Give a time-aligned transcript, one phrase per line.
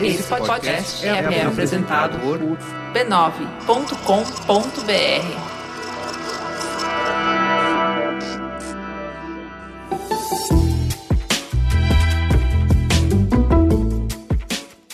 [0.00, 3.72] Esse podcast é, é apresentado por b9.com.br.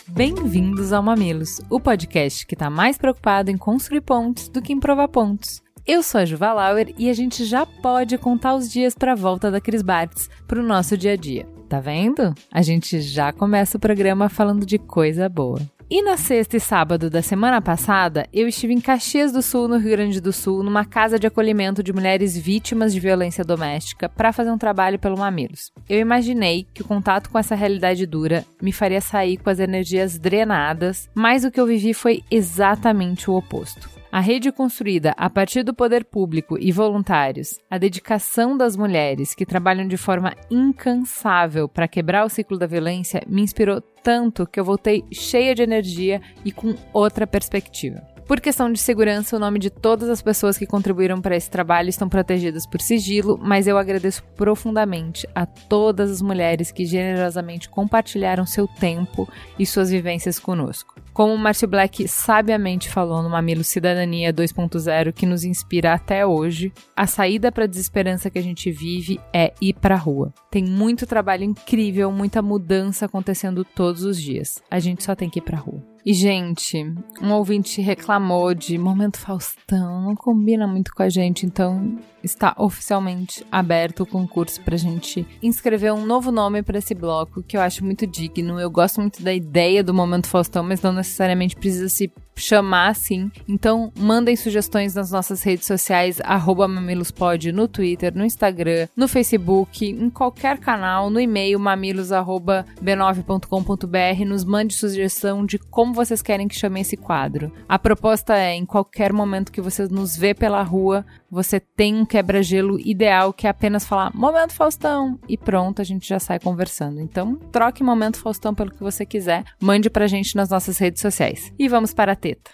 [0.09, 4.81] Bem-vindos ao Mamilos, o podcast que está mais preocupado em construir pontos do que em
[4.81, 5.63] provar pontos.
[5.87, 9.17] Eu sou a Juva Lauer e a gente já pode contar os dias para a
[9.17, 11.58] volta da Cris Bartz para o nosso dia a dia.
[11.69, 12.35] Tá vendo?
[12.51, 15.61] A gente já começa o programa falando de coisa boa.
[15.91, 19.79] E na sexta e sábado da semana passada, eu estive em Caxias do Sul, no
[19.79, 24.33] Rio Grande do Sul, numa casa de acolhimento de mulheres vítimas de violência doméstica para
[24.33, 25.73] fazer um trabalho pelo Mamilos.
[25.89, 30.19] Eu imaginei que o contato com essa realidade dura me faria sair com as energias
[30.19, 33.98] drenadas, mas o que eu vivi foi exatamente o oposto.
[34.11, 39.45] A rede construída a partir do poder público e voluntários, a dedicação das mulheres que
[39.45, 44.65] trabalham de forma incansável para quebrar o ciclo da violência me inspirou tanto que eu
[44.65, 48.03] voltei cheia de energia e com outra perspectiva.
[48.27, 51.89] Por questão de segurança, o nome de todas as pessoas que contribuíram para esse trabalho
[51.89, 58.45] estão protegidas por sigilo, mas eu agradeço profundamente a todas as mulheres que generosamente compartilharam
[58.45, 59.27] seu tempo
[59.59, 60.95] e suas vivências conosco.
[61.19, 66.73] Como o Márcio Black sabiamente falou no Mamilo Cidadania 2.0, que nos inspira até hoje,
[66.95, 70.33] a saída para a desesperança que a gente vive é ir para a rua.
[70.49, 74.63] Tem muito trabalho incrível, muita mudança acontecendo todos os dias.
[74.71, 75.83] A gente só tem que ir para a rua.
[76.09, 76.91] E, gente,
[77.21, 83.45] um ouvinte reclamou de Momento Faustão, não combina muito com a gente, então está oficialmente
[83.53, 87.61] aberto o concurso para a gente inscrever um novo nome para esse bloco, que eu
[87.61, 88.59] acho muito digno.
[88.59, 93.31] Eu gosto muito da ideia do Momento Faustão, mas não necessariamente precisa se chamar assim.
[93.49, 96.21] Então, mandem sugestões nas nossas redes sociais,
[96.69, 104.25] mamilospod, no Twitter, no Instagram, no Facebook, em qualquer canal, no e-mail mamilos.b9.com.br.
[104.27, 107.53] Nos mande sugestão de como vocês querem que chame esse quadro.
[107.69, 112.05] A proposta é, em qualquer momento que você nos vê pela rua, você tem um
[112.05, 117.01] quebra-gelo ideal que é apenas falar Momento Faustão e pronto, a gente já sai conversando.
[117.01, 121.53] Então, troque Momento Faustão pelo que você quiser, mande pra gente nas nossas redes sociais.
[121.59, 122.53] E vamos para a teta.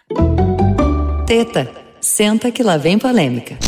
[1.27, 3.59] Teta, senta que lá vem polêmica.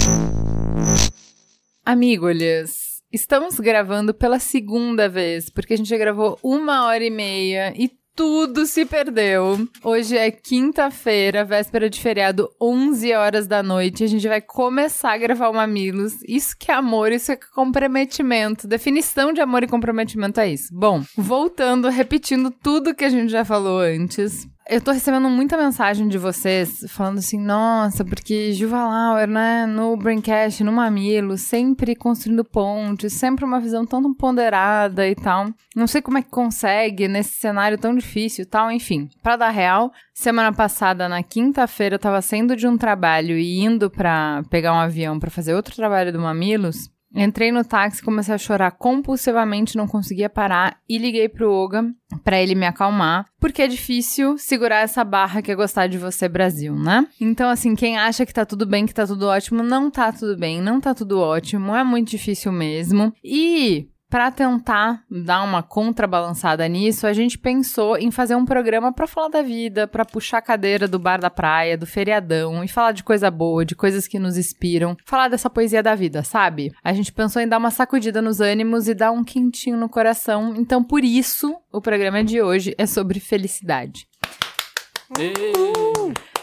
[1.85, 7.75] Amigolhas, estamos gravando pela segunda vez, porque a gente já gravou uma hora e meia
[7.77, 9.69] e tudo se perdeu.
[9.85, 14.03] Hoje é quinta-feira, véspera de feriado, 11 horas da noite.
[14.03, 16.15] A gente vai começar a gravar o Mamilos.
[16.27, 18.67] Isso que é amor, isso é comprometimento.
[18.67, 20.69] Definição de amor e comprometimento é isso.
[20.73, 24.49] Bom, voltando, repetindo tudo que a gente já falou antes.
[24.69, 29.97] Eu tô recebendo muita mensagem de vocês falando assim, nossa, porque Juva Lauer, né, no
[29.97, 35.47] Braincast, no Mamilo, sempre construindo pontes, sempre uma visão tão ponderada e tal.
[35.77, 39.09] Não sei como é que consegue nesse cenário tão difícil e tal, enfim.
[39.23, 43.89] Para dar real, semana passada, na quinta-feira, eu tava saindo de um trabalho e indo
[43.89, 46.91] para pegar um avião para fazer outro trabalho do Mamilos.
[47.17, 51.85] Entrei no táxi, comecei a chorar compulsivamente, não conseguia parar e liguei pro Oga
[52.23, 56.29] para ele me acalmar, porque é difícil segurar essa barra que é gostar de você,
[56.29, 57.07] Brasil, né?
[57.21, 60.37] Então, assim, quem acha que tá tudo bem, que tá tudo ótimo, não tá tudo
[60.37, 63.13] bem, não tá tudo ótimo, é muito difícil mesmo.
[63.25, 69.07] E para tentar dar uma contrabalançada nisso, a gente pensou em fazer um programa para
[69.07, 72.93] falar da vida, para puxar a cadeira do bar da praia, do feriadão e falar
[72.93, 76.73] de coisa boa, de coisas que nos inspiram, falar dessa poesia da vida, sabe?
[76.83, 80.55] A gente pensou em dar uma sacudida nos ânimos e dar um quentinho no coração.
[80.57, 84.09] Então, por isso, o programa de hoje é sobre felicidade.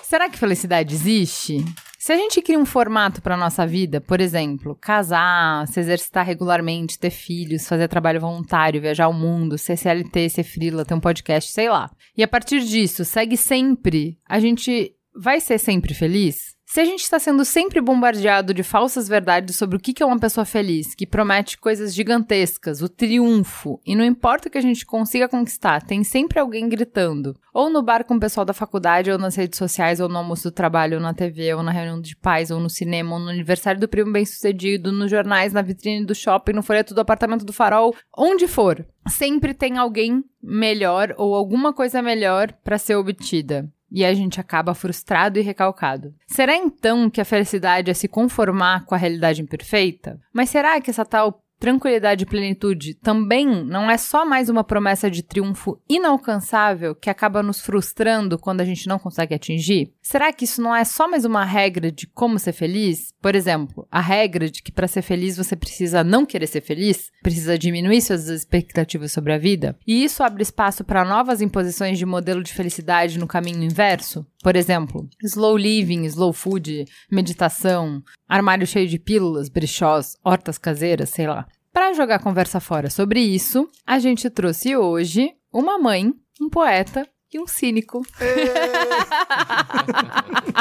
[0.03, 1.65] Será que felicidade existe?
[2.03, 6.99] Se a gente cria um formato para nossa vida, por exemplo, casar, se exercitar regularmente,
[6.99, 11.49] ter filhos, fazer trabalho voluntário, viajar ao mundo, ser CLT, ser frila, ter um podcast,
[11.49, 11.89] sei lá.
[12.17, 16.57] E a partir disso, segue sempre, a gente vai ser sempre feliz?
[16.73, 20.17] Se a gente está sendo sempre bombardeado de falsas verdades sobre o que é uma
[20.17, 24.83] pessoa feliz, que promete coisas gigantescas, o triunfo, e não importa o que a gente
[24.83, 29.19] consiga conquistar, tem sempre alguém gritando, ou no bar com o pessoal da faculdade, ou
[29.19, 32.15] nas redes sociais, ou no almoço do trabalho, ou na TV, ou na reunião de
[32.15, 36.15] pais, ou no cinema, ou no aniversário do primo bem-sucedido, nos jornais, na vitrine do
[36.15, 38.83] shopping, no folheto do apartamento do farol, onde for.
[39.07, 44.73] Sempre tem alguém melhor ou alguma coisa melhor para ser obtida e a gente acaba
[44.73, 46.15] frustrado e recalcado.
[46.25, 50.19] Será então que a felicidade é se conformar com a realidade imperfeita?
[50.33, 55.09] Mas será que essa tal tranquilidade e plenitude também não é só mais uma promessa
[55.09, 59.93] de triunfo inalcançável que acaba nos frustrando quando a gente não consegue atingir?
[60.01, 63.13] Será que isso não é só mais uma regra de como ser feliz?
[63.21, 67.11] Por exemplo, a regra de que para ser feliz você precisa não querer ser feliz,
[67.21, 69.77] precisa diminuir suas expectativas sobre a vida?
[69.87, 74.25] E isso abre espaço para novas imposições de modelo de felicidade no caminho inverso?
[74.43, 81.27] Por exemplo, slow living, slow food, meditação, armário cheio de pílulas, brechós, hortas caseiras, sei
[81.27, 81.47] lá.
[81.71, 87.39] Para jogar conversa fora sobre isso, a gente trouxe hoje uma mãe, um poeta e
[87.39, 88.05] um cínico.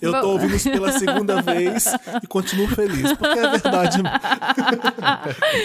[0.00, 1.86] Eu tô ouvindo isso pela segunda vez
[2.22, 3.98] e continuo feliz, porque é verdade.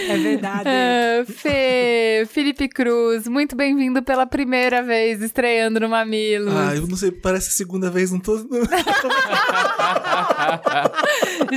[0.08, 0.68] É verdade.
[0.68, 6.54] Ah, Fê, Felipe Cruz, muito bem-vindo pela primeira vez estreando no Mamilos.
[6.54, 8.38] Ah, eu não sei, parece a segunda vez, não tô.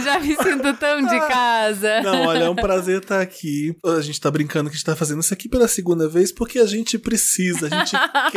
[0.03, 2.01] Já me sinto tão de casa.
[2.01, 3.75] Não, olha, é um prazer estar aqui.
[3.85, 6.59] A gente tá brincando que a gente tá fazendo isso aqui pela segunda vez porque
[6.59, 7.91] a gente precisa, a gente
[8.31, 8.36] quer.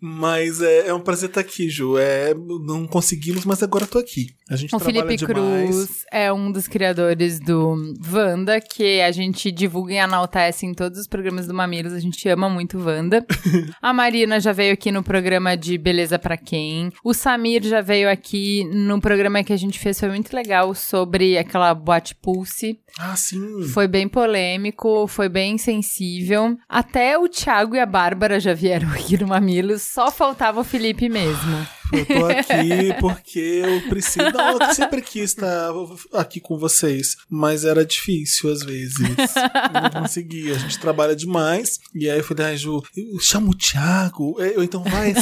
[0.00, 1.96] Mas é, é um prazer estar aqui, Ju.
[1.96, 4.28] É, não conseguimos, mas agora tô aqui.
[4.50, 5.70] A gente O trabalha Felipe demais.
[5.70, 7.74] Cruz é um dos criadores do
[8.12, 11.94] Wanda, que a gente divulga e enaltece em todos os programas do Mamilos.
[11.94, 13.24] A gente ama muito Wanda.
[13.80, 16.92] a Marina já veio aqui no programa de Beleza Pra Quem.
[17.02, 21.38] O Samir já veio aqui no programa que a gente fez, foi muito legal, sobre
[21.38, 22.78] aquela boate Pulse.
[22.98, 23.62] Ah, sim.
[23.72, 26.56] Foi bem polêmico, foi bem sensível.
[26.68, 31.08] Até o Thiago e a Bárbara já vieram aqui no Mamilos, só faltava o Felipe
[31.08, 31.66] mesmo.
[31.98, 34.30] Eu tô aqui porque eu preciso.
[34.32, 35.70] Não, eu sempre quis estar
[36.12, 38.94] aqui com vocês, mas era difícil às vezes.
[39.74, 40.54] Eu não conseguia.
[40.54, 41.78] A gente trabalha demais.
[41.94, 44.40] E aí eu falei, ai, Ju, eu chamo o Thiago.
[44.40, 45.12] Eu, então vai.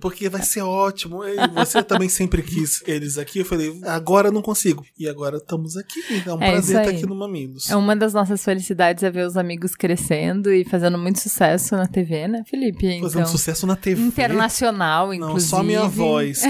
[0.00, 1.20] Porque vai ser ótimo.
[1.54, 3.40] Você também sempre quis eles aqui.
[3.40, 4.84] Eu falei, agora eu não consigo.
[4.98, 6.00] E agora estamos aqui.
[6.26, 6.96] É um É prazer estar aí.
[6.96, 7.70] aqui no Mamilos.
[7.70, 11.86] É uma das nossas felicidades é ver os amigos crescendo e fazendo muito sucesso na
[11.86, 12.86] TV, né, Felipe?
[12.86, 14.00] Então, Fazendo sucesso na TV.
[14.02, 15.50] internacional, Não, inclusive.
[15.50, 16.42] só minha voz.
[16.42, 16.46] que-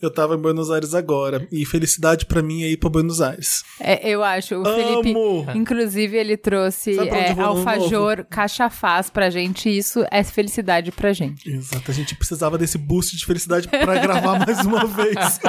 [0.04, 1.48] eu tava em Buenos Aires agora.
[1.50, 3.62] E felicidade pra mim é ir pra Buenos Aires.
[3.80, 4.56] É, eu acho.
[4.60, 5.46] O Felipe, Amo!
[5.54, 9.68] inclusive, ele trouxe é, alfajor cachafaz pra gente.
[9.68, 11.48] E isso é felicidade pra gente.
[11.50, 15.16] Exato, a gente precisava desse boost de felicidade pra gravar mais uma vez.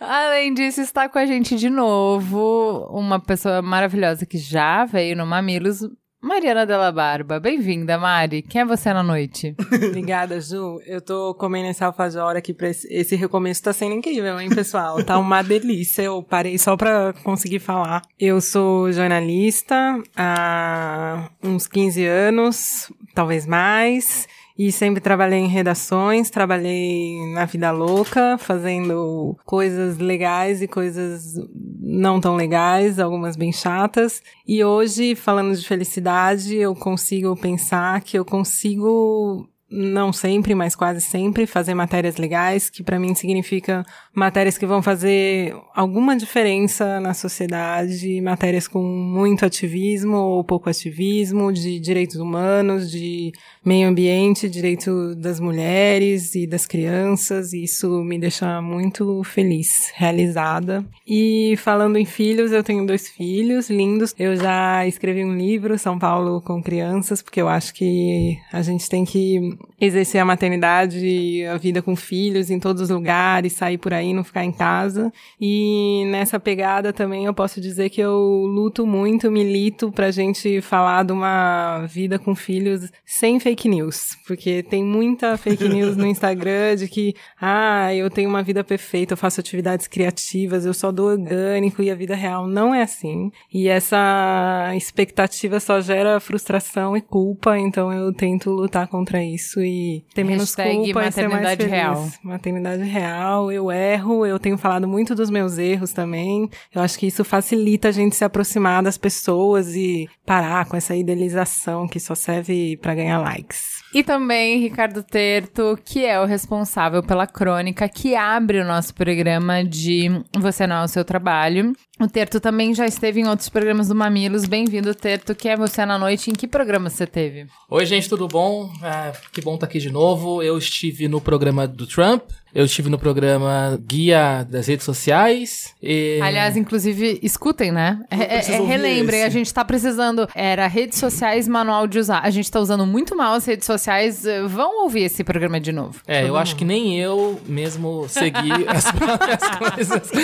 [0.00, 5.26] Além disso, está com a gente de novo uma pessoa maravilhosa que já veio no
[5.26, 5.80] Mamilos,
[6.20, 7.38] Mariana Della Barba.
[7.38, 8.42] Bem-vinda, Mari.
[8.42, 9.54] Quem é você na noite?
[9.72, 10.80] Obrigada, Ju.
[10.84, 15.02] Eu tô comendo esse alfajor aqui pra esse, esse recomeço tá sendo incrível, hein, pessoal?
[15.04, 16.02] Tá uma delícia.
[16.02, 18.02] Eu parei só pra conseguir falar.
[18.18, 24.26] Eu sou jornalista há uns 15 anos, talvez mais.
[24.58, 31.34] E sempre trabalhei em redações, trabalhei na vida louca, fazendo coisas legais e coisas
[31.80, 34.20] não tão legais, algumas bem chatas.
[34.44, 41.00] E hoje, falando de felicidade, eu consigo pensar que eu consigo não sempre, mas quase
[41.00, 43.84] sempre, fazer matérias legais, que para mim significa
[44.14, 51.52] matérias que vão fazer alguma diferença na sociedade, matérias com muito ativismo ou pouco ativismo,
[51.52, 53.32] de direitos humanos, de
[53.64, 60.84] meio ambiente, direito das mulheres e das crianças, e isso me deixa muito feliz, realizada.
[61.06, 64.14] E falando em filhos, eu tenho dois filhos lindos.
[64.18, 68.88] Eu já escrevi um livro, São Paulo com crianças, porque eu acho que a gente
[68.88, 73.78] tem que exercer a maternidade e a vida com filhos em todos os lugares, sair
[73.78, 75.12] por aí, não ficar em casa.
[75.40, 81.04] E nessa pegada também eu posso dizer que eu luto muito, milito pra gente falar
[81.04, 86.76] de uma vida com filhos sem fake news, porque tem muita fake news no Instagram
[86.76, 91.08] de que, ah, eu tenho uma vida perfeita, eu faço atividades criativas, eu só dou
[91.10, 93.30] orgânico e a vida real não é assim.
[93.52, 100.04] E essa expectativa só gera frustração e culpa, então eu tento lutar contra isso e
[100.14, 101.70] ter menos Hashtag culpa e ser mais feliz.
[101.70, 102.08] real.
[102.22, 106.48] Maternidade real, eu erro, eu tenho falado muito dos meus erros também.
[106.74, 110.94] Eu acho que isso facilita a gente se aproximar das pessoas e parar com essa
[110.94, 113.77] idealização que só serve pra ganhar likes.
[113.92, 119.64] E também Ricardo Terto, que é o responsável pela crônica que abre o nosso programa
[119.64, 121.72] de Você Não é o Seu Trabalho.
[121.98, 124.44] O Terto também já esteve em outros programas do Mamilos.
[124.44, 126.30] Bem-vindo, Terto, que é Você na Noite.
[126.30, 127.46] Em que programa você teve?
[127.70, 128.70] Oi, gente, tudo bom?
[128.82, 130.42] Ah, que bom estar aqui de novo.
[130.42, 132.24] Eu estive no programa do Trump,
[132.58, 135.72] Eu estive no programa Guia das Redes Sociais.
[135.80, 136.18] E...
[136.20, 138.04] Aliás, inclusive, escutem, né?
[138.10, 140.28] É, é, é, relembrem, a gente tá precisando.
[140.34, 142.18] Era redes sociais, manual de usar.
[142.18, 144.26] A gente tá usando muito mal as redes sociais.
[144.26, 146.00] eh, Vão ouvir esse programa de novo.
[146.04, 150.10] É, eu acho que nem eu mesmo segui as próprias coisas.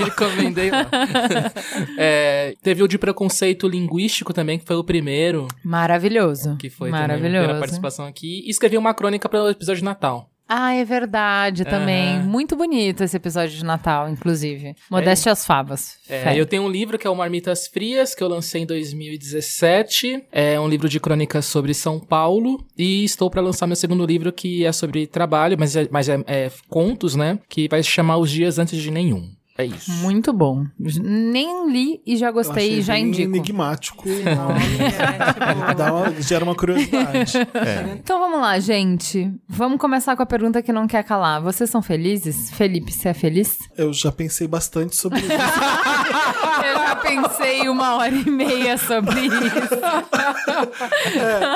[0.00, 0.70] Recomendei.
[1.98, 6.56] É, teve o de preconceito linguístico também, que foi o primeiro, Maravilhoso.
[6.56, 7.36] que foi também a Maravilhoso.
[7.38, 8.42] primeira participação aqui.
[8.46, 10.21] E escrevi uma crônica para o episódio de Natal.
[10.54, 12.18] Ah, é verdade também.
[12.20, 14.76] Muito bonito esse episódio de Natal, inclusive.
[14.90, 15.96] Modéstia às favas.
[16.06, 20.24] É, eu tenho um livro que é o Marmitas Frias, que eu lancei em 2017.
[20.30, 22.62] É um livro de crônicas sobre São Paulo.
[22.76, 26.22] E estou para lançar meu segundo livro, que é sobre trabalho, mas é, mas é,
[26.26, 27.38] é contos, né?
[27.48, 29.30] Que vai se chamar Os Dias Antes de Nenhum.
[29.58, 29.90] É isso.
[29.92, 30.64] Muito bom.
[30.78, 33.28] Nem li e já gostei e já indico.
[33.36, 34.04] enigmático.
[34.12, 37.32] É, Dá uma- gera uma curiosidade.
[37.98, 39.30] Então vamos lá, gente.
[39.48, 41.40] Vamos começar com a pergunta que não quer calar.
[41.42, 42.50] Vocês são felizes?
[42.52, 43.58] Felipe, você é feliz?
[43.76, 45.28] Eu já pensei bastante sobre isso.
[46.62, 49.78] Eu já pensei uma hora e meia sobre isso.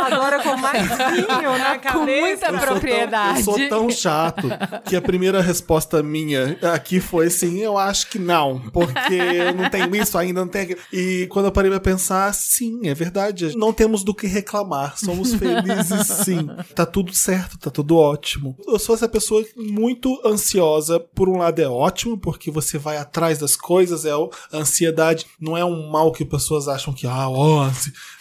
[0.06, 1.92] Agora com mais vinho na cabeça.
[1.92, 3.38] Com muita Eu sou tão- propriedade.
[3.38, 4.48] eu sou tão chato
[4.84, 9.70] que a primeira resposta minha aqui foi assim: eu acho que não, porque eu não
[9.70, 10.76] tenho isso ainda, não tenho.
[10.92, 13.56] E quando eu parei pra pensar, sim, é verdade.
[13.56, 16.48] Não temos do que reclamar, somos felizes sim.
[16.74, 18.56] Tá tudo certo, tá tudo ótimo.
[18.66, 20.98] Eu sou essa pessoa muito ansiosa.
[21.00, 25.56] Por um lado é ótimo, porque você vai atrás das coisas, é a ansiedade não
[25.56, 27.70] é um mal que pessoas acham que, ah, ó,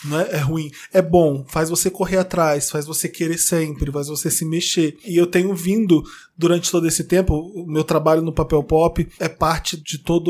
[0.03, 0.71] não é, é ruim.
[0.93, 4.97] É bom, faz você correr atrás, faz você querer sempre, faz você se mexer.
[5.05, 6.03] E eu tenho vindo
[6.37, 10.29] durante todo esse tempo, o meu trabalho no papel pop é parte de toda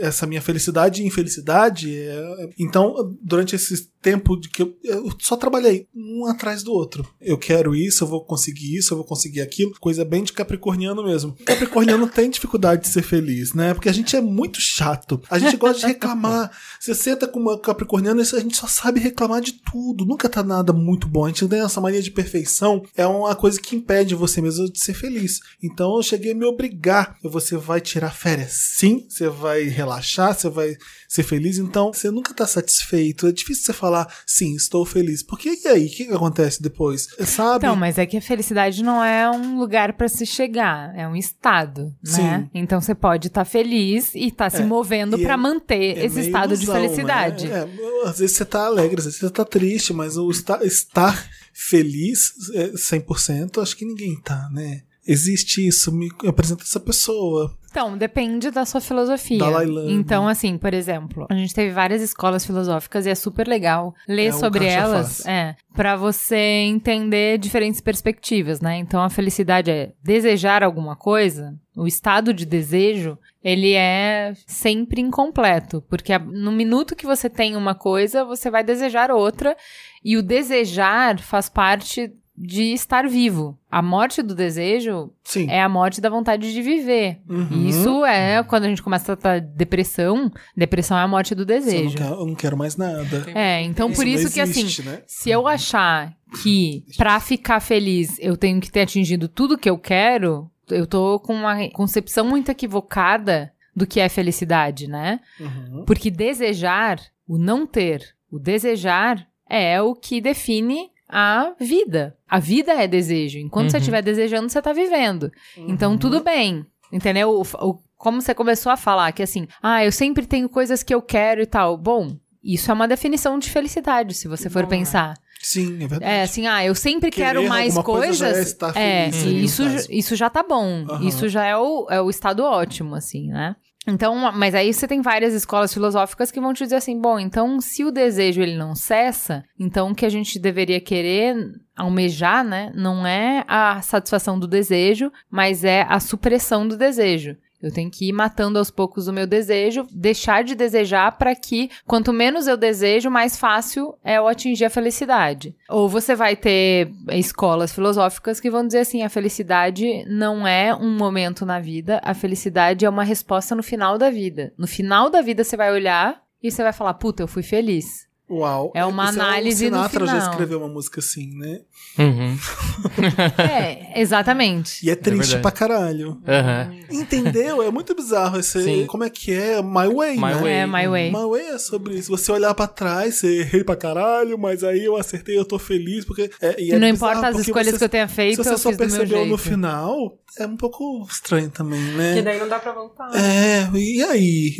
[0.00, 1.96] essa minha felicidade e infelicidade.
[1.96, 7.06] é- Então, durante esse tempo de que eu, eu só trabalhei um atrás do outro.
[7.20, 9.72] Eu quero isso, eu vou conseguir isso, eu vou conseguir aquilo.
[9.80, 11.34] Coisa bem de capricorniano mesmo.
[11.44, 13.74] Capricorniano tem dificuldade de ser feliz, né?
[13.74, 15.20] Porque a gente é muito chato.
[15.28, 16.50] A gente gosta de reclamar.
[16.78, 20.04] Você senta com uma capricorniana e a gente só sabe reclamar de tudo.
[20.04, 21.24] Nunca tá nada muito bom.
[21.24, 22.82] A gente tem essa mania de perfeição.
[22.96, 25.37] É uma coisa que impede você mesmo de ser feliz.
[25.62, 27.16] Então eu cheguei a me obrigar.
[27.22, 30.76] Você vai tirar férias sim, você vai relaxar, você vai
[31.08, 31.58] ser feliz.
[31.58, 33.26] Então você nunca tá satisfeito.
[33.26, 35.22] É difícil você falar, sim, estou feliz.
[35.22, 35.86] Porque e aí?
[35.86, 37.08] O que, que acontece depois?
[37.26, 37.64] Sabe?
[37.66, 41.16] Então, mas é que a felicidade não é um lugar pra se chegar, é um
[41.16, 42.12] estado, né?
[42.12, 42.50] Sim.
[42.54, 46.20] Então você pode estar feliz e estar se É, movendo pra é- manter É esse
[46.20, 47.48] estado de ilusão, felicidade.
[47.48, 47.68] né?
[48.04, 51.28] É, às vezes você tá alegre, às vezes você tá triste, mas o estar, estar
[51.52, 54.82] feliz é, 100%, acho que ninguém tá, né?
[55.10, 57.56] Existe isso, me apresenta essa pessoa.
[57.70, 59.38] Então, depende da sua filosofia.
[59.38, 59.90] Dalai Lama.
[59.90, 64.26] Então, assim, por exemplo, a gente teve várias escolas filosóficas e é super legal ler
[64.28, 65.26] É, sobre Caixa elas, faz.
[65.26, 68.76] é, para você entender diferentes perspectivas, né?
[68.76, 75.82] Então, a felicidade é desejar alguma coisa, o estado de desejo, ele é sempre incompleto,
[75.88, 79.56] porque no minuto que você tem uma coisa, você vai desejar outra,
[80.04, 83.58] e o desejar faz parte de estar vivo.
[83.70, 85.50] A morte do desejo Sim.
[85.50, 87.18] é a morte da vontade de viver.
[87.28, 87.48] Uhum.
[87.50, 90.30] E Isso é quando a gente começa a tratar de depressão.
[90.56, 91.96] Depressão é a morte do Eu não, desejo.
[91.96, 93.26] quero, eu não quero mais nada.
[93.34, 95.02] É, então por Isso isso não que assim, né?
[95.06, 99.78] se eu achar que pra ficar feliz eu tenho que ter atingido tudo que eu
[99.78, 105.20] quero, eu tô com uma concepção muito equivocada do que é felicidade, né?
[105.40, 105.84] Uhum.
[105.86, 112.16] Porque desejar, o não ter, o desejar é o que define a vida.
[112.28, 113.38] A vida é desejo.
[113.38, 113.80] Enquanto você Uhum.
[113.80, 115.30] estiver desejando, você tá vivendo.
[115.56, 115.98] Então, Uhum.
[115.98, 116.64] tudo bem.
[116.92, 117.30] Entendeu?
[117.30, 120.94] O, o- como você começou a falar, que assim, ah, eu sempre tenho coisas que
[120.94, 121.76] eu quero e tal.
[121.76, 125.14] Bom, isso é uma definição de felicidade, se você for Bom, pensar.
[125.40, 126.04] Sim, é verdade.
[126.04, 128.46] É, assim, ah, eu sempre Querer quero mais alguma coisa já coisas.
[128.46, 130.84] é estar é, feliz, e o isso, isso já tá bom.
[130.88, 131.06] Aham.
[131.06, 133.54] Isso já é o, é o estado ótimo, assim, né?
[133.86, 137.60] Então, mas aí você tem várias escolas filosóficas que vão te dizer assim, bom, então
[137.60, 141.34] se o desejo ele não cessa, então o que a gente deveria querer
[141.74, 147.36] almejar, né, não é a satisfação do desejo, mas é a supressão do desejo.
[147.62, 151.70] Eu tenho que ir matando aos poucos o meu desejo, deixar de desejar para que
[151.84, 155.54] quanto menos eu desejo, mais fácil é eu atingir a felicidade.
[155.68, 160.96] Ou você vai ter escolas filosóficas que vão dizer assim: a felicidade não é um
[160.96, 164.52] momento na vida, a felicidade é uma resposta no final da vida.
[164.56, 168.07] No final da vida você vai olhar e você vai falar: puta, eu fui feliz.
[168.30, 168.72] Uau.
[168.74, 170.30] É uma Esse análise o no Sinatra já final.
[170.30, 171.60] escreveu uma música assim, né?
[171.98, 172.36] Uhum.
[173.38, 174.84] É, exatamente.
[174.86, 175.42] E é triste verdade.
[175.42, 176.20] pra caralho.
[176.26, 176.74] Aham.
[176.90, 177.62] Entendeu?
[177.62, 178.62] É muito bizarro esse.
[178.62, 178.86] Sim.
[178.86, 179.62] Como é que é?
[179.62, 180.34] My Way, My né?
[180.34, 180.52] Way.
[180.52, 181.10] É, My Way.
[181.10, 182.10] My Way é sobre isso.
[182.10, 186.04] Você olhar pra trás, você errei pra caralho, mas aí eu acertei, eu tô feliz,
[186.04, 186.30] porque.
[186.40, 188.54] É, e é não bizarro importa as escolhas você- que eu tenha feito, Se você
[188.54, 192.14] eu só fiz do meu percebeu no final, é um pouco estranho também, né?
[192.14, 193.10] Que daí não dá pra voltar.
[193.14, 194.54] É, e aí?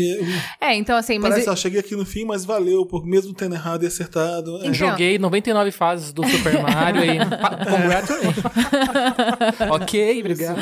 [0.60, 1.30] É, então assim, mas...
[1.30, 4.56] Parece, ó, cheguei aqui no fim, mas valeu, por mesmo tendo errado e acertado.
[4.56, 4.60] É.
[4.60, 7.18] Então- Joguei 99 fases do Super Mario e.
[7.68, 8.44] Congratulations.
[9.70, 10.58] ok, obrigado.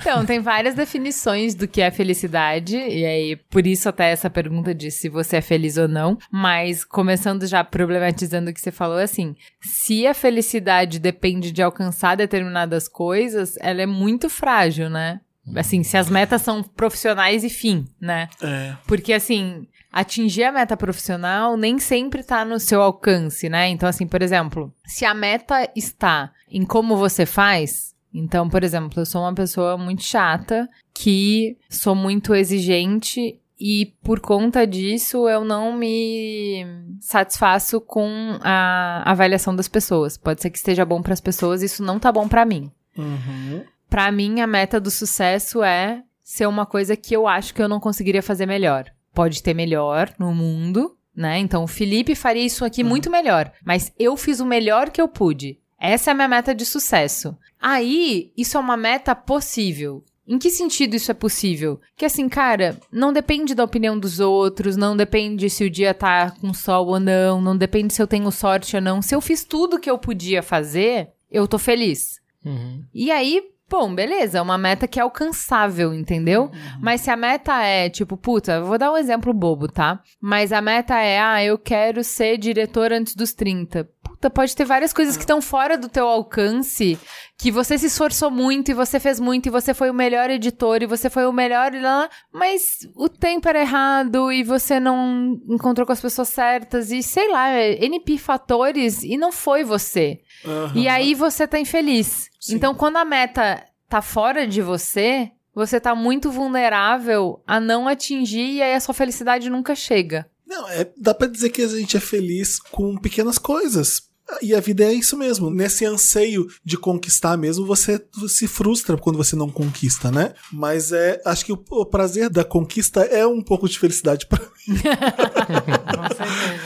[0.00, 4.74] Então, tem várias definições do que é felicidade, e aí, por isso até essa pergunta
[4.74, 8.98] de se você é feliz ou não, mas começando já problematizando o que você falou,
[8.98, 14.55] assim, se a felicidade depende de alcançar determinadas coisas, ela é muito frágil,
[14.88, 15.20] né?
[15.54, 18.28] Assim, se as metas são profissionais e fim, né?
[18.42, 18.74] É.
[18.86, 23.68] Porque, assim, atingir a meta profissional nem sempre tá no seu alcance, né?
[23.68, 29.00] Então, assim, por exemplo, se a meta está em como você faz, então, por exemplo,
[29.00, 35.44] eu sou uma pessoa muito chata, que sou muito exigente e por conta disso eu
[35.44, 36.66] não me
[37.00, 40.16] satisfaço com a avaliação das pessoas.
[40.16, 42.70] Pode ser que esteja bom para as pessoas, isso não tá bom para mim.
[42.96, 43.64] Uhum.
[43.88, 47.68] Pra mim, a meta do sucesso é ser uma coisa que eu acho que eu
[47.68, 48.86] não conseguiria fazer melhor.
[49.14, 51.38] Pode ter melhor no mundo, né?
[51.38, 53.52] Então, o Felipe faria isso aqui muito melhor.
[53.64, 55.58] Mas eu fiz o melhor que eu pude.
[55.78, 57.36] Essa é a minha meta de sucesso.
[57.60, 60.04] Aí, isso é uma meta possível.
[60.26, 61.80] Em que sentido isso é possível?
[61.96, 66.32] Que assim, cara, não depende da opinião dos outros, não depende se o dia tá
[66.32, 69.00] com sol ou não, não depende se eu tenho sorte ou não.
[69.00, 72.20] Se eu fiz tudo que eu podia fazer, eu tô feliz.
[72.44, 72.82] Uhum.
[72.92, 76.50] E aí, bom, beleza, é uma meta que é alcançável, entendeu?
[76.80, 80.00] Mas se a meta é, tipo, puta, vou dar um exemplo bobo, tá?
[80.20, 83.88] Mas a meta é, ah, eu quero ser diretor antes dos 30.
[84.06, 86.98] Puta, pode ter várias coisas que estão fora do teu alcance,
[87.36, 90.82] que você se esforçou muito e você fez muito e você foi o melhor editor
[90.82, 95.86] e você foi o melhor lá, mas o tempo era errado e você não encontrou
[95.86, 100.20] com as pessoas certas e sei lá, NP fatores e não foi você.
[100.44, 100.72] Aham.
[100.74, 102.30] E aí você tá infeliz.
[102.40, 102.56] Sim.
[102.56, 108.56] Então, quando a meta tá fora de você, você tá muito vulnerável a não atingir
[108.56, 110.26] e aí a sua felicidade nunca chega.
[110.46, 114.06] Não, é, dá pra dizer que a gente é feliz com pequenas coisas.
[114.42, 115.50] E a vida é isso mesmo.
[115.50, 120.34] Nesse anseio de conquistar mesmo, você se frustra quando você não conquista, né?
[120.52, 124.40] Mas é, acho que o, o prazer da conquista é um pouco de felicidade pra
[124.40, 124.76] mim.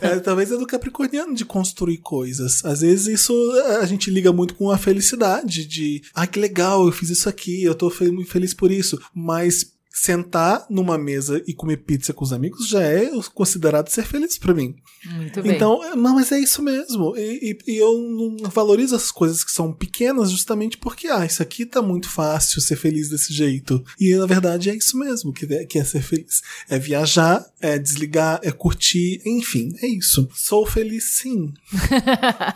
[0.00, 2.64] É, talvez é do capricorniano de construir coisas.
[2.64, 6.86] Às vezes isso é, a gente liga muito com a felicidade de, ah, que legal,
[6.86, 9.00] eu fiz isso aqui, eu tô feliz por isso.
[9.14, 14.38] Mas sentar numa mesa e comer pizza com os amigos já é considerado ser feliz
[14.38, 14.74] pra mim.
[15.04, 15.52] Muito bem.
[15.54, 17.14] Então, é, não, mas é isso mesmo.
[17.16, 21.42] E, e- e eu não valorizo as coisas que são pequenas justamente porque, ah, isso
[21.42, 23.82] aqui tá muito fácil ser feliz desse jeito.
[24.00, 26.40] E na verdade é isso mesmo que é, que é ser feliz.
[26.68, 30.28] É viajar, é desligar, é curtir, enfim, é isso.
[30.34, 31.52] Sou feliz sim.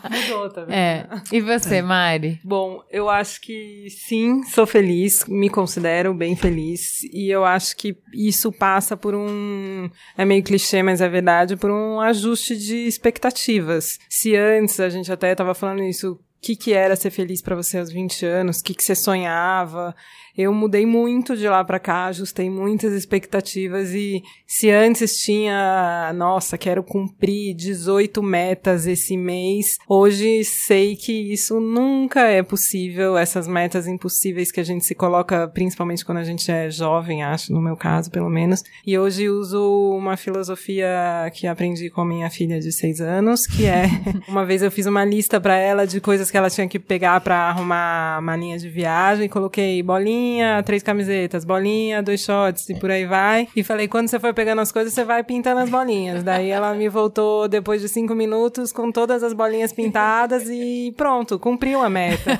[0.09, 0.73] Mudou, tá vendo?
[0.73, 1.07] É.
[1.31, 2.39] E você, Mari?
[2.43, 7.03] Bom, eu acho que sim, sou feliz, me considero bem feliz.
[7.11, 9.89] E eu acho que isso passa por um.
[10.17, 13.99] É meio clichê, mas é verdade, por um ajuste de expectativas.
[14.09, 16.13] Se antes a gente até estava falando isso.
[16.13, 18.59] O que, que era ser feliz pra você aos 20 anos?
[18.59, 19.95] O que, que você sonhava?
[20.37, 26.59] Eu mudei muito de lá pra cá, ajustei muitas expectativas e se antes tinha, nossa,
[26.59, 33.87] quero cumprir 18 metas esse mês, hoje sei que isso nunca é possível, essas metas
[33.87, 37.75] impossíveis que a gente se coloca, principalmente quando a gente é jovem, acho, no meu
[37.75, 38.63] caso, pelo menos.
[38.85, 39.59] E hoje uso
[39.97, 40.87] uma filosofia
[41.33, 43.89] que aprendi com a minha filha de 6 anos, que é,
[44.29, 47.19] uma vez eu fiz uma lista pra ela de coisas que ela tinha que pegar
[47.21, 50.26] pra arrumar malinha de viagem, coloquei bolinha,
[50.65, 53.47] três camisetas, bolinha, dois shorts e por aí vai.
[53.55, 56.23] E falei, quando você for pegando as coisas, você vai pintando as bolinhas.
[56.23, 61.37] Daí ela me voltou depois de cinco minutos com todas as bolinhas pintadas e pronto,
[61.39, 62.39] cumpriu a meta.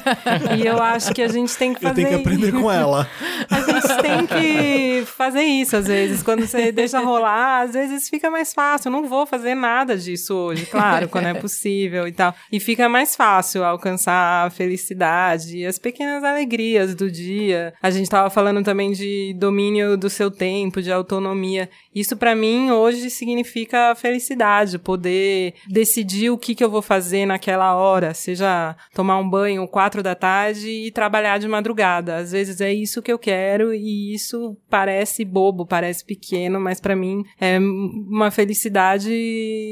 [0.57, 3.07] E eu acho que a gente tem que Eu fazer tenho que aprender com ela.
[3.49, 6.23] a gente tem que fazer isso às vezes.
[6.23, 8.87] Quando você deixa rolar, às vezes fica mais fácil.
[8.89, 12.33] Eu não vou fazer nada disso hoje, claro, quando é possível e tal.
[12.51, 17.73] E fica mais fácil alcançar a felicidade, as pequenas alegrias do dia.
[17.81, 21.69] A gente tava falando também de domínio do seu tempo, de autonomia.
[21.93, 27.75] Isso para mim hoje significa felicidade, poder decidir o que que eu vou fazer naquela
[27.75, 32.17] hora, seja tomar um banho quatro da tarde e trabalhar de madrugada.
[32.17, 36.95] Às vezes é isso que eu quero e isso parece bobo, parece pequeno, mas para
[36.95, 39.11] mim é uma felicidade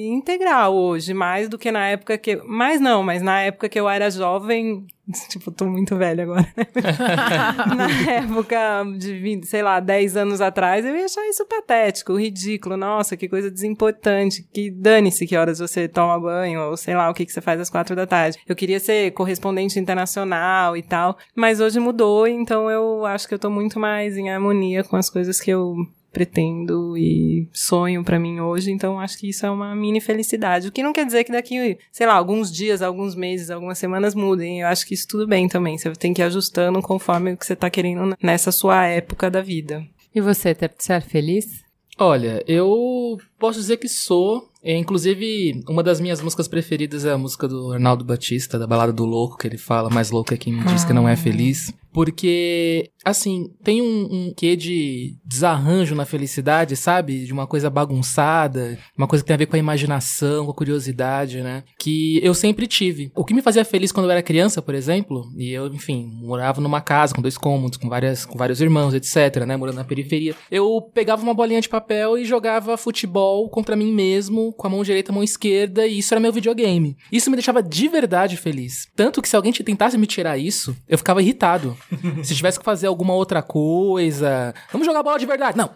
[0.05, 3.89] integral hoje, mais do que na época que, mais não, mas na época que eu
[3.89, 4.85] era jovem,
[5.29, 6.47] Tipo, tô muito velha agora.
[7.75, 12.75] Na época de, 20, sei lá, 10 anos atrás, eu ia achar isso patético, ridículo.
[12.75, 14.43] Nossa, que coisa desimportante.
[14.53, 17.59] Que dane-se que horas você toma banho, ou sei lá, o que, que você faz
[17.59, 18.37] às quatro da tarde.
[18.47, 23.39] Eu queria ser correspondente internacional e tal, mas hoje mudou, então eu acho que eu
[23.39, 25.75] tô muito mais em harmonia com as coisas que eu
[26.15, 30.69] pretendo e sonho para mim hoje, então acho que isso é uma mini felicidade.
[30.69, 34.15] O que não quer dizer que daqui, sei lá, alguns dias, alguns meses, algumas semanas
[34.15, 34.61] mudem.
[34.61, 35.77] Eu acho que isso tudo bem também.
[35.77, 39.41] Você tem que ir ajustando conforme o que você tá querendo nessa sua época da
[39.41, 39.83] vida.
[40.13, 41.65] E você, você é feliz?
[41.97, 44.49] Olha, eu posso dizer que sou.
[44.63, 48.93] É, inclusive, uma das minhas músicas preferidas é a música do Arnaldo Batista, da Balada
[48.93, 51.73] do Louco, que ele fala, mais louco é quem me diz que não é feliz.
[51.95, 57.23] Porque, assim, tem um, um quê de desarranjo na felicidade, sabe?
[57.23, 60.53] De uma coisa bagunçada, uma coisa que tem a ver com a imaginação, com a
[60.53, 61.63] curiosidade, né?
[61.79, 63.13] Que eu sempre tive.
[63.15, 66.59] O que me fazia feliz quando eu era criança, por exemplo, e eu, enfim, morava
[66.59, 69.55] numa casa com dois cômodos, com, várias, com vários irmãos, etc., né?
[69.55, 70.35] Morando na periferia.
[70.51, 74.83] Eu pegava uma bolinha de papel e jogava futebol contra mim mesmo, com a mão
[74.83, 76.97] direita e a mão esquerda, e isso era meu videogame.
[77.09, 78.89] Isso me deixava de verdade feliz.
[78.97, 81.77] Tanto que se alguém tentasse me tirar isso, eu ficava irritado.
[82.23, 84.53] Se tivesse que fazer alguma outra coisa.
[84.71, 85.57] Vamos jogar bola de verdade.
[85.57, 85.69] Não,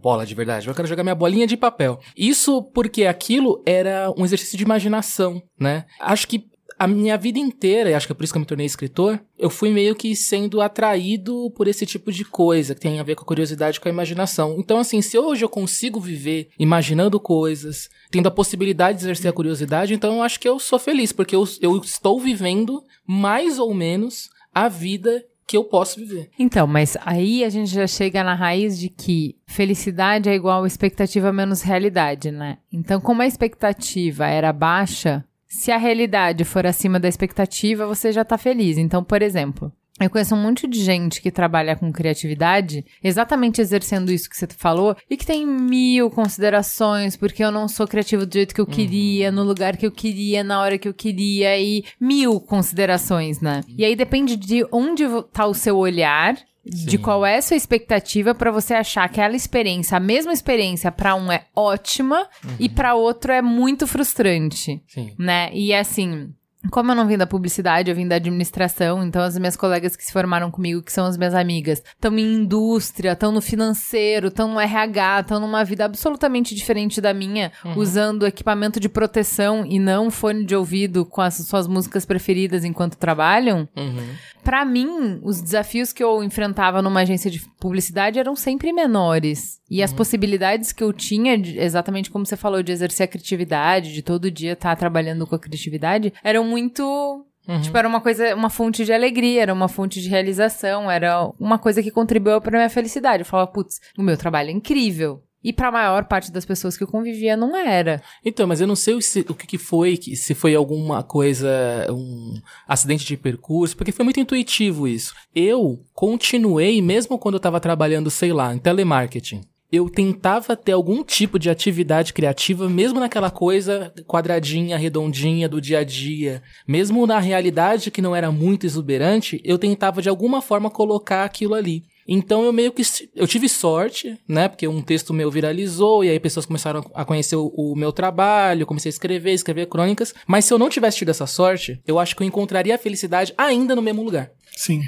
[0.00, 0.68] bola de verdade.
[0.68, 2.00] Eu quero jogar minha bolinha de papel.
[2.16, 5.84] Isso porque aquilo era um exercício de imaginação, né?
[6.00, 8.46] Acho que a minha vida inteira, e acho que é por isso que eu me
[8.46, 12.98] tornei escritor, eu fui meio que sendo atraído por esse tipo de coisa que tem
[12.98, 14.56] a ver com a curiosidade com a imaginação.
[14.58, 19.34] Então, assim, se hoje eu consigo viver imaginando coisas, tendo a possibilidade de exercer a
[19.34, 23.74] curiosidade, então eu acho que eu sou feliz, porque eu, eu estou vivendo mais ou
[23.74, 26.30] menos a vida que eu posso viver.
[26.38, 31.32] Então, mas aí a gente já chega na raiz de que felicidade é igual expectativa
[31.32, 32.58] menos realidade, né?
[32.72, 38.24] Então, como a expectativa era baixa, se a realidade for acima da expectativa, você já
[38.24, 38.78] tá feliz.
[38.78, 39.72] Então, por exemplo,
[40.06, 44.46] eu conheço um monte de gente que trabalha com criatividade, exatamente exercendo isso que você
[44.56, 48.64] falou, e que tem mil considerações, porque eu não sou criativo do jeito que eu
[48.64, 48.70] uhum.
[48.70, 53.62] queria, no lugar que eu queria, na hora que eu queria, e mil considerações, né?
[53.76, 56.86] E aí depende de onde tá o seu olhar Sim.
[56.86, 60.90] de qual é a sua expectativa para você achar que aquela experiência, a mesma experiência
[60.90, 62.56] para um é ótima uhum.
[62.58, 65.12] e para outro é muito frustrante, Sim.
[65.18, 65.50] né?
[65.52, 66.32] E assim,
[66.70, 70.04] como eu não vim da publicidade, eu vim da administração, então as minhas colegas que
[70.04, 74.52] se formaram comigo, que são as minhas amigas, estão em indústria, estão no financeiro, estão
[74.52, 77.78] no RH, estão numa vida absolutamente diferente da minha, uhum.
[77.78, 82.96] usando equipamento de proteção e não fone de ouvido com as suas músicas preferidas enquanto
[82.96, 83.66] trabalham.
[83.74, 84.14] Uhum.
[84.42, 89.60] Para mim, os desafios que eu enfrentava numa agência de publicidade eram sempre menores.
[89.70, 89.84] E uhum.
[89.84, 94.30] as possibilidades que eu tinha, exatamente como você falou, de exercer a criatividade, de todo
[94.30, 97.60] dia estar tá trabalhando com a criatividade, eram muito Uhum.
[97.60, 101.58] Tipo, era uma coisa, uma fonte de alegria, era uma fonte de realização, era uma
[101.58, 103.22] coisa que contribuiu para minha felicidade.
[103.22, 105.22] Eu falava, putz, o meu trabalho é incrível.
[105.42, 108.02] E para a maior parte das pessoas que eu convivia não era.
[108.24, 111.48] Então, mas eu não sei se, o que, que foi, se foi alguma coisa,
[111.90, 115.14] um acidente de percurso, porque foi muito intuitivo isso.
[115.34, 121.04] Eu continuei, mesmo quando eu estava trabalhando, sei lá, em telemarketing eu tentava ter algum
[121.04, 127.20] tipo de atividade criativa, mesmo naquela coisa quadradinha, redondinha do dia a dia, mesmo na
[127.20, 131.84] realidade que não era muito exuberante, eu tentava de alguma forma colocar aquilo ali.
[132.06, 132.82] Então eu meio que
[133.14, 134.48] eu tive sorte, né?
[134.48, 138.66] Porque um texto meu viralizou e aí pessoas começaram a conhecer o, o, meu trabalho,
[138.66, 140.14] comecei a escrever, escrever crônicas.
[140.26, 143.34] Mas se eu não tivesse tido essa sorte, eu acho que eu encontraria a felicidade
[143.36, 144.30] ainda no mesmo lugar.
[144.56, 144.82] Sim,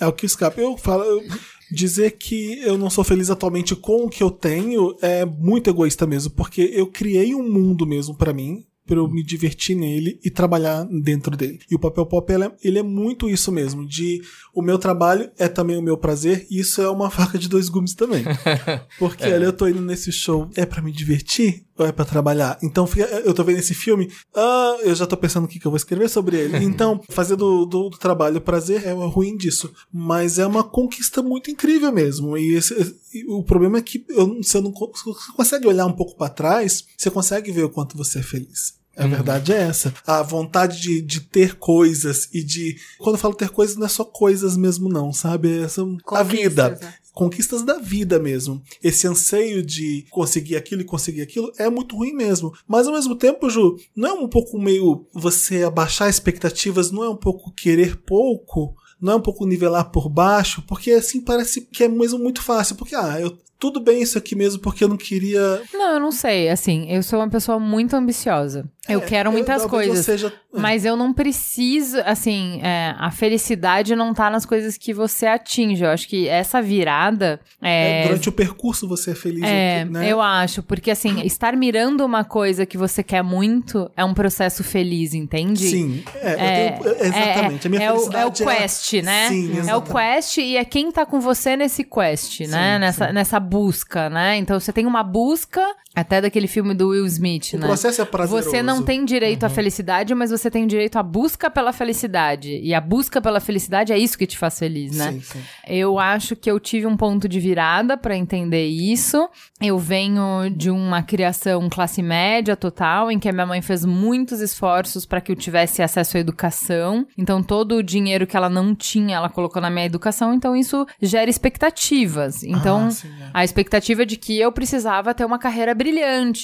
[0.00, 0.60] é o que escapa.
[0.60, 1.22] Eu falo, eu,
[1.70, 6.06] dizer que eu não sou feliz atualmente com o que eu tenho é muito egoísta
[6.06, 10.30] mesmo, porque eu criei um mundo mesmo para mim, para eu me divertir nele e
[10.30, 11.60] trabalhar dentro dele.
[11.70, 14.22] E o papel pop ele é, ele é, muito isso mesmo, de
[14.54, 17.68] o meu trabalho é também o meu prazer, e isso é uma faca de dois
[17.68, 18.24] gumes também.
[18.98, 19.34] Porque é.
[19.34, 22.58] ali eu tô indo nesse show, é para me divertir ou é para trabalhar?
[22.62, 22.88] Então
[23.24, 25.76] eu tô vendo esse filme, ah, eu já tô pensando o que, que eu vou
[25.76, 26.58] escrever sobre ele.
[26.78, 31.50] Então, fazer do, do, do trabalho prazer é ruim disso, mas é uma conquista muito
[31.50, 32.36] incrível mesmo.
[32.36, 32.74] E, esse,
[33.12, 36.84] e o problema é que eu, você não você consegue olhar um pouco para trás,
[36.96, 38.77] você consegue ver o quanto você é feliz.
[38.98, 39.94] A verdade é essa.
[40.06, 42.76] A vontade de, de ter coisas e de.
[42.98, 45.62] Quando eu falo ter coisas, não é só coisas mesmo, não, sabe?
[45.62, 46.70] É são a vida.
[46.70, 46.94] Conquistas, né?
[47.12, 48.62] Conquistas da vida mesmo.
[48.82, 52.52] Esse anseio de conseguir aquilo e conseguir aquilo é muito ruim mesmo.
[52.66, 57.08] Mas ao mesmo tempo, Ju, não é um pouco meio você abaixar expectativas, não é
[57.08, 58.76] um pouco querer pouco?
[59.00, 60.62] Não é um pouco nivelar por baixo?
[60.62, 62.76] Porque assim parece que é mesmo muito fácil.
[62.76, 63.36] Porque, ah, eu.
[63.58, 65.60] Tudo bem isso aqui mesmo, porque eu não queria.
[65.72, 66.48] Não, eu não sei.
[66.48, 68.64] Assim, eu sou uma pessoa muito ambiciosa.
[68.88, 70.04] eu É, quero muitas eu coisas.
[70.06, 75.26] seja- Mas eu não preciso, assim, é, a felicidade não tá nas coisas que você
[75.26, 75.84] atinge.
[75.84, 78.06] Eu acho que essa virada É, é.
[78.06, 80.10] durante o percurso você é feliz, É, né?
[80.10, 84.64] eu acho, porque assim, estar mirando uma coisa que você quer muito é um processo
[84.64, 85.68] feliz, entende?
[85.68, 87.66] Sim, é, É, tenho- é, exatamente.
[87.66, 88.00] a minha é, o, é o
[88.32, 89.28] felicidade quest, né?
[89.28, 89.92] Sim, é o exatamente.
[89.92, 92.46] quest e é quem tá com você nesse quest, né?
[92.74, 94.36] Sim, nessa, nessa busca, né?
[94.36, 95.64] Então você tem uma busca,
[96.00, 97.66] até daquele filme do Will Smith, O né?
[97.66, 98.50] processo é prazeroso.
[98.50, 102.58] Você não tem direito à felicidade, mas você tem direito à busca pela felicidade.
[102.62, 105.12] E a busca pela felicidade é isso que te faz feliz, né?
[105.12, 105.40] Sim, sim.
[105.66, 109.28] Eu acho que eu tive um ponto de virada pra entender isso.
[109.60, 114.40] Eu venho de uma criação classe média total, em que a minha mãe fez muitos
[114.40, 117.06] esforços para que eu tivesse acesso à educação.
[117.16, 120.86] Então todo o dinheiro que ela não tinha, ela colocou na minha educação, então isso
[121.02, 122.42] gera expectativas.
[122.42, 123.30] Então, Ah, sim, é.
[123.34, 125.87] a expectativa de que eu precisava ter uma carreira brilhante,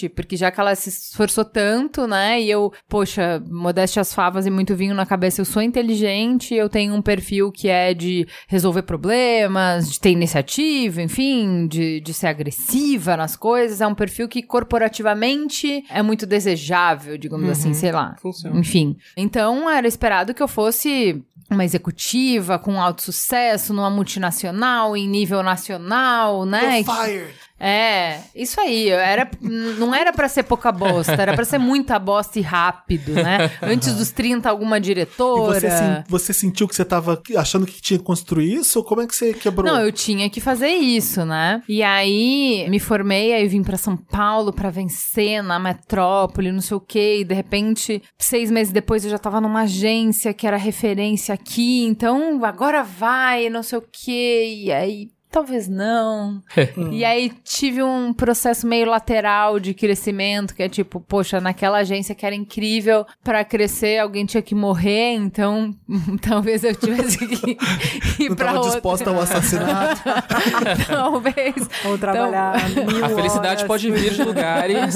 [0.08, 2.40] porque já que ela se esforçou tanto, né?
[2.40, 6.68] E eu, poxa, modéstia as favas e muito vinho na cabeça, eu sou inteligente, eu
[6.68, 12.28] tenho um perfil que é de resolver problemas, de ter iniciativa, enfim, de, de ser
[12.28, 13.80] agressiva nas coisas.
[13.80, 18.16] É um perfil que corporativamente é muito desejável, digamos assim, sei lá.
[18.20, 18.58] Funciona.
[18.58, 18.96] Enfim.
[19.16, 25.42] Então, era esperado que eu fosse uma executiva com alto sucesso numa multinacional em nível
[25.42, 26.80] nacional, né?
[26.80, 27.34] You're fired.
[27.58, 28.88] É, isso aí.
[28.90, 33.50] Era, não era pra ser pouca bosta, era pra ser muita bosta e rápido, né?
[33.62, 35.60] Antes dos 30, alguma diretora.
[35.60, 38.78] você, você sentiu que você tava achando que tinha que construir isso?
[38.80, 39.72] Ou como é que você quebrou?
[39.72, 41.62] Não, eu tinha que fazer isso, né?
[41.68, 46.76] E aí me formei, aí vim pra São Paulo pra vencer na metrópole, não sei
[46.76, 47.18] o quê.
[47.20, 51.84] E de repente, seis meses depois, eu já tava numa agência que era referência aqui.
[51.84, 54.62] Então, agora vai, não sei o quê.
[54.64, 55.08] E aí.
[55.34, 56.40] Talvez não.
[56.92, 62.14] e aí tive um processo meio lateral de crescimento, que é tipo, poxa, naquela agência
[62.14, 65.74] que era incrível, pra crescer alguém tinha que morrer, então
[66.22, 67.58] talvez eu tivesse que
[68.22, 68.72] ir não pra tava outra.
[68.74, 70.02] disposta ao assassinato.
[70.86, 71.68] Talvez.
[71.84, 74.94] Ou trabalhar mil A felicidade horas pode vir de lugares.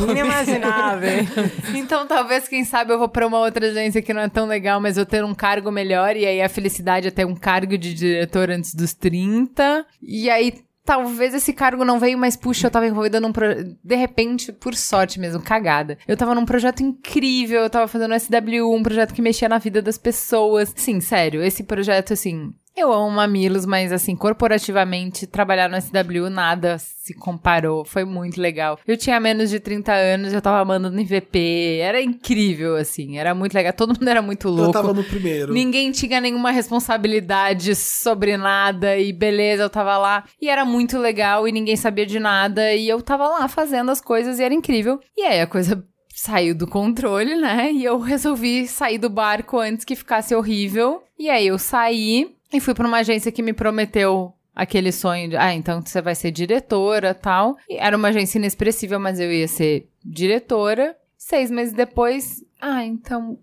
[0.00, 1.28] Inimaginável.
[1.76, 4.80] Então, talvez, quem sabe, eu vou pra uma outra agência que não é tão legal,
[4.80, 7.94] mas eu ter um cargo melhor, e aí a felicidade é ter um cargo de
[7.94, 9.43] diretor antes dos 30.
[10.02, 10.64] E aí.
[10.86, 13.74] Talvez esse cargo não veio, mas puxa, eu tava envolvida num projeto.
[13.82, 15.96] De repente, por sorte mesmo, cagada.
[16.06, 19.80] Eu tava num projeto incrível, eu tava fazendo SW, um projeto que mexia na vida
[19.80, 20.74] das pessoas.
[20.76, 22.52] Sim, sério, esse projeto, assim.
[22.76, 27.84] Eu amo Mamilos, mas assim, corporativamente, trabalhar no SW nada se comparou.
[27.84, 28.78] Foi muito legal.
[28.86, 31.78] Eu tinha menos de 30 anos, eu tava mandando em VP.
[31.80, 33.16] Era incrível, assim.
[33.16, 33.72] Era muito legal.
[33.72, 34.72] Todo mundo era muito Eu louco.
[34.72, 35.52] tava no primeiro.
[35.52, 40.24] Ninguém tinha nenhuma responsabilidade sobre nada e beleza, eu tava lá.
[40.40, 44.00] E era muito legal e ninguém sabia de nada e eu tava lá fazendo as
[44.00, 44.98] coisas e era incrível.
[45.16, 47.70] E aí a coisa saiu do controle, né?
[47.72, 51.02] E eu resolvi sair do barco antes que ficasse horrível.
[51.18, 55.36] E aí eu saí e fui pra uma agência que me prometeu aquele sonho de,
[55.36, 57.56] ah, então você vai ser diretora, tal.
[57.68, 60.96] E era uma agência inexpressível, mas eu ia ser diretora.
[61.16, 63.38] Seis meses depois, ah, então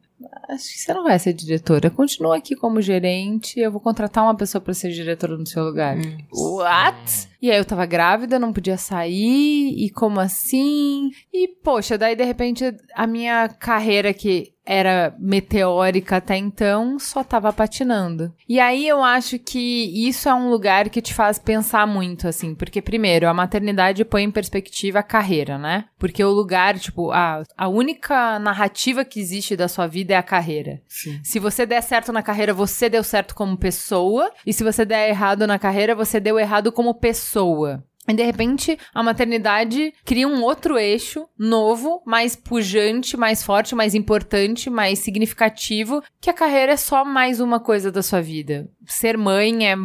[0.50, 1.90] acho que você não vai ser diretora.
[1.90, 3.60] Continua aqui como gerente.
[3.60, 5.98] Eu vou contratar uma pessoa pra ser diretora no seu lugar.
[6.32, 7.30] What?
[7.42, 9.74] E aí eu tava grávida, não podia sair.
[9.84, 11.10] E como assim?
[11.34, 17.52] E poxa, daí de repente a minha carreira que era meteórica até então, só tava
[17.52, 18.34] patinando.
[18.48, 22.54] E aí eu acho que isso é um lugar que te faz pensar muito, assim,
[22.54, 25.86] porque primeiro, a maternidade põe em perspectiva a carreira, né?
[25.98, 30.24] Porque o lugar, tipo, a, a única narrativa que existe da sua vida é a
[30.24, 30.82] carreira.
[30.88, 31.20] Sim.
[31.24, 34.32] Se você der certo na carreira, você deu certo como pessoa.
[34.46, 37.84] E se você der errado na carreira, você deu errado como pessoa.
[38.08, 43.94] E de repente, a maternidade cria um outro eixo novo, mais pujante, mais forte, mais
[43.94, 48.68] importante, mais significativo, que a carreira é só mais uma coisa da sua vida.
[48.88, 49.76] Ser mãe é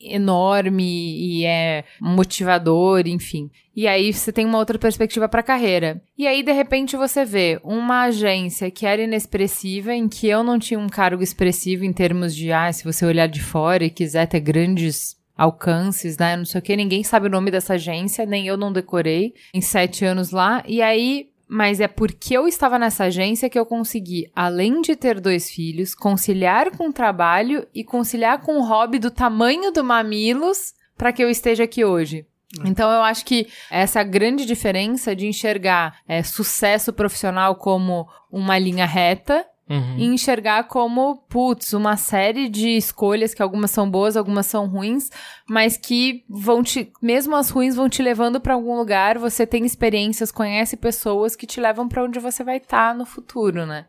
[0.00, 3.50] enorme e é motivador, enfim.
[3.74, 6.02] E aí você tem uma outra perspectiva para a carreira.
[6.16, 10.58] E aí de repente você vê uma agência que era inexpressiva, em que eu não
[10.58, 14.26] tinha um cargo expressivo em termos de, ah, se você olhar de fora e quiser
[14.26, 16.36] ter grandes alcances, né?
[16.36, 19.60] Não sei o que, ninguém sabe o nome dessa agência, nem eu não decorei em
[19.60, 20.62] sete anos lá.
[20.66, 25.20] E aí mas é porque eu estava nessa agência que eu consegui, além de ter
[25.20, 30.74] dois filhos, conciliar com o trabalho e conciliar com o hobby do tamanho do Mamilos
[30.98, 32.26] para que eu esteja aqui hoje.
[32.64, 38.58] Então eu acho que essa é grande diferença de enxergar é, sucesso profissional como uma
[38.58, 39.98] linha reta Uhum.
[39.98, 45.10] e enxergar como, putz, uma série de escolhas que algumas são boas, algumas são ruins,
[45.48, 49.66] mas que vão te, mesmo as ruins vão te levando pra algum lugar, você tem
[49.66, 53.86] experiências, conhece pessoas que te levam pra onde você vai estar no futuro, né?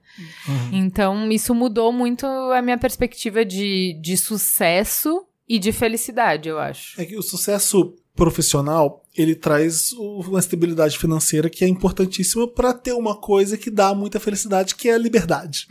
[0.74, 7.00] Então, isso mudou muito a minha perspectiva de, de sucesso e de felicidade, eu acho.
[7.00, 12.94] É que o sucesso profissional, ele traz uma estabilidade financeira que é importantíssima para ter
[12.94, 15.68] uma coisa que dá muita felicidade, que é a liberdade.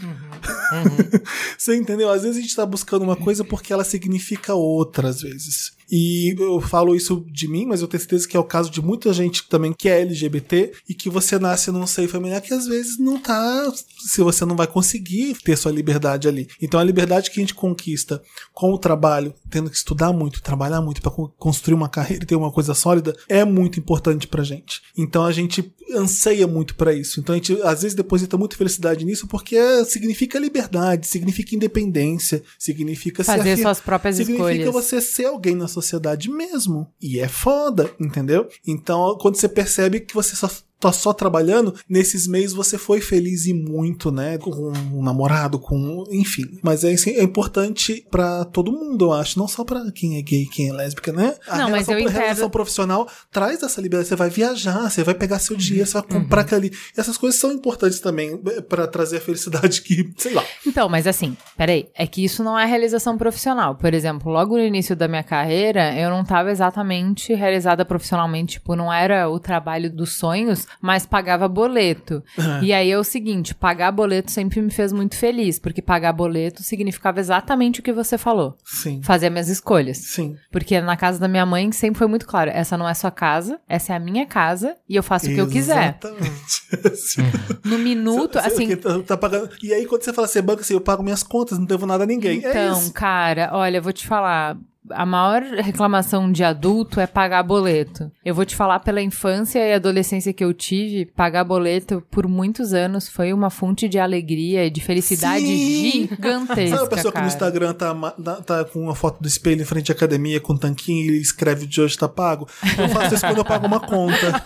[1.59, 2.09] Você entendeu?
[2.09, 5.76] Às vezes a gente tá buscando uma coisa porque ela significa outra, às vezes.
[5.91, 8.83] E eu falo isso de mim, mas eu tenho certeza que é o caso de
[8.83, 12.67] muita gente também que é LGBT e que você nasce num seio familiar que às
[12.67, 13.73] vezes não tá.
[13.99, 16.49] Se você não vai conseguir ter sua liberdade ali.
[16.61, 18.23] Então a liberdade que a gente conquista
[18.53, 22.37] com o trabalho, tendo que estudar muito, trabalhar muito para construir uma carreira e ter
[22.37, 24.83] uma coisa sólida, é muito importante pra gente.
[24.97, 27.21] Então a gente anseia muito pra isso.
[27.21, 33.23] Então a gente às vezes deposita muita felicidade nisso porque significa liberdade, significa independência, significa
[33.23, 34.73] Fazer suas próprias significa escolhas.
[34.73, 36.91] você ser alguém na sociedade mesmo.
[37.01, 38.49] E é foda, entendeu?
[38.67, 43.47] Então, quando você percebe que você só tá só trabalhando, nesses meses você foi feliz
[43.47, 44.39] e muito, né?
[44.39, 44.51] Com
[44.93, 46.05] um namorado, com.
[46.11, 46.45] Enfim.
[46.63, 49.39] Mas é, assim, é importante pra todo mundo, eu acho.
[49.39, 51.35] Não só pra quem é gay, quem é lésbica, né?
[51.49, 54.09] A Não, mas relação, eu a entendo- relação profissional traz essa liberdade.
[54.09, 56.73] Você vai viajar, você vai pegar seu dia, você vai comprar aquilo ali.
[56.97, 60.45] Essas coisas são importantes também eh, pra trazer a felicidade que, sei lá.
[60.67, 63.75] Então, mas assim, peraí, é que isso não é realização profissional.
[63.77, 68.77] Por exemplo, logo no início da minha carreira, eu não estava exatamente realizada profissionalmente, tipo,
[68.77, 72.23] não era o trabalho dos sonhos, mas pagava boleto.
[72.63, 76.63] E aí é o seguinte, pagar boleto sempre me fez muito feliz, porque pagar boleto
[76.63, 78.57] significava exatamente o que você falou.
[78.65, 79.01] Sim.
[79.03, 79.99] Fazer minhas escolhas.
[79.99, 80.37] Sim.
[80.51, 83.59] Porque na casa da minha mãe sempre foi muito claro, essa não é sua casa,
[83.69, 85.97] essa é a minha casa e eu faço o que eu quiser.
[86.03, 87.61] Exatamente.
[87.65, 89.51] No minuto, Você- assim, tá, tá pagando.
[89.63, 92.05] E aí, quando você fala assim, banco assim, eu pago minhas contas, não devo nada
[92.05, 92.45] a ninguém.
[92.45, 92.93] é Então, isso.
[92.93, 94.57] cara, olha, eu vou te falar.
[94.91, 98.11] A maior reclamação de adulto é pagar boleto.
[98.25, 102.73] Eu vou te falar pela infância e adolescência que eu tive, pagar boleto por muitos
[102.73, 106.09] anos foi uma fonte de alegria e de felicidade Sim!
[106.11, 106.77] gigantesca.
[106.77, 107.27] Sabe a pessoa que cara.
[107.27, 107.95] no Instagram tá,
[108.25, 111.21] tá- tá com uma foto do espelho em frente à academia com um tanquinho e
[111.21, 112.49] escreve de hoje tá pago?
[112.79, 114.43] Eu faço isso quando eu pago uma conta.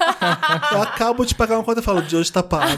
[0.73, 2.73] Eu acabo de pagar uma conta e falo, de hoje tá pago.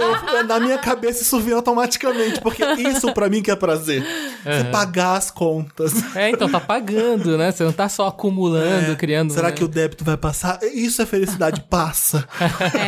[0.00, 4.02] Eu- eu- na minha cabeça isso vem automaticamente, porque isso pra mim que é prazer.
[4.44, 5.92] Você pagar as contas.
[6.16, 7.01] É, então tá pagando,
[7.38, 7.52] né?
[7.52, 9.32] Você não tá só acumulando, criando.
[9.32, 9.54] Será né?
[9.54, 10.58] que o débito vai passar?
[10.62, 12.26] Isso é felicidade, passa.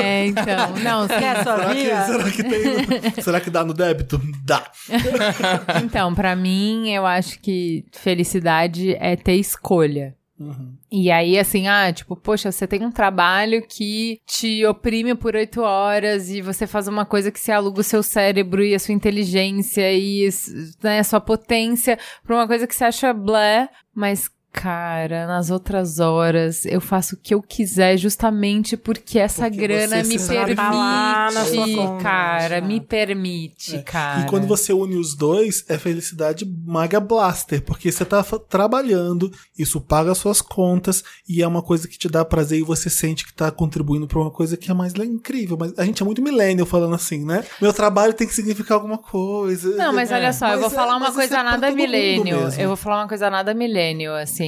[0.00, 0.74] É, então.
[0.82, 2.04] Não, Quer a sua Será que, via?
[2.04, 3.22] será que tem.
[3.22, 4.20] Será que dá no débito?
[4.44, 4.64] Dá.
[5.82, 10.14] Então, pra mim, eu acho que felicidade é ter escolha.
[10.38, 10.76] Uhum.
[10.90, 15.62] E aí, assim, ah, tipo, poxa, você tem um trabalho que te oprime por oito
[15.62, 18.94] horas e você faz uma coisa que se aluga o seu cérebro e a sua
[18.94, 20.28] inteligência e
[20.82, 24.28] né, a sua potência pra uma coisa que você acha blé, mas.
[24.54, 29.96] Cara, nas outras horas eu faço o que eu quiser justamente porque essa Porque grana
[30.04, 32.02] me permite, tá conta.
[32.02, 34.20] cara, me permite, cara.
[34.22, 39.80] E quando você une os dois, é felicidade Maga Blaster, porque você tá trabalhando, isso
[39.80, 43.26] paga as suas contas e é uma coisa que te dá prazer e você sente
[43.26, 45.56] que tá contribuindo pra uma coisa que é mais incrível.
[45.58, 47.44] Mas a gente é muito millennial falando assim, né?
[47.60, 49.76] Meu trabalho tem que significar alguma coisa.
[49.76, 52.28] Não, mas olha só, eu Mas vou é- falar uma coisa é nada mesmo.
[52.56, 54.43] Eu vou falar uma coisa nada milênio, assim.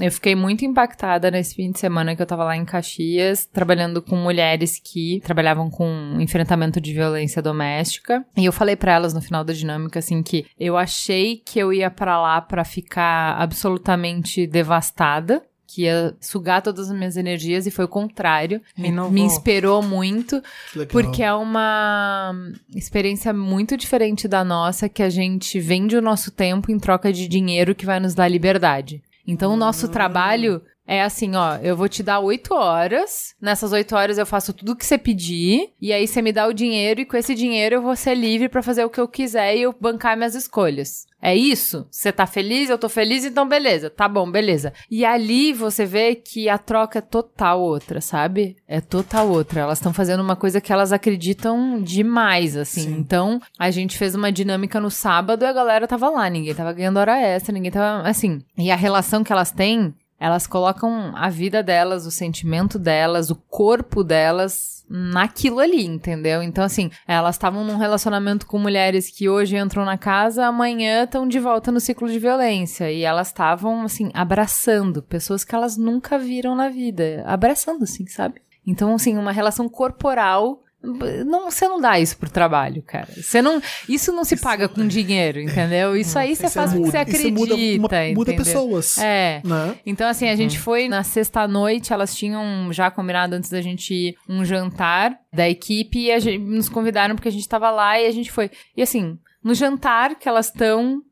[0.00, 4.02] Eu fiquei muito impactada nesse fim de semana que eu tava lá em Caxias, trabalhando
[4.02, 8.24] com mulheres que trabalhavam com enfrentamento de violência doméstica.
[8.36, 11.72] E eu falei pra elas no final da dinâmica, assim, que eu achei que eu
[11.72, 15.42] ia pra lá pra ficar absolutamente devastada.
[15.72, 18.60] Que ia sugar todas as minhas energias e foi o contrário.
[18.76, 20.42] Me, me inspirou muito.
[20.90, 22.34] Porque é uma
[22.74, 27.28] experiência muito diferente da nossa, que a gente vende o nosso tempo em troca de
[27.28, 29.00] dinheiro que vai nos dar liberdade.
[29.26, 33.94] Então, o nosso trabalho é assim, ó, eu vou te dar oito horas, nessas oito
[33.94, 37.06] horas eu faço tudo que você pedir, e aí você me dá o dinheiro, e
[37.06, 39.72] com esse dinheiro eu vou ser livre pra fazer o que eu quiser e eu
[39.80, 41.06] bancar minhas escolhas.
[41.22, 41.86] É isso?
[41.90, 42.70] Você tá feliz?
[42.70, 43.88] Eu tô feliz, então beleza.
[43.88, 44.72] Tá bom, beleza.
[44.90, 48.56] E ali você vê que a troca é total outra, sabe?
[48.66, 49.60] É total outra.
[49.60, 52.84] Elas estão fazendo uma coisa que elas acreditam demais, assim.
[52.84, 52.96] Sim.
[52.98, 56.28] Então, a gente fez uma dinâmica no sábado e a galera tava lá.
[56.28, 58.08] Ninguém tava ganhando hora extra, ninguém tava.
[58.08, 58.42] Assim.
[58.56, 63.34] E a relação que elas têm elas colocam a vida delas, o sentimento delas, o
[63.34, 66.42] corpo delas naquilo ali, entendeu?
[66.42, 71.26] Então, assim, elas estavam num relacionamento com mulheres que hoje entram na casa, amanhã estão
[71.26, 72.92] de volta no ciclo de violência.
[72.92, 77.22] E elas estavam, assim, abraçando pessoas que elas nunca viram na vida.
[77.24, 78.42] Abraçando, assim, sabe?
[78.66, 83.08] Então, assim, uma relação corporal não, você não dá isso pro trabalho, cara.
[83.14, 85.96] Você não, isso não se paga com dinheiro, entendeu?
[85.96, 88.98] Isso aí você Isso faz porque você acredita, isso muda, uma- muda pessoas.
[88.98, 89.42] É.
[89.44, 89.76] Né?
[89.84, 94.16] Então, assim, a gente foi na sexta-noite, elas tinham já combinado antes da gente ir
[94.28, 98.10] um jantar da equipe e gente, nos convidaram porque a gente tava lá e a
[98.10, 98.50] gente foi.
[98.76, 101.02] E assim, no jantar que elas estão,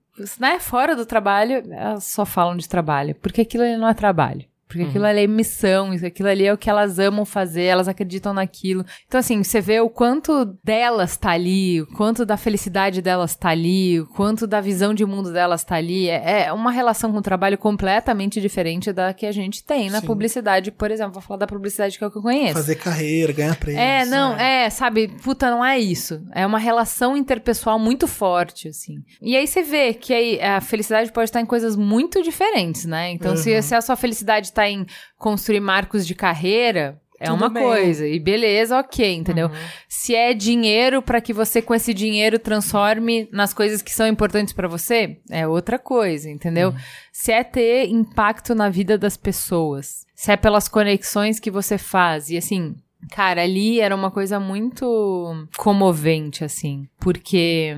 [0.41, 4.45] né, fora do trabalho, elas só falam de trabalho, porque aquilo ali não é trabalho.
[4.69, 7.89] Porque aquilo ali é missão, isso, aquilo ali é o que elas amam fazer, elas
[7.89, 8.85] acreditam naquilo.
[9.07, 13.49] Então, assim, você vê o quanto delas tá ali, o quanto da felicidade delas tá
[13.49, 16.09] ali, o quanto da visão de mundo delas tá ali.
[16.09, 20.01] É, é uma relação com o trabalho completamente diferente da que a gente tem na
[20.01, 20.07] Sim.
[20.07, 21.15] publicidade, por exemplo.
[21.15, 22.55] Vou falar da publicidade que é o que eu conheço.
[22.55, 23.81] Fazer carreira, ganhar prêmio.
[23.81, 26.23] É, não, é, sabe, puta, não é isso.
[26.35, 29.03] É uma relação interpessoal muito forte, assim.
[29.23, 33.11] E aí você vê que aí a felicidade pode estar em coisas muito diferentes, né?
[33.11, 34.87] Então, se, se a sua felicidade tá em
[35.17, 37.01] construir marcos de carreira.
[37.21, 37.65] É Tudo uma bem.
[37.65, 39.51] coisa, e beleza, ok, entendeu?
[39.89, 44.53] Se é dinheiro para que você com esse dinheiro transforme nas coisas que são importantes
[44.53, 46.73] para você, é outra coisa, entendeu?
[47.13, 52.31] Se é ter impacto na vida das pessoas, se é pelas conexões que você faz,
[52.31, 52.77] e assim,
[53.11, 57.77] Cara, ali era uma coisa muito comovente, assim, porque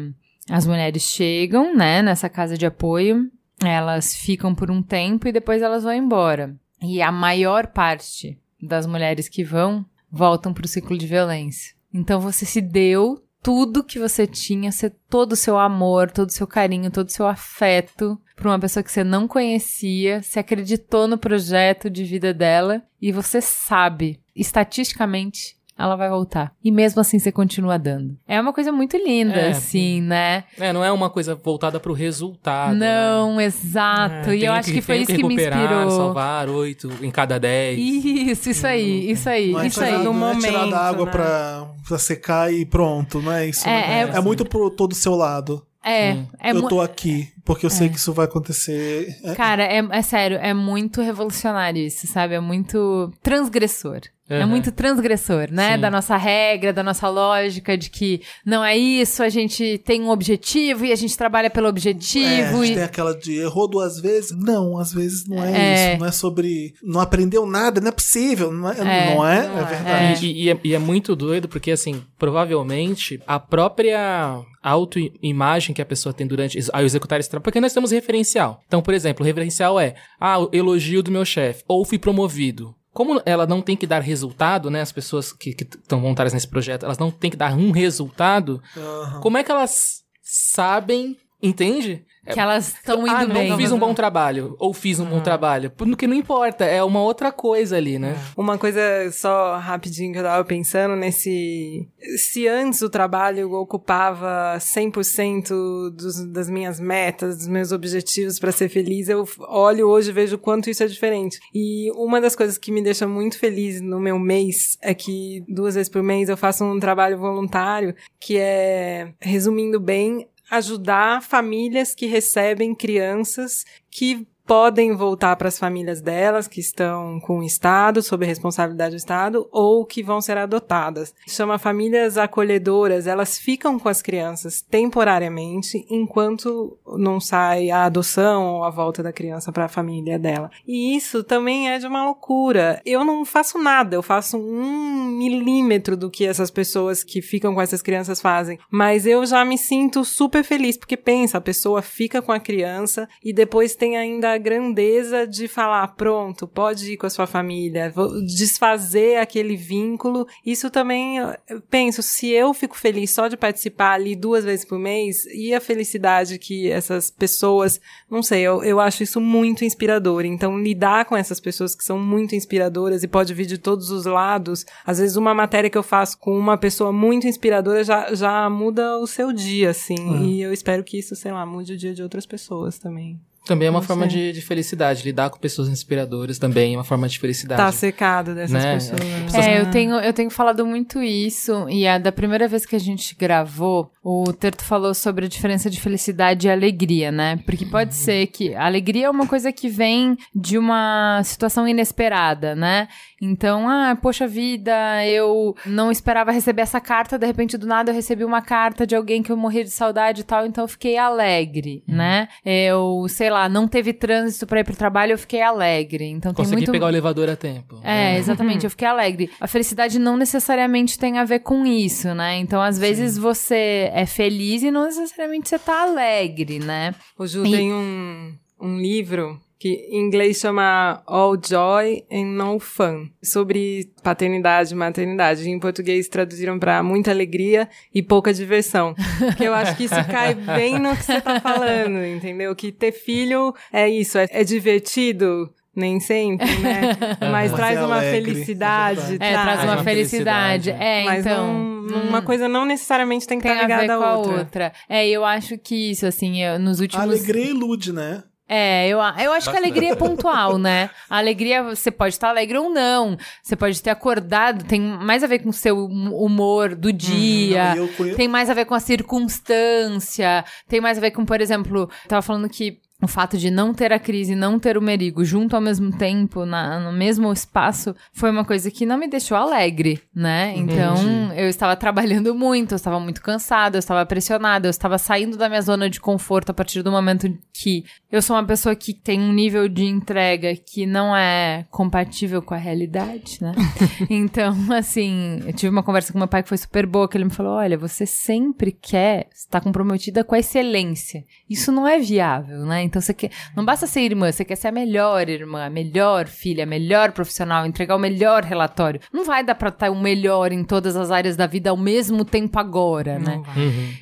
[0.49, 3.31] as mulheres chegam, né, nessa casa de apoio,
[3.63, 6.57] elas ficam por um tempo e depois elas vão embora.
[6.83, 11.75] E a maior parte das mulheres que vão voltam pro ciclo de violência.
[11.93, 14.71] Então você se deu tudo que você tinha,
[15.09, 18.83] todo o seu amor, todo o seu carinho, todo o seu afeto para uma pessoa
[18.83, 25.57] que você não conhecia, se acreditou no projeto de vida dela e você sabe, estatisticamente,
[25.81, 26.53] ela vai voltar.
[26.63, 28.17] E mesmo assim você continua dando.
[28.29, 29.51] É uma coisa muito linda, É.
[29.51, 30.45] assim, né?
[30.59, 32.75] É, não é uma coisa voltada pro resultado.
[32.77, 32.87] né?
[32.87, 34.31] Não, exato.
[34.31, 35.91] É, e eu acho que, foi tenho isso que me recuperar, inspirou.
[35.91, 37.79] salvar oito em cada dez.
[37.79, 39.93] Isso, isso aí, isso aí, Não é isso aí.
[40.05, 41.11] no não é tirar momento, da água né?
[41.13, 43.67] pra, pra secar e pronto, não é isso.
[43.69, 43.71] É,
[44.07, 44.11] né?
[44.13, 45.65] é- é muito pro todo seu lado.
[45.83, 49.17] É, é eu tô aqui, porque eu sei que isso vai acontecer.
[49.25, 52.35] É, Cara, é, é sério, é muito revolucionário isso, sabe?
[52.35, 54.01] É muito transgressor.
[54.31, 54.47] É Uhum.
[54.51, 55.75] muito transgressor, né?
[55.75, 55.81] Sim.
[55.81, 60.09] Da nossa regra, da nossa lógica de que não é isso, a gente tem um
[60.11, 62.65] objetivo e a gente trabalha pelo É, a objetivo.
[62.65, 62.75] gente e...
[62.77, 64.31] tem aquela de errou duas vezes.
[64.39, 65.91] Não, às vezes não é, É.
[65.93, 66.01] isso.
[66.01, 66.75] Não é sobre.
[66.83, 68.53] Não aprendeu nada, não é possível.
[68.53, 69.65] Não é, É, não é, não é é.
[69.65, 70.27] verdade.
[70.27, 75.87] E, e é, e é muito doido porque, assim, provavelmente a própria autoimagem que a
[75.87, 78.63] pessoa tem durante ao executar esse trabalho, porque nós temos referencial.
[78.67, 82.75] Então, por exemplo, o referencial é, ah, o elogio do meu chefe, ou fui promovido.
[83.01, 84.83] Como ela não tem que dar resultado, né?
[84.83, 88.63] As pessoas que estão voluntárias nesse projeto, elas não têm que dar um resultado.
[88.77, 89.21] Aham.
[89.23, 92.05] Como é que elas sabem, entende?
[92.27, 93.57] Que elas estão indo ah, não bem.
[93.57, 95.71] fiz um bom trabalho, ou fiz um bom trabalho.
[95.71, 98.17] Porque não importa, é uma outra coisa ali, né?
[98.37, 101.89] Uma coisa só rapidinho que eu tava pensando nesse.
[102.17, 108.69] Se antes o trabalho ocupava 100% dos, das minhas metas, dos meus objetivos pra ser
[108.69, 111.39] feliz, eu olho hoje e vejo o quanto isso é diferente.
[111.55, 115.75] E uma das coisas que me deixa muito feliz no meu mês é que duas
[115.75, 122.07] vezes por mês eu faço um trabalho voluntário que é, resumindo bem, ajudar famílias que
[122.07, 128.25] recebem crianças que podem voltar para as famílias delas, que estão com o Estado, sob
[128.25, 131.15] a responsabilidade do Estado, ou que vão ser adotadas.
[131.29, 138.65] Chama famílias acolhedoras, elas ficam com as crianças temporariamente, enquanto não sai a adoção ou
[138.65, 140.51] a volta da criança para a família dela.
[140.67, 142.83] E isso também é de uma loucura.
[142.85, 147.63] Eu não faço nada, eu faço um milímetro do que essas pessoas que ficam com
[147.63, 152.21] essas crianças fazem, mas eu já me sinto super feliz, porque pensa, a pessoa fica
[152.21, 157.07] com a criança e depois tem ainda a grandeza de falar, pronto, pode ir com
[157.07, 160.27] a sua família, vou desfazer aquele vínculo.
[160.45, 161.19] Isso também,
[161.49, 165.55] eu penso, se eu fico feliz só de participar ali duas vezes por mês, e
[165.55, 167.81] a felicidade que essas pessoas,
[168.11, 170.25] não sei, eu, eu acho isso muito inspirador.
[170.25, 174.07] Então, lidar com essas pessoas que são muito inspiradoras e pode vir de todos os
[174.07, 178.51] lados, às vezes uma matéria que eu faço com uma pessoa muito inspiradora já, já
[178.51, 180.25] muda o seu dia, assim.
[180.25, 183.21] E eu espero que isso, sei lá, mude o dia de outras pessoas também.
[183.47, 185.03] Também é uma Não forma de, de felicidade.
[185.03, 187.61] Lidar com pessoas inspiradoras também é uma forma de felicidade.
[187.61, 188.75] Tá secado dessas Né?
[188.75, 189.01] pessoas.
[189.35, 192.79] É, eu tenho, eu tenho falado muito isso, e a da primeira vez que a
[192.81, 197.39] gente gravou, o Terto falou sobre a diferença de felicidade e alegria, né?
[197.45, 202.55] Porque pode ser que a alegria é uma coisa que vem de uma situação inesperada,
[202.55, 202.89] né?
[203.23, 204.73] Então, ah, poxa vida,
[205.07, 208.95] eu não esperava receber essa carta, de repente do nada eu recebi uma carta de
[208.95, 212.29] alguém que eu morria de saudade e tal, então eu fiquei alegre, né?
[212.45, 216.05] Eu, sei lá, não teve trânsito pra ir pro trabalho, eu fiquei alegre.
[216.07, 217.79] Então tem Consegui muito pegar o elevador a tempo.
[217.83, 219.31] é, exatamente, eu fiquei alegre.
[219.41, 222.37] A felicidade não necessariamente tem a ver com isso, né?
[222.39, 226.95] Então, às vezes, você é feliz e não necessariamente você tá alegre, né?
[227.19, 232.59] O Ju E- tem um, um livro que em inglês chama All Joy and No
[232.59, 235.51] Fun, sobre paternidade e maternidade.
[235.51, 238.95] Em português traduziram para muita alegria e pouca diversão.
[239.37, 242.57] Que eu acho que isso cai bem no que você tá falando, entendeu?
[242.57, 245.53] Que ter filho é isso, é, é divertido.
[245.77, 246.97] Nem sempre, né?
[247.21, 249.13] Mas Mas traz é uma alegre, felicidade.
[249.13, 249.43] é É, traz.
[249.43, 250.65] traz uma uma felicidade.
[250.65, 250.71] felicidade.
[250.85, 251.55] É, Mas então.
[251.55, 254.17] não- uma coisa não necessariamente tem que tem estar a ver ligada com à a
[254.19, 254.33] outra.
[254.39, 254.73] outra.
[254.89, 257.05] É, eu acho que isso, assim, eu- nos A últimos.
[257.05, 258.23] alegria ilude, né?
[258.53, 260.91] É, eu, eu acho que a alegria é pontual, né?
[261.09, 263.17] A alegria, você pode estar alegre ou não.
[263.41, 267.77] Você pode ter acordado, tem mais a ver com o seu humor do dia.
[267.77, 271.25] Não, e eu Tem mais a ver com a circunstância, tem mais a ver com,
[271.25, 274.77] por exemplo, tava falando que o fato de não ter a crise e não ter
[274.77, 278.99] o merigo junto ao mesmo tempo, na- no mesmo espaço, foi uma coisa que não
[278.99, 280.53] me deixou alegre, né?
[280.57, 280.97] Então,
[281.35, 285.49] eu estava trabalhando muito, eu estava muito cansada, eu estava pressionada, eu estava saindo da
[285.49, 289.21] minha zona de conforto a partir do momento que eu sou uma pessoa que tem
[289.21, 293.53] um nível de entrega que não é compatível com a realidade, né?
[294.11, 297.25] então, assim, eu tive uma conversa com meu pai que foi super boa, que ele
[297.25, 301.25] me falou: olha, você sempre quer estar comprometida com a excelência.
[301.49, 302.83] Isso não é viável, né?
[302.91, 303.31] Então você quer.
[303.57, 307.13] Não basta ser irmã, você quer ser a melhor irmã, a melhor filha, a melhor
[307.13, 309.01] profissional, entregar o melhor relatório.
[309.13, 312.25] Não vai dar pra estar o melhor em todas as áreas da vida ao mesmo
[312.25, 313.41] tempo agora, né?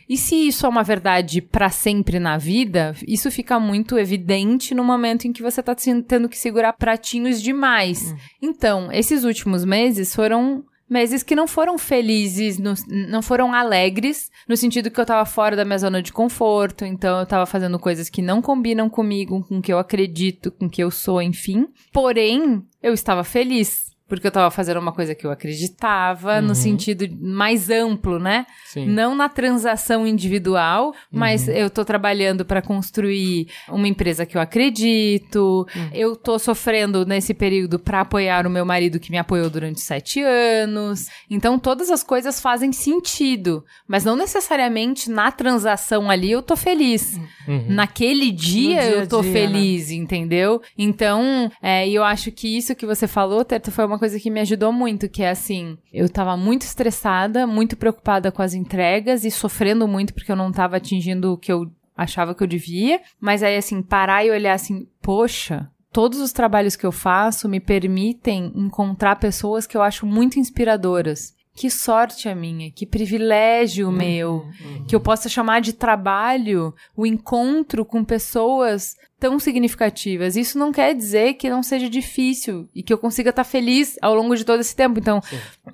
[0.09, 4.82] E se isso é uma verdade pra sempre na vida, isso fica muito evidente no
[4.82, 8.14] momento em que você tá tendo que segurar pratinhos demais.
[8.41, 14.57] Então, esses últimos meses foram meses que não foram felizes, no- não foram alegres, no
[14.57, 18.09] sentido que eu tava fora da minha zona de conforto, então eu tava fazendo coisas
[18.09, 21.66] que não combinam comigo, com o que eu acredito, com o que eu sou, enfim.
[21.93, 23.88] Porém, eu estava feliz.
[24.09, 28.46] Porque eu tava fazendo uma coisa que eu acreditava, no sentido mais amplo, né?
[28.64, 28.86] Sim.
[28.86, 35.66] Não na transação individual, mas eu tô trabalhando para construir uma empresa que eu acredito.
[35.92, 40.22] Eu tô sofrendo nesse período para apoiar o meu marido que me apoiou durante sete
[40.22, 41.06] anos.
[41.30, 47.20] Então todas as coisas fazem sentido, mas não necessariamente na transação ali eu tô feliz.
[47.68, 50.61] Naquele dia, dia eu tô dia, feliz, entendeu?
[50.76, 54.40] Então, é, eu acho que isso que você falou, Teto, foi uma coisa que me
[54.40, 59.30] ajudou muito, que é assim, eu tava muito estressada, muito preocupada com as entregas e
[59.30, 63.42] sofrendo muito porque eu não tava atingindo o que eu achava que eu devia, mas
[63.42, 68.53] aí assim, parar e olhar assim, poxa, todos os trabalhos que eu faço me permitem
[68.55, 71.36] encontrar pessoas que eu acho muito inspiradoras.
[71.55, 74.46] Que sorte a minha, que privilégio o meu,
[74.86, 80.37] que eu possa chamar de trabalho o encontro com pessoas tão significativas.
[80.37, 84.14] Isso não quer dizer que não seja difícil e que eu consiga estar feliz ao
[84.14, 84.99] longo de todo esse tempo.
[84.99, 85.21] Então,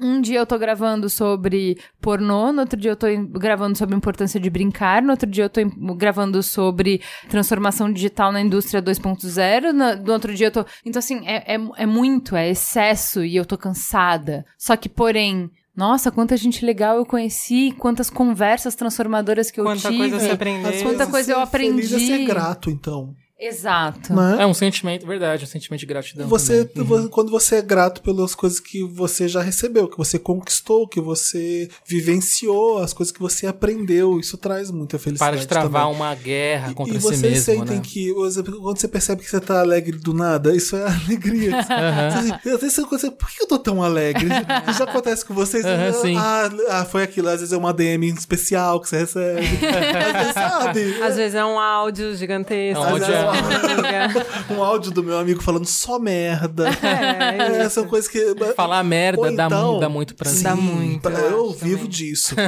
[0.01, 3.07] um dia eu tô gravando sobre pornô, no outro dia eu tô
[3.39, 5.61] gravando sobre a importância de brincar, no outro dia eu tô
[5.95, 10.65] gravando sobre transformação digital na indústria 2.0, no, no outro dia eu tô.
[10.85, 14.45] Então, assim, é, é, é muito, é excesso e eu tô cansada.
[14.59, 15.51] Só que, porém.
[15.77, 19.99] Nossa, quanta gente legal eu conheci, quantas conversas transformadoras que eu Quanta tive.
[19.99, 20.71] coisa você aprendeu.
[20.85, 22.07] Quanta vezes coisa eu ser feliz é aprendi.
[22.07, 23.13] ser grato, então.
[23.39, 24.12] Exato.
[24.14, 24.37] Né?
[24.41, 26.28] É um sentimento, verdade, um sentimento de gratidão.
[26.28, 30.87] Você, vo- quando você é grato pelas coisas que você já recebeu, que você conquistou,
[30.89, 35.32] que você vivenciou, as coisas que você aprendeu, isso traz muita felicidade.
[35.32, 35.97] Para de travar também.
[35.97, 37.82] uma guerra E- contra e si vocês mesmo, sentem né?
[37.85, 41.51] que, quando você percebe que você tá alegre do nada, isso é alegria.
[41.62, 44.28] Você- Às vezes você, por que eu tô tão alegre?
[44.68, 45.64] Isso já acontece com vocês?
[46.01, 46.16] Sim.
[46.16, 47.28] Ah, ah, foi aquilo.
[47.28, 49.41] Às vezes é uma DM especial que você recebe.
[49.66, 51.03] Às vezes, sabe?
[51.03, 52.82] Às vezes é um áudio gigantesco.
[52.82, 53.24] É um áudio-.
[54.51, 56.68] um áudio do meu amigo falando só merda.
[56.85, 58.35] É, É, são coisas que.
[58.57, 60.43] Falar merda Ou dá, então- dá muito prazer.
[60.43, 61.89] Dá muito, pra- eu Eu, vivo também.
[61.91, 62.35] disso.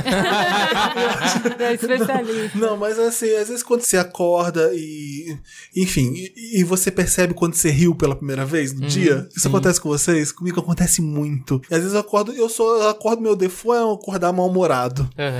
[1.58, 2.58] É especialista.
[2.58, 5.36] Não, mas assim, às vezes quando você acorda e.
[5.74, 9.28] Enfim, e, e você percebe quando você riu pela primeira vez no dia.
[9.36, 10.32] Isso acontece com vocês?
[10.32, 11.60] Comigo acontece muito.
[11.70, 15.08] E às vezes eu acordo, eu sou, eu acordo, meu default é acordar mal-humorado.
[15.18, 15.38] Aham.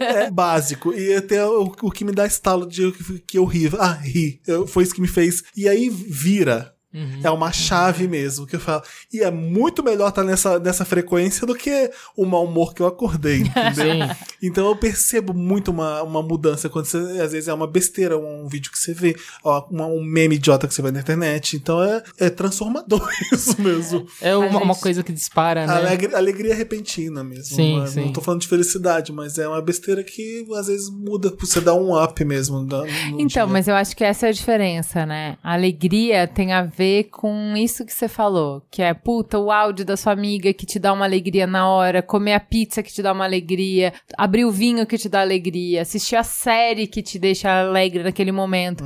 [0.00, 0.92] É básico.
[0.92, 3.70] E até o, o que me dá estalo de que, que eu ri.
[3.78, 4.40] Ah, ri.
[4.46, 5.42] Eu, foi isso que me fez.
[5.56, 6.71] E aí vira.
[6.94, 7.20] Uhum.
[7.22, 8.82] É uma chave mesmo, que eu falo.
[9.12, 12.86] E é muito melhor estar nessa, nessa frequência do que o mau humor que eu
[12.86, 14.08] acordei, entendeu?
[14.42, 18.46] Então eu percebo muito uma, uma mudança quando você, às vezes é uma besteira, um
[18.46, 21.56] vídeo que você vê, ó, uma- um meme idiota que você vê na internet.
[21.56, 24.06] Então é, é transformador isso mesmo.
[24.20, 25.72] É uma, uma coisa que dispara, né?
[25.74, 27.56] Alegre- alegria repentina mesmo.
[27.56, 28.00] Sim, não, é- sim.
[28.04, 31.74] não tô falando de felicidade, mas é uma besteira que às vezes muda, você dar
[31.74, 32.60] um up mesmo.
[32.62, 32.86] no- no
[33.20, 33.46] Então, dia.
[33.46, 35.36] mas eu acho que essa é a diferença, né?
[35.42, 39.84] A alegria tem a ver com isso que você falou, que é, puta, o áudio
[39.84, 43.02] da sua amiga que te dá uma alegria na hora, comer a pizza que te
[43.02, 47.18] dá uma alegria, abrir o vinho que te dá alegria, assistir a série que te
[47.18, 48.84] deixa alegre naquele momento.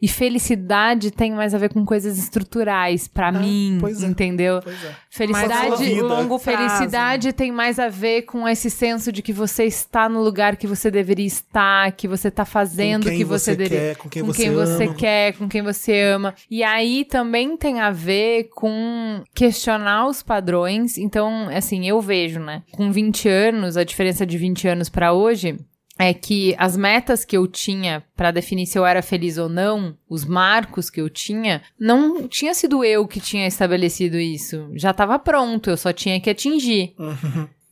[0.00, 4.06] E felicidade tem mais a ver com coisas estruturais, pra mim, pois é.
[4.06, 4.58] entendeu?
[4.58, 5.06] É.
[5.10, 6.02] Felicidade, vida.
[6.02, 6.38] longo.
[6.38, 10.66] Felicidade tem mais a ver com esse senso de que você está no lugar que
[10.66, 13.78] você deveria estar, que você está fazendo Com o quem que você, você deveria.
[13.78, 14.94] quer, com quem você ama.
[14.94, 16.34] quer, com quem você ama.
[16.50, 20.96] E aí também tem a ver com questionar os padrões.
[20.96, 22.62] Então, assim, eu vejo, né?
[22.72, 25.58] Com 20 anos, a diferença de 20 anos pra hoje
[25.98, 29.96] é que as metas que eu tinha pra definir se eu era feliz ou não,
[30.08, 34.68] os marcos que eu tinha, não tinha sido eu que tinha estabelecido isso.
[34.74, 36.94] Já tava pronto, eu só tinha que atingir.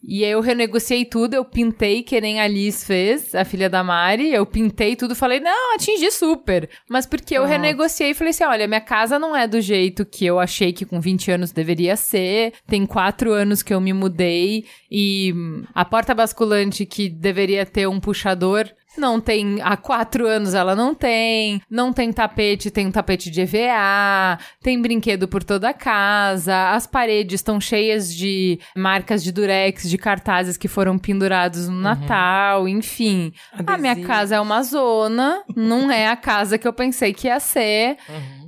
[0.07, 3.83] E aí eu renegociei tudo, eu pintei que nem a Liz fez, a filha da
[3.83, 6.69] Mari, eu pintei tudo, falei, não, atingi super.
[6.89, 10.27] Mas porque eu renegociei e falei assim, olha, minha casa não é do jeito que
[10.27, 14.67] eu achei que com 20 anos deveria ser, tem quatro anos que eu me mudei,
[14.91, 18.69] e hum, a porta basculante que deveria ter um puxador...
[18.97, 23.41] Não tem, há quatro anos ela não tem, não tem tapete, tem um tapete de
[23.41, 29.89] EVA, tem brinquedo por toda a casa, as paredes estão cheias de marcas de durex,
[29.89, 33.33] de cartazes que foram pendurados no Natal, enfim.
[33.67, 37.41] A minha casa é uma zona, não é a casa que eu pensei que ia
[37.41, 37.97] ser,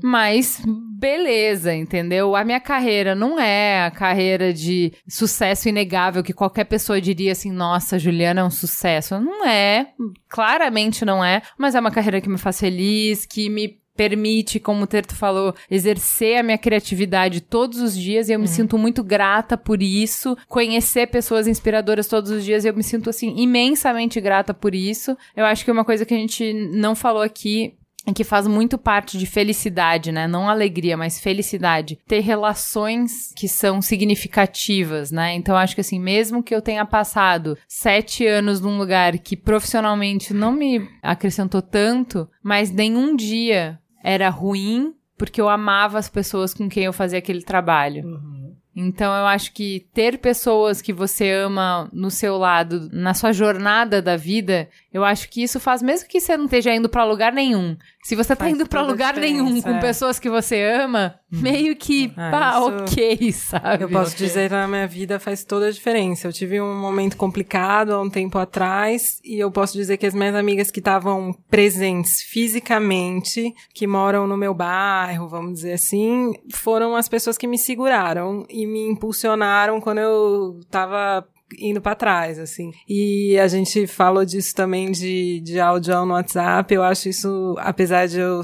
[0.06, 2.36] mas beleza, entendeu?
[2.36, 7.50] A minha carreira não é a carreira de sucesso inegável que qualquer pessoa diria assim,
[7.50, 9.18] nossa, Juliana é um sucesso.
[9.18, 9.88] Não é,
[10.28, 14.84] claramente não é, mas é uma carreira que me faz feliz, que me permite, como
[14.84, 19.02] o Terto falou, exercer a minha criatividade todos os dias e eu me sinto muito
[19.02, 20.36] grata por isso.
[20.46, 25.16] Conhecer pessoas inspiradoras todos os dias, eu me sinto assim imensamente grata por isso.
[25.34, 27.74] Eu acho que é uma coisa que a gente não falou aqui
[28.12, 30.26] que faz muito parte de felicidade, né?
[30.26, 31.98] Não alegria, mas felicidade.
[32.06, 35.34] Ter relações que são significativas, né?
[35.34, 40.32] Então, acho que assim, mesmo que eu tenha passado sete anos num lugar que profissionalmente
[40.32, 46.68] não me acrescentou tanto, mas nenhum dia era ruim porque eu amava as pessoas com
[46.68, 48.20] quem eu fazia aquele trabalho.
[48.78, 54.02] Então eu acho que ter pessoas que você ama no seu lado, na sua jornada
[54.02, 57.32] da vida, eu acho que isso faz mesmo que você não esteja indo pra lugar
[57.32, 57.76] nenhum.
[58.02, 59.80] Se você tá Faz indo pra toda a lugar nenhum com é.
[59.80, 63.84] pessoas que você ama, meio que Ah, pá, isso- ok, sabe?
[63.84, 66.28] Eu posso dizer que na minha vida faz toda a diferença.
[66.28, 70.14] Eu tive um momento complicado há um tempo atrás e eu posso dizer que as
[70.14, 76.94] minhas amigas que estavam presentes fisicamente, que moram no meu bairro, vamos dizer assim, foram
[76.96, 81.26] as pessoas que me seguraram e me impulsionaram quando eu tava
[81.58, 82.72] indo pra trás, assim.
[82.88, 86.74] E a gente falou disso também de, de áudio no WhatsApp.
[86.74, 88.42] Eu acho isso, apesar de eu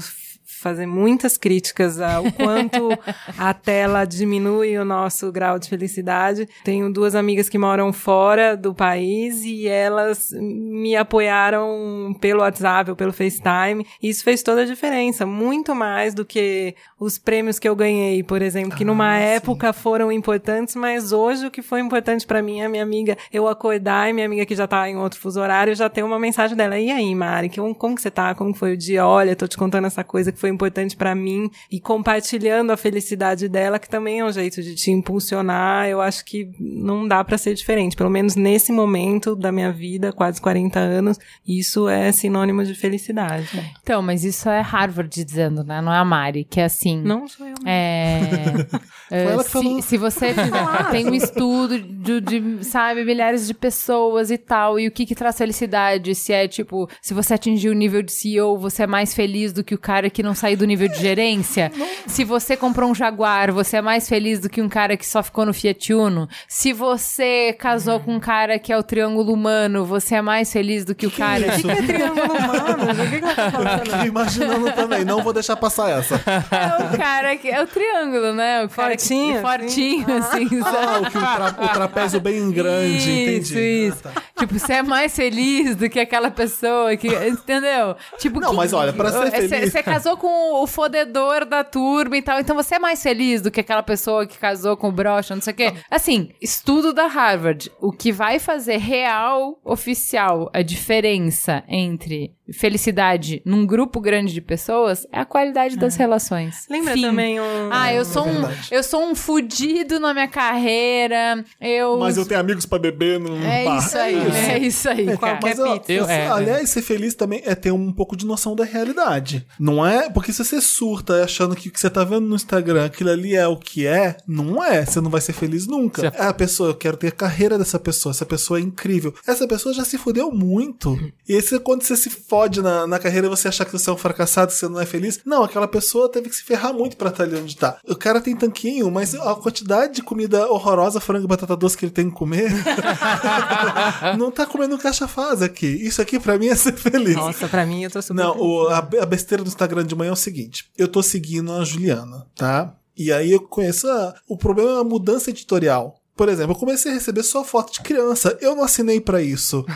[0.63, 2.89] fazer muitas críticas ao quanto
[3.37, 6.47] a tela diminui o nosso grau de felicidade.
[6.63, 12.95] Tenho duas amigas que moram fora do país e elas me apoiaram pelo WhatsApp ou
[12.95, 13.85] pelo FaceTime.
[14.01, 18.23] E isso fez toda a diferença, muito mais do que os prêmios que eu ganhei,
[18.23, 19.23] por exemplo, que numa Ah, sim.
[19.35, 23.47] época foram importantes, mas hoje o que foi importante pra mim é minha amiga eu
[23.47, 26.55] acordar e minha amiga que já tá em outro fuso horário já tem uma mensagem
[26.55, 26.79] dela.
[26.79, 28.33] E aí, Mari, que- como que você tá?
[28.33, 29.05] Como foi o dia?
[29.05, 33.49] Olha, tô te contando essa coisa que foi importante pra mim e compartilhando a felicidade
[33.49, 35.87] dela, que também é um jeito de te impulsionar.
[35.87, 40.13] Eu acho que não dá pra ser diferente, pelo menos nesse momento da minha vida,
[40.13, 43.49] quase 40 anos, isso é sinônimo de felicidade.
[43.81, 45.81] Então, mas isso é Harvard dizendo, né?
[45.81, 47.01] Não é a Mari, que é assim.
[47.01, 47.55] Não sou eu.
[47.65, 48.79] É, é,
[49.13, 49.81] ela que falou.
[49.81, 54.79] se, se você fizer, tem um estudo de, de, sabe, milhares de pessoas e tal,
[54.79, 56.15] e o que que traz felicidade?
[56.15, 59.63] Se é tipo, se você atingir o nível de CEO, você é mais feliz do
[59.63, 61.71] que o cara que não saiu do nível de gerência?
[62.07, 65.23] Se você comprou um Jaguar, você é mais feliz do que um cara que só
[65.23, 66.27] ficou no Fiat Uno?
[66.47, 70.83] Se você casou com um cara que é o triângulo humano, você é mais feliz
[70.85, 71.69] do que o cara isso?
[71.69, 74.05] É triângulo humano, o que que ela tá falando?
[74.05, 76.15] Imaginando também, não vou deixar passar essa.
[76.51, 77.49] É o cara que.
[77.49, 78.63] É o triângulo, né?
[78.65, 79.41] O cara Fortinho, assim?
[79.41, 80.77] fortinho, assim, sabe?
[80.83, 83.09] Ah, o, tra- o trapézio bem grande, Isso,
[83.51, 83.59] entendi.
[83.87, 84.01] isso.
[84.05, 84.23] Ah, tá.
[84.39, 87.07] tipo, você é mais feliz do que aquela pessoa que.
[87.07, 87.95] Entendeu?
[88.17, 91.63] Tipo, Não, que- mas olha, pra ser Você- feliz- Você casou com o fodedor da
[91.63, 94.89] turma e tal, então você é mais feliz do que aquela pessoa que casou com
[94.89, 95.73] o brocha, não sei o quê.
[95.89, 97.71] Assim, estudo da Harvard.
[97.81, 105.05] O que vai fazer real, oficial, a diferença entre felicidade num grupo grande de pessoas
[105.11, 106.65] é a qualidade das relações.
[106.69, 107.01] Lembra Fim.
[107.01, 107.69] também um...
[107.71, 108.67] Ah, eu sou um, verdade.
[108.71, 111.43] eu sou um fudido na minha carreira.
[111.59, 113.77] Eu Mas eu tenho amigos pra beber num É bar.
[113.77, 114.15] isso aí,
[114.51, 115.39] é isso aí, cara.
[115.41, 118.55] Mas, ó, Eu- você- é, aliás, ser feliz também é ter um pouco de noção
[118.55, 119.45] da realidade.
[119.59, 120.09] Não é?
[120.09, 123.35] Porque se você surta achando que o que você tá vendo no Instagram, aquilo ali
[123.35, 124.85] é o que é, não é.
[124.85, 126.01] Você não vai ser feliz nunca.
[126.11, 128.11] Você- É a pessoa, eu quero ter a carreira dessa pessoa.
[128.11, 129.13] Essa pessoa é incrível.
[129.27, 130.97] Essa pessoa já se fudeu muito.
[131.27, 133.93] E esse, quando você se fode na, na carreira e você achar que você é
[133.93, 135.19] um fracassado, que você não é feliz.
[135.23, 137.77] Não, aquela pessoa teve que se ferrar muito pra estar ali onde tá.
[137.87, 141.85] O cara tem tanquinho, mas a quantidade de comida horrorosa, frango e batata doce que
[141.85, 142.51] ele tem que comer.
[144.17, 145.67] não tá comendo caixa faz aqui.
[145.67, 147.15] Isso aqui pra mim é ser feliz.
[147.15, 148.15] Nossa, pra mim eu tô super...
[148.15, 151.51] Não, o- a, a besteira do Instagram de manhã é o seguinte: eu tô seguindo
[151.53, 152.73] a Juliana, tá?
[152.97, 155.95] E aí eu conheço a, o problema é a mudança editorial.
[156.15, 158.37] Por exemplo, eu comecei a receber só foto de criança.
[158.39, 159.65] Eu não assinei pra isso.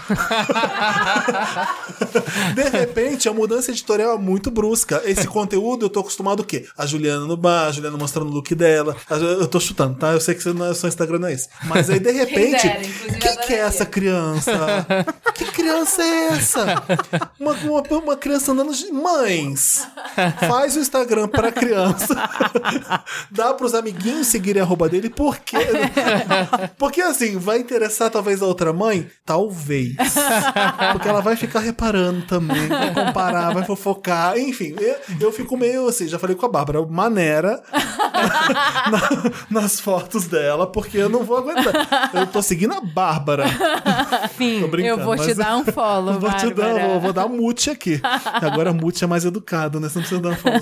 [2.53, 5.01] de repente, a mudança editorial é muito brusca.
[5.05, 6.65] Esse conteúdo eu tô acostumado o quê?
[6.77, 8.95] A Juliana no bar, a Juliana mostrando o look dela.
[9.09, 10.11] Eu tô chutando, tá?
[10.11, 11.49] Eu sei que você não é seu Instagram não é esse.
[11.63, 12.69] Mas aí, de repente,
[13.19, 14.85] quem eu que é essa criança?
[15.33, 16.83] que criança é essa?
[17.39, 19.87] Uma, uma, uma criança andando de mães.
[20.47, 22.15] Faz o Instagram pra criança.
[23.31, 25.09] Dá pros amiguinhos seguirem a arroba dele.
[25.09, 25.57] Por quê?
[26.77, 29.07] Porque assim, vai interessar talvez a outra mãe?
[29.25, 29.95] Talvez.
[30.93, 34.37] Porque ela vai ficar reparando também, vai comparar, vai fofocar.
[34.37, 34.95] Enfim, eu,
[35.27, 37.61] eu fico meio assim, já falei com a Bárbara, maneira
[38.91, 42.11] na- nas fotos dela, porque eu não vou aguentar.
[42.13, 43.45] Eu tô seguindo a Bárbara.
[44.37, 46.87] Brincando, eu vou te dar um follow, Eu vou te dar, Bárbara.
[46.87, 47.99] vou, vou dar um mute aqui.
[48.25, 49.89] Agora mute é mais educado, né?
[49.89, 50.61] Você não precisa dar follow.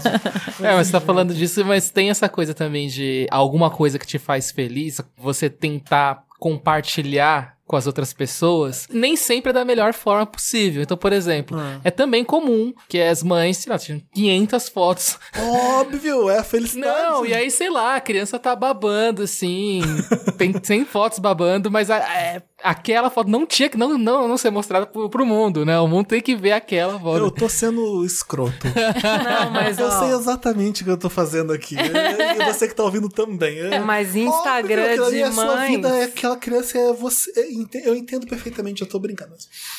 [0.61, 4.05] É, mas você tá falando disso, mas tem essa coisa também de alguma coisa que
[4.07, 9.93] te faz feliz, você tentar compartilhar com as outras pessoas, nem sempre é da melhor
[9.93, 10.83] forma possível.
[10.83, 15.17] Então, por exemplo, é também comum que as mães, sei lá, tinham 500 fotos.
[15.37, 17.01] Óbvio, é a felicidade.
[17.03, 19.81] Não, e aí, sei lá, a criança tá babando, assim,
[20.37, 24.37] tem 100 fotos babando, mas a- é, aquela foto não tinha que não, não, não
[24.37, 25.79] ser mostrada pro, pro mundo, né?
[25.79, 27.17] O mundo tem que ver aquela foto.
[27.17, 28.67] Eu tô sendo escroto.
[28.67, 31.75] Não, mas Eu ó, sei exatamente o que eu tô fazendo aqui.
[31.75, 33.57] E você que tá ouvindo também.
[33.59, 37.31] É, Mas Instagram Óbvio, de é a sua vida, é aquela criança, é você.
[37.39, 39.33] é, Eu entendo perfeitamente, eu tô brincando.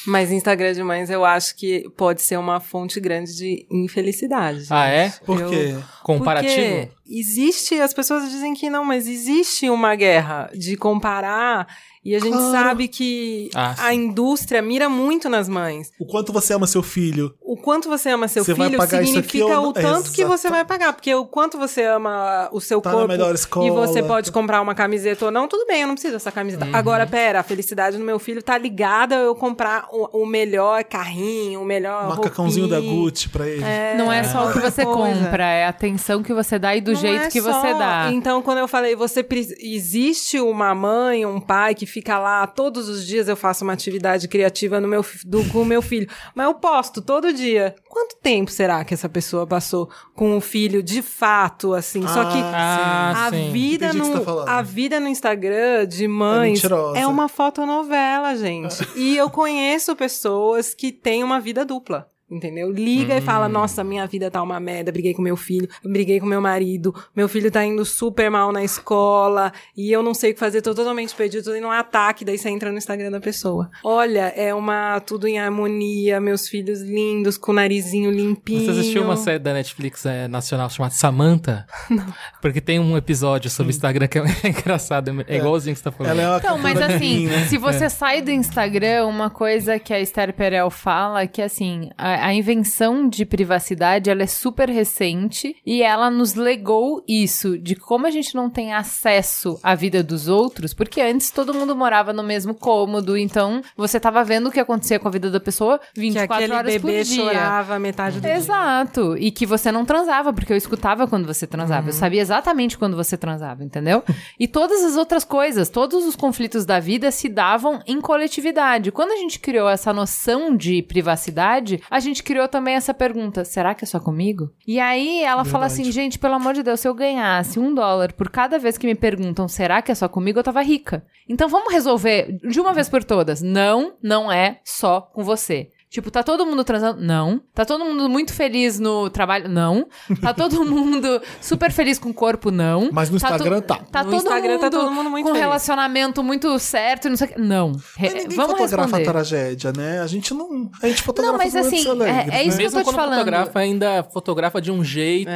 [0.06, 4.66] Mas Instagram de mães eu acho que pode ser uma fonte grande de infelicidade.
[4.70, 5.10] Ah, é?
[5.24, 5.76] Por Eu- quê?
[6.02, 6.54] Comparativo?
[6.54, 11.66] Porque existe, as pessoas dizem que não, mas existe uma guerra de comparar
[12.04, 12.52] e a gente Claro.
[12.52, 15.90] sabe que Ah, a indústria mira muito nas mães.
[15.98, 17.34] O quanto você ama seu filho.
[17.57, 20.92] O quanto você ama seu Você filho significa o tanto que você vai pagar.
[20.92, 23.66] Porque o quanto você ama o seu Tá corpo melhor escola.
[23.66, 26.64] e você pode comprar uma camiseta ou não, tudo bem, eu não preciso dessa camiseta.
[26.66, 26.74] Uhum.
[26.74, 30.84] Agora, pera, a felicidade do meu filho tá ligada a eu comprar o, o melhor
[30.84, 32.80] carrinho, o melhor Macacãozinho da.
[32.80, 33.64] Gucci pra ele.
[33.96, 35.24] Não é só o que você Coisa.
[35.24, 37.52] compra, é a atenção que você dá e do Não jeito é que só.
[37.52, 38.11] você dá.
[38.12, 42.88] Então, quando eu falei, você pre- existe uma mãe, um pai que fica lá todos
[42.88, 46.46] os dias eu faço uma atividade criativa no meu do, com o meu filho, mas
[46.46, 47.45] eu posto todo dia.
[47.88, 52.03] Quanto tempo será que essa pessoa passou com o filho de fato, assim?
[52.07, 53.51] Só que Ah, a sim.
[53.53, 56.99] vida Entendi no tá a vida no Instagram de mães mentirosa.
[56.99, 58.76] é uma fotonovela, gente.
[58.97, 62.11] e eu conheço pessoas que têm uma vida dupla.
[62.30, 62.72] Entendeu?
[62.72, 63.22] Liga e Hum.
[63.22, 64.90] fala: Nossa, minha vida tá uma merda.
[64.90, 66.92] Briguei com meu filho, briguei com meu marido.
[67.14, 70.60] Meu filho tá indo super mal na escola e eu não sei o que fazer.
[70.60, 72.24] Tô totalmente perdido, tô indo um ataque.
[72.24, 73.70] Daí você entra no Instagram da pessoa.
[73.84, 76.20] Olha, é uma tudo em harmonia.
[76.20, 78.64] Meus filhos lindos, com o narizinho limpinho.
[78.64, 81.64] Você assistiu uma série da Netflix é, nacional chamada Samantha?
[81.88, 82.06] Não.
[82.42, 86.12] Porque tem um episódio sobre Instagram que é engraçado, é igualzinho que você tá falando.
[86.18, 87.46] Ela é uma Então, mas assim, menina.
[87.46, 91.90] se você sai do Instagram, uma coisa que a Esther Perel fala é que assim,
[91.96, 97.74] a, a invenção de privacidade, ela é super recente e ela nos legou isso de
[97.74, 102.12] como a gente não tem acesso à vida dos outros, porque antes todo mundo morava
[102.12, 105.78] no mesmo cômodo, então você tava vendo o que acontecia com a vida da pessoa
[105.94, 107.24] que 24 aquele horas bebê por dia.
[107.24, 108.36] chorava metade do dia.
[108.36, 109.16] Exato.
[109.18, 111.88] E que você não transava, porque eu escutava quando você transava.
[111.88, 114.02] Eu sabia exatamente quando você transava, entendeu?
[114.38, 118.92] e todas as outras coisas, todos os conflitos da vida se davam em coletividade.
[118.92, 123.74] Quando a gente criou essa noção de privacidade, a gente criou também essa pergunta: será
[123.74, 124.50] que é só comigo?
[124.66, 125.82] E aí ela fala Verdade.
[125.82, 128.86] assim, gente, pelo amor de Deus, se eu ganhasse um dólar por cada vez que
[128.86, 131.04] me perguntam será que é só comigo, eu tava rica.
[131.28, 133.42] Então vamos resolver de uma vez por todas.
[133.42, 135.70] Não, não é só com você.
[135.89, 137.01] Tipo, tá todo mundo transando?
[137.01, 137.41] Não.
[137.55, 139.49] Tá todo mundo muito feliz no trabalho?
[139.49, 139.87] Não.
[140.20, 142.51] Tá todo mundo super feliz com o corpo?
[142.51, 142.91] Não.
[142.93, 143.76] Mas no Tá Instagram tá.
[143.91, 145.43] Tá No todo Instagram mundo tá todo mundo muito com feliz.
[145.43, 147.41] relacionamento muito certo e não sei o que.
[147.41, 147.72] Não.
[147.97, 149.09] Re- Mas ninguém Vamos fotografa responder.
[149.09, 150.01] a tragédia, né?
[150.01, 150.70] A gente não.
[150.82, 152.51] A gente fotografa Não, mas assim, alegres, é- é isso né?
[152.51, 153.18] que eu Mesmo tô te quando falando.
[153.18, 155.30] fotografa, ainda fotografa de um jeito.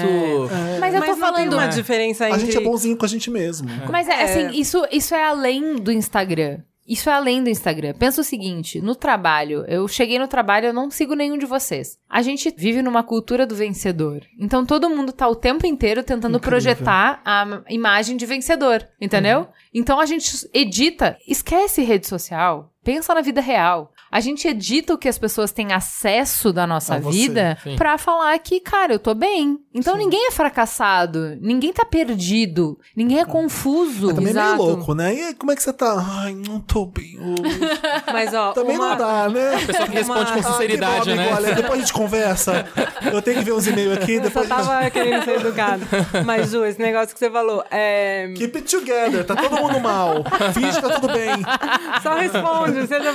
[0.80, 1.52] Mas eu Mas tô não tem falando.
[1.54, 2.40] uma diferença A entre...
[2.46, 3.68] gente é bonzinho com a gente mesmo.
[3.90, 4.22] Mas é, É.
[4.24, 6.58] assim, isso, isso é além do Instagram.
[6.90, 7.94] Isso é além do Instagram.
[7.94, 11.96] Pensa o seguinte, no trabalho, eu cheguei no trabalho, eu não sigo nenhum de vocês.
[12.08, 14.22] A gente vive numa cultura do vencedor.
[14.36, 16.50] Então todo mundo tá o tempo inteiro tentando Incrível.
[16.50, 19.46] projetar a imagem de vencedor, entendeu?
[19.72, 23.92] Então a gente edita, esquece rede social, pensa na vida real.
[24.10, 27.76] A gente edita o que as pessoas têm acesso da nossa A vida sim.
[27.76, 29.58] pra falar que, cara, eu tô bem.
[29.72, 34.06] Então ninguém é fracassado, ninguém tá perdido, ninguém é confuso.
[34.06, 34.62] Mas também é meio Exato.
[34.62, 35.14] louco, né?
[35.14, 35.94] E aí, como é que você tá?
[36.22, 37.70] Ai, não tô bem hoje.
[38.12, 38.90] Mas, ó, Também uma...
[38.90, 39.54] não dá, né?
[39.54, 41.22] A pessoa que responde com Uma- sinceridade, ah, que bom, né?
[41.30, 42.66] amigo, Olha, depois a gente conversa.
[43.12, 44.66] Eu tenho que ver uns e-mails aqui, Só depois a gente...
[44.66, 45.86] tava querendo ser educado.
[46.26, 48.32] Mas, Ju, esse negócio que você falou, é...
[48.36, 50.24] Keep it together, tá todo mundo mal.
[50.52, 51.30] Finge que tá tudo bem.
[52.02, 53.12] Só responde, seja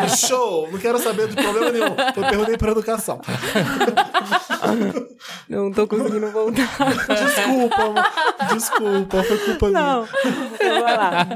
[0.00, 0.16] protocolar.
[0.16, 1.94] Show, não quero saber de problema nenhum.
[2.16, 3.20] Eu perguntei pra educação.
[5.48, 6.68] Não tô conseguindo voltar.
[7.08, 7.94] Desculpa,
[8.54, 10.50] desculpa, foi culpa Não, minha.
[10.60, 11.26] eu vou lá.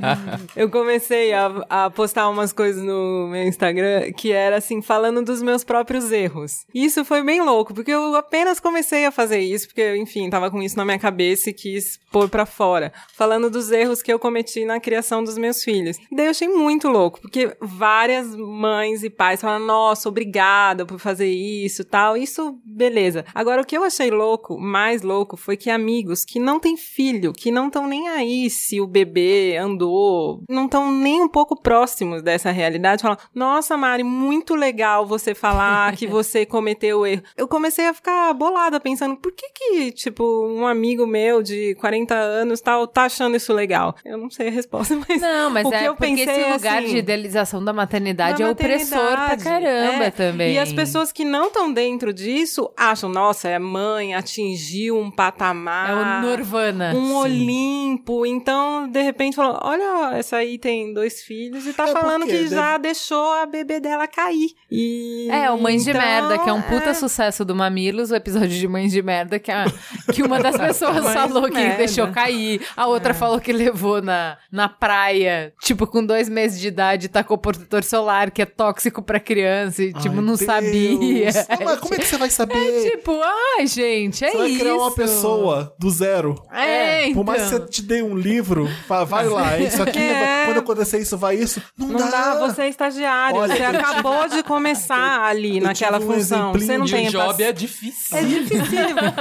[0.56, 5.42] Eu comecei a, a postar umas coisas no meu Instagram que era assim, falando dos
[5.42, 6.64] meus próprios erros.
[6.72, 10.50] E Isso foi bem louco, porque eu apenas comecei a fazer isso, porque, enfim, tava
[10.50, 12.92] com isso na minha cabeça e quis pôr pra fora.
[13.16, 15.96] Falando dos erros que eu cometi na criação dos meus filhos.
[16.12, 21.28] Daí eu achei muito louco, porque várias mães e pais falaram, nossa, obrigada por fazer
[21.28, 22.16] isso e tal.
[22.16, 23.24] Isso, beleza.
[23.34, 27.32] Agora, o que eu achei louco, mais louco, foi que amigos que não têm filho,
[27.32, 32.22] que não estão nem aí se o bebê andou, não estão nem um pouco próximos
[32.22, 37.22] dessa realidade, falam, nossa, Mari, muito legal você falar que você cometeu erro.
[37.36, 42.14] Eu comecei a ficar bolada, pensando, por que que, tipo, um amigo meu de 40
[42.14, 43.94] anos tal, tá achando isso legal?
[44.04, 45.20] Eu não sei a resposta, mas...
[45.20, 47.72] Não, mas o que é eu porque pensei esse é lugar assim, de idealização da
[47.72, 50.10] maternidade da é opressor pra caramba É.
[50.10, 50.54] também.
[50.54, 55.90] E as pessoas que não estão dentro disso acham, nossa, é mãe, atingiu um patamar.
[55.90, 56.92] É o Nirvana.
[56.94, 58.26] Um Olimpo.
[58.26, 62.46] Então, de repente, falou: olha, essa aí tem dois filhos e tá É falando que
[62.48, 64.50] já deixou a bebê dela cair.
[64.70, 65.28] E.
[65.30, 66.94] É, o Mães de então, Merda, que é um puta é.
[66.94, 69.64] sucesso do Mamilos, o episódio de Mães de Merda, que, a,
[70.12, 71.76] que uma das pessoas falou de que Merda.
[71.78, 76.68] deixou cair, a outra falou que levou na, na praia, tipo, com dois meses de
[76.68, 80.40] idade, tacou protetor solar, que é tóxico pra criança, e, tipo, Ai, não Deus.
[80.40, 81.30] sabia.
[81.58, 82.90] Não, mas como é que você vai saber?
[82.90, 84.58] Tipo, ai, gente, é você vai isso.
[84.60, 86.34] criar uma pessoa do zero.
[86.52, 87.14] É, então.
[87.14, 90.46] Por mais que você te dê um livro, fala, vai lá, isso aqui, É.
[90.46, 91.62] quando acontecer isso, vai isso.
[91.78, 93.38] Não, Não dá, você é estagiário.
[93.38, 96.52] Olha, você eu acabou de começar ali eu naquela um função.
[96.52, 98.16] Você não tem o job paci- é difícil.
[98.18, 98.64] É difícil.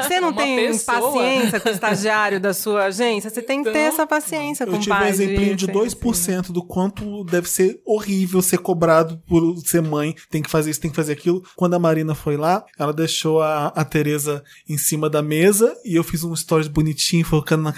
[0.02, 1.02] Você não Uma tem pessoa.
[1.02, 3.30] paciência com o estagiário da sua agência?
[3.30, 5.10] Você tem que ter essa paciência com Eu o tive um pai.
[5.10, 10.42] exemplinho de ser 2% do quanto deve ser horrível ser cobrado por ser mãe, tem
[10.42, 11.44] que fazer isso, tem que fazer aquilo.
[11.56, 15.96] Quando a Marina foi lá, ela deixou a, a Tereza em cima da mesa e
[15.96, 17.74] eu fiz um stories bonitinho, focando na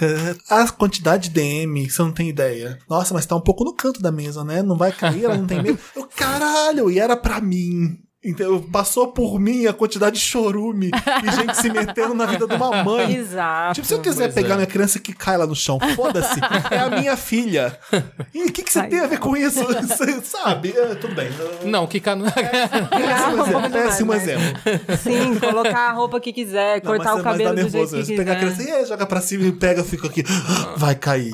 [0.49, 2.77] a quantidade de DM, você não tem ideia.
[2.89, 4.61] Nossa, mas tá um pouco no canto da mesa, né?
[4.61, 5.79] Não vai cair, ela não tem medo.
[5.95, 8.04] Eu, caralho, e era pra mim.
[8.25, 10.89] Então, passou por mim a quantidade de chorume
[11.23, 13.15] e gente se metendo na vida de uma mãe.
[13.15, 13.75] Exato.
[13.75, 14.57] Tipo, se eu quiser Pois pegar é.
[14.57, 16.39] minha criança que cai lá no chão, foda-se,
[16.71, 17.77] é a minha filha.
[18.33, 18.89] E o que, que você Ai.
[18.89, 19.63] tem a ver com isso?
[19.63, 20.73] Você sabe?
[20.75, 21.29] É, tudo bem.
[21.65, 22.19] Não, que can...
[22.21, 23.69] Péssimo exemplo.
[23.71, 24.97] Péssimo mas- exemplo.
[25.01, 27.73] Sim, colocar a roupa que quiser, Não, cortar mas, o cabelo mas dá do jeito
[27.73, 27.95] nervoso.
[27.97, 28.17] que Você quiser.
[28.25, 30.23] pega a criança e "É", joga pra cima e pega, fica aqui.
[30.77, 31.33] Vai cair.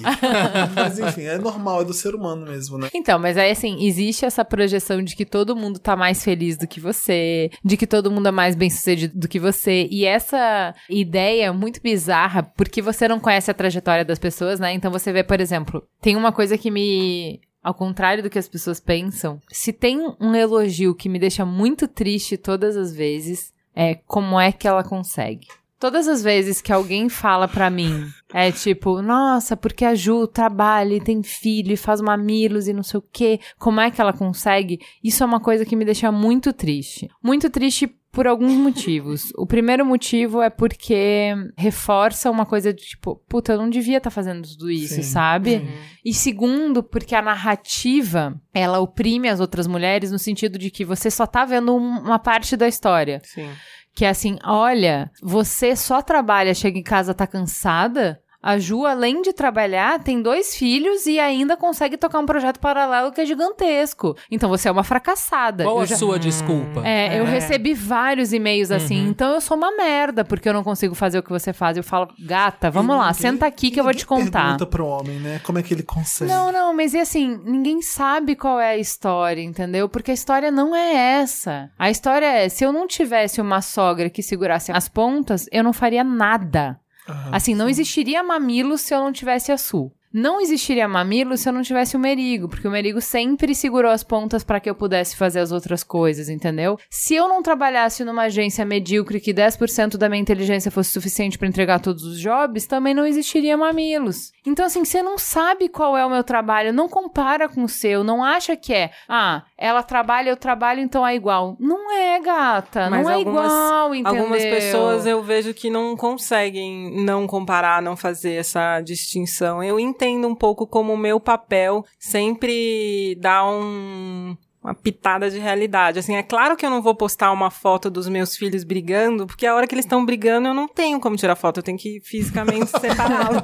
[0.76, 2.89] mas enfim, é normal, é do ser humano mesmo, né?
[2.94, 6.68] Então, mas aí assim, existe essa projeção de que todo mundo tá mais feliz do
[6.68, 9.88] que você, de que todo mundo é mais bem sucedido do que você.
[9.90, 14.74] E essa ideia é muito bizarra, porque você não conhece a trajetória das pessoas, né?
[14.74, 17.40] Então você vê, por exemplo, tem uma coisa que me.
[17.64, 21.88] Ao contrário do que as pessoas pensam, se tem um elogio que me deixa muito
[21.88, 25.48] triste todas as vezes, é como é que ela consegue.
[25.82, 30.94] Todas as vezes que alguém fala pra mim, é tipo, nossa, porque a Ju trabalha
[30.94, 34.14] e tem filho e faz mamilos e não sei o quê, como é que ela
[34.14, 34.80] consegue?
[35.04, 37.10] Isso é uma coisa que me deixa muito triste.
[37.24, 39.32] Muito triste por alguns motivos.
[39.38, 44.10] O primeiro motivo é porque reforça uma coisa de tipo, puta, eu não devia estar
[44.12, 45.68] fazendo tudo isso, Sim, sabe?
[46.06, 51.10] E segundo, porque a narrativa, ela oprime as outras mulheres no sentido de que você
[51.10, 53.22] só tá vendo um- uma parte da história.
[53.24, 53.50] Sim.
[53.94, 58.20] Que é assim, olha, você só trabalha, chega em casa, tá cansada.
[58.44, 63.12] A Ju, além de trabalhar, tem dois filhos e ainda consegue tocar um projeto paralelo
[63.12, 64.16] que é gigantesco.
[64.32, 65.64] Então você é uma fracassada.
[65.64, 66.82] Qual Eu a já- sua desculpa?
[66.84, 67.30] É, eu É.
[67.30, 69.10] recebi vários e-mails assim, Uhum.
[69.10, 71.78] então eu sou uma merda porque eu não consigo fazer o que você faz.
[71.78, 74.42] Eu falo, gata, vamos E lá, ninguém- senta aqui que eu vou te contar.
[74.44, 75.39] Pergunta pro homem, né?
[75.44, 76.32] Como é que ele consegue?
[76.32, 79.88] Não, não, mas e assim, ninguém sabe qual é a história, entendeu?
[79.88, 81.70] Porque a história não é essa.
[81.78, 85.74] A história é, se eu não tivesse uma sogra que segurasse as pontas, eu não
[85.74, 86.80] faria nada.
[87.08, 87.30] Aham.
[87.34, 89.91] Assim, não existiria mamilo se eu não tivesse a Sul.
[90.14, 94.03] Não existiria mamilo se eu não tivesse o Merigo, porque o Merigo sempre segurou as
[94.03, 96.78] pontas para que eu pudesse fazer as outras coisas, entendeu?
[96.89, 101.47] Se eu não trabalhasse numa agência medíocre que 10% da minha inteligência fosse suficiente para
[101.47, 104.34] entregar todos os jobs, também não existiria mamilos.
[104.45, 108.03] Então, assim, você não sabe qual é o meu trabalho, não compara com o seu,
[108.03, 111.55] não acha que é, ah, ela trabalha, eu trabalho, então é igual.
[111.59, 114.22] Não é, gata, Mas não é algumas- igual, entendeu?
[114.24, 119.64] Algumas pessoas eu vejo que não conseguem não comparar, não fazer essa distinção.
[119.64, 125.99] Eu entendo um pouco como o meu papel sempre dá um uma pitada de realidade.
[125.99, 129.47] Assim, é claro que eu não vou postar uma foto dos meus filhos brigando, porque
[129.47, 131.99] a hora que eles estão brigando eu não tenho como tirar foto, eu tenho que
[132.03, 133.41] fisicamente separá-los.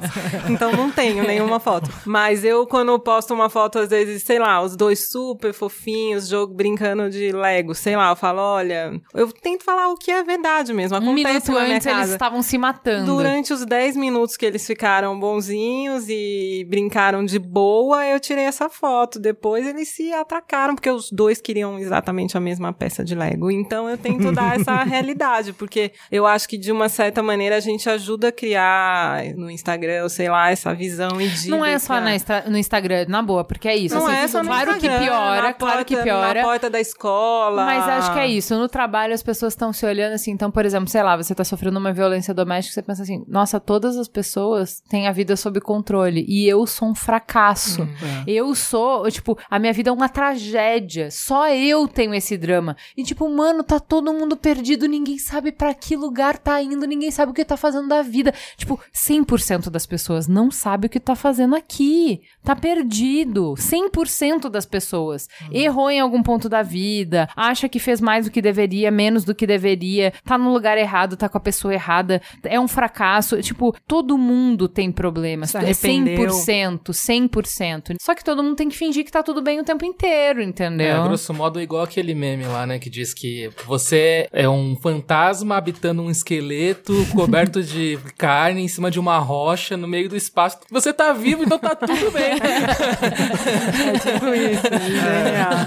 [0.48, 1.90] Então não tenho nenhuma foto.
[2.06, 6.28] Mas eu quando eu posto uma foto às vezes, sei lá, os dois super fofinhos,
[6.28, 10.22] jogo brincando de Lego, sei lá, eu falo, olha, eu tento falar o que é
[10.22, 10.96] verdade mesmo.
[10.96, 12.12] Um Acontece minuto na minha antes eles casa.
[12.12, 13.06] estavam se matando.
[13.06, 18.68] Durante os 10 minutos que eles ficaram bonzinhos e brincaram de boa, eu tirei essa
[18.68, 19.18] foto.
[19.18, 23.50] Depois eles se atracaram, porque os dois queriam exatamente a mesma peça de Lego.
[23.50, 27.60] Então eu tento dar essa realidade, porque eu acho que de uma certa maneira a
[27.60, 31.56] gente ajuda a criar no Instagram, ou sei lá, essa visão idílica.
[31.56, 32.10] Não é só na
[32.48, 33.94] no Instagram, na boa, porque é isso.
[33.94, 36.40] Não assim, é só no claro Instagram, que piora, na claro que porta- piora.
[36.40, 37.64] Na porta da escola.
[37.64, 38.56] Mas acho que é isso.
[38.58, 40.30] No trabalho, as pessoas estão se olhando assim.
[40.30, 43.58] Então, por exemplo, sei lá, você tá sofrendo uma violência doméstica, você pensa assim: nossa,
[43.60, 46.24] todas as pessoas têm a vida sob controle.
[46.28, 47.82] E eu sou um fracasso.
[48.26, 48.30] É.
[48.30, 50.97] Eu sou, tipo, a minha vida é uma tragédia.
[51.10, 52.76] Só eu tenho esse drama.
[52.96, 57.10] E, tipo, mano, tá todo mundo perdido, ninguém sabe pra que lugar tá indo, ninguém
[57.10, 58.32] sabe o que tá fazendo da vida.
[58.56, 62.22] Tipo, 100% das pessoas não sabe o que tá fazendo aqui.
[62.42, 63.54] Tá perdido.
[63.54, 65.28] 100% das pessoas.
[65.52, 69.34] Errou em algum ponto da vida, acha que fez mais do que deveria, menos do
[69.34, 73.40] que deveria, tá no lugar errado, tá com a pessoa errada, é um fracasso.
[73.42, 75.50] Tipo, todo mundo tem problemas.
[75.50, 76.28] Se arrependeu.
[76.30, 77.96] 100%, 100%.
[78.00, 80.87] Só que todo mundo tem que fingir que tá tudo bem o tempo inteiro, entendeu?
[80.88, 82.78] É, grosso modo, igual aquele meme lá, né?
[82.78, 88.90] Que diz que você é um fantasma habitando um esqueleto coberto de carne em cima
[88.90, 90.58] de uma rocha no meio do espaço.
[90.70, 92.32] Você tá vivo, então tá tudo bem.
[92.32, 94.62] É tipo isso.
[94.88, 95.58] genial.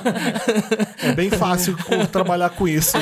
[1.04, 1.76] É bem fácil
[2.12, 2.98] trabalhar com isso.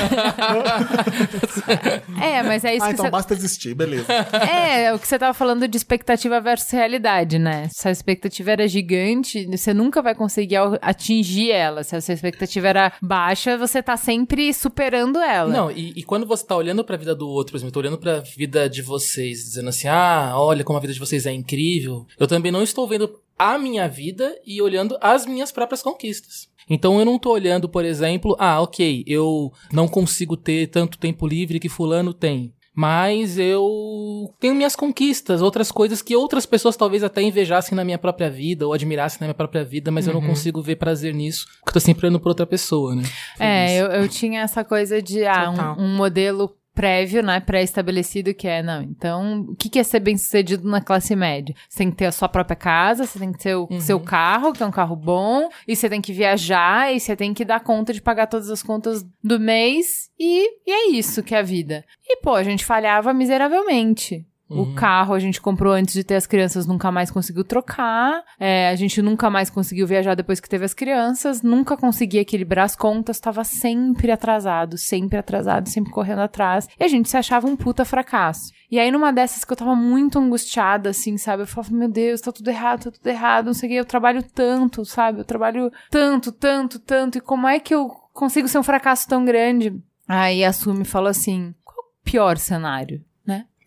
[2.22, 3.12] É, mas é isso Ah, que então você...
[3.12, 4.12] basta existir, beleza.
[4.12, 7.68] É, o que você tava falando de expectativa versus realidade, né?
[7.72, 11.84] Se a expectativa era gigante, você nunca vai conseguir atingir ela.
[11.84, 15.52] Se a sua expectativa era baixa, você tá sempre superando ela.
[15.52, 17.80] Não, e, e quando você tá olhando pra vida do outro, por exemplo, eu tô
[17.80, 21.32] olhando pra vida de vocês, dizendo assim, ah, olha como a vida de vocês é
[21.32, 26.50] incrível, eu também não estou vendo a minha vida e olhando as minhas próprias conquistas.
[26.70, 31.26] Então eu não tô olhando, por exemplo, ah, ok, eu não consigo ter tanto tempo
[31.28, 32.54] livre que fulano tem.
[32.80, 37.98] Mas eu tenho minhas conquistas, outras coisas que outras pessoas talvez até invejassem na minha
[37.98, 41.46] própria vida ou admirassem na minha própria vida, mas eu não consigo ver prazer nisso,
[41.60, 43.04] porque eu tô sempre olhando pra outra pessoa, né?
[43.38, 48.48] É, eu, eu tinha essa coisa de ah, um, um modelo prévio, né, pré-estabelecido que
[48.48, 51.56] é, não, então, o que que é ser bem-sucedido na classe média?
[51.68, 54.54] Você tem que ter a sua própria casa, você tem que ter o seu carro,
[54.54, 57.60] que é um carro bom, e você tem que viajar, e você tem que dar
[57.60, 61.44] conta de pagar todas as contas do mês, e, e é isso que é a
[61.44, 61.84] vida.
[62.08, 64.26] E, pô, a gente falhava miseravelmente.
[64.50, 64.74] O Uhum.
[64.74, 68.24] carro a gente comprou antes de ter as crianças, nunca mais conseguiu trocar.
[68.40, 71.44] É, a gente nunca mais conseguiu viajar depois que teve as crianças.
[71.44, 73.18] Nunca conseguia equilibrar as contas.
[73.18, 76.68] Estava sempre atrasado, sempre atrasado, sempre correndo atrás.
[76.80, 78.52] E a gente se achava um puta fracasso.
[78.72, 81.44] E aí, numa dessas que eu tava muito angustiada, assim, sabe?
[81.44, 83.46] Eu falava, meu Deus, tá tudo errado, tá tudo errado.
[83.48, 85.20] Não sei o que, eu trabalho tanto, sabe?
[85.20, 87.18] Eu trabalho tanto, tanto, tanto.
[87.18, 89.80] E como é que eu consigo ser um fracasso tão grande?
[90.08, 93.04] Aí a Su me falou assim: qual o pior cenário?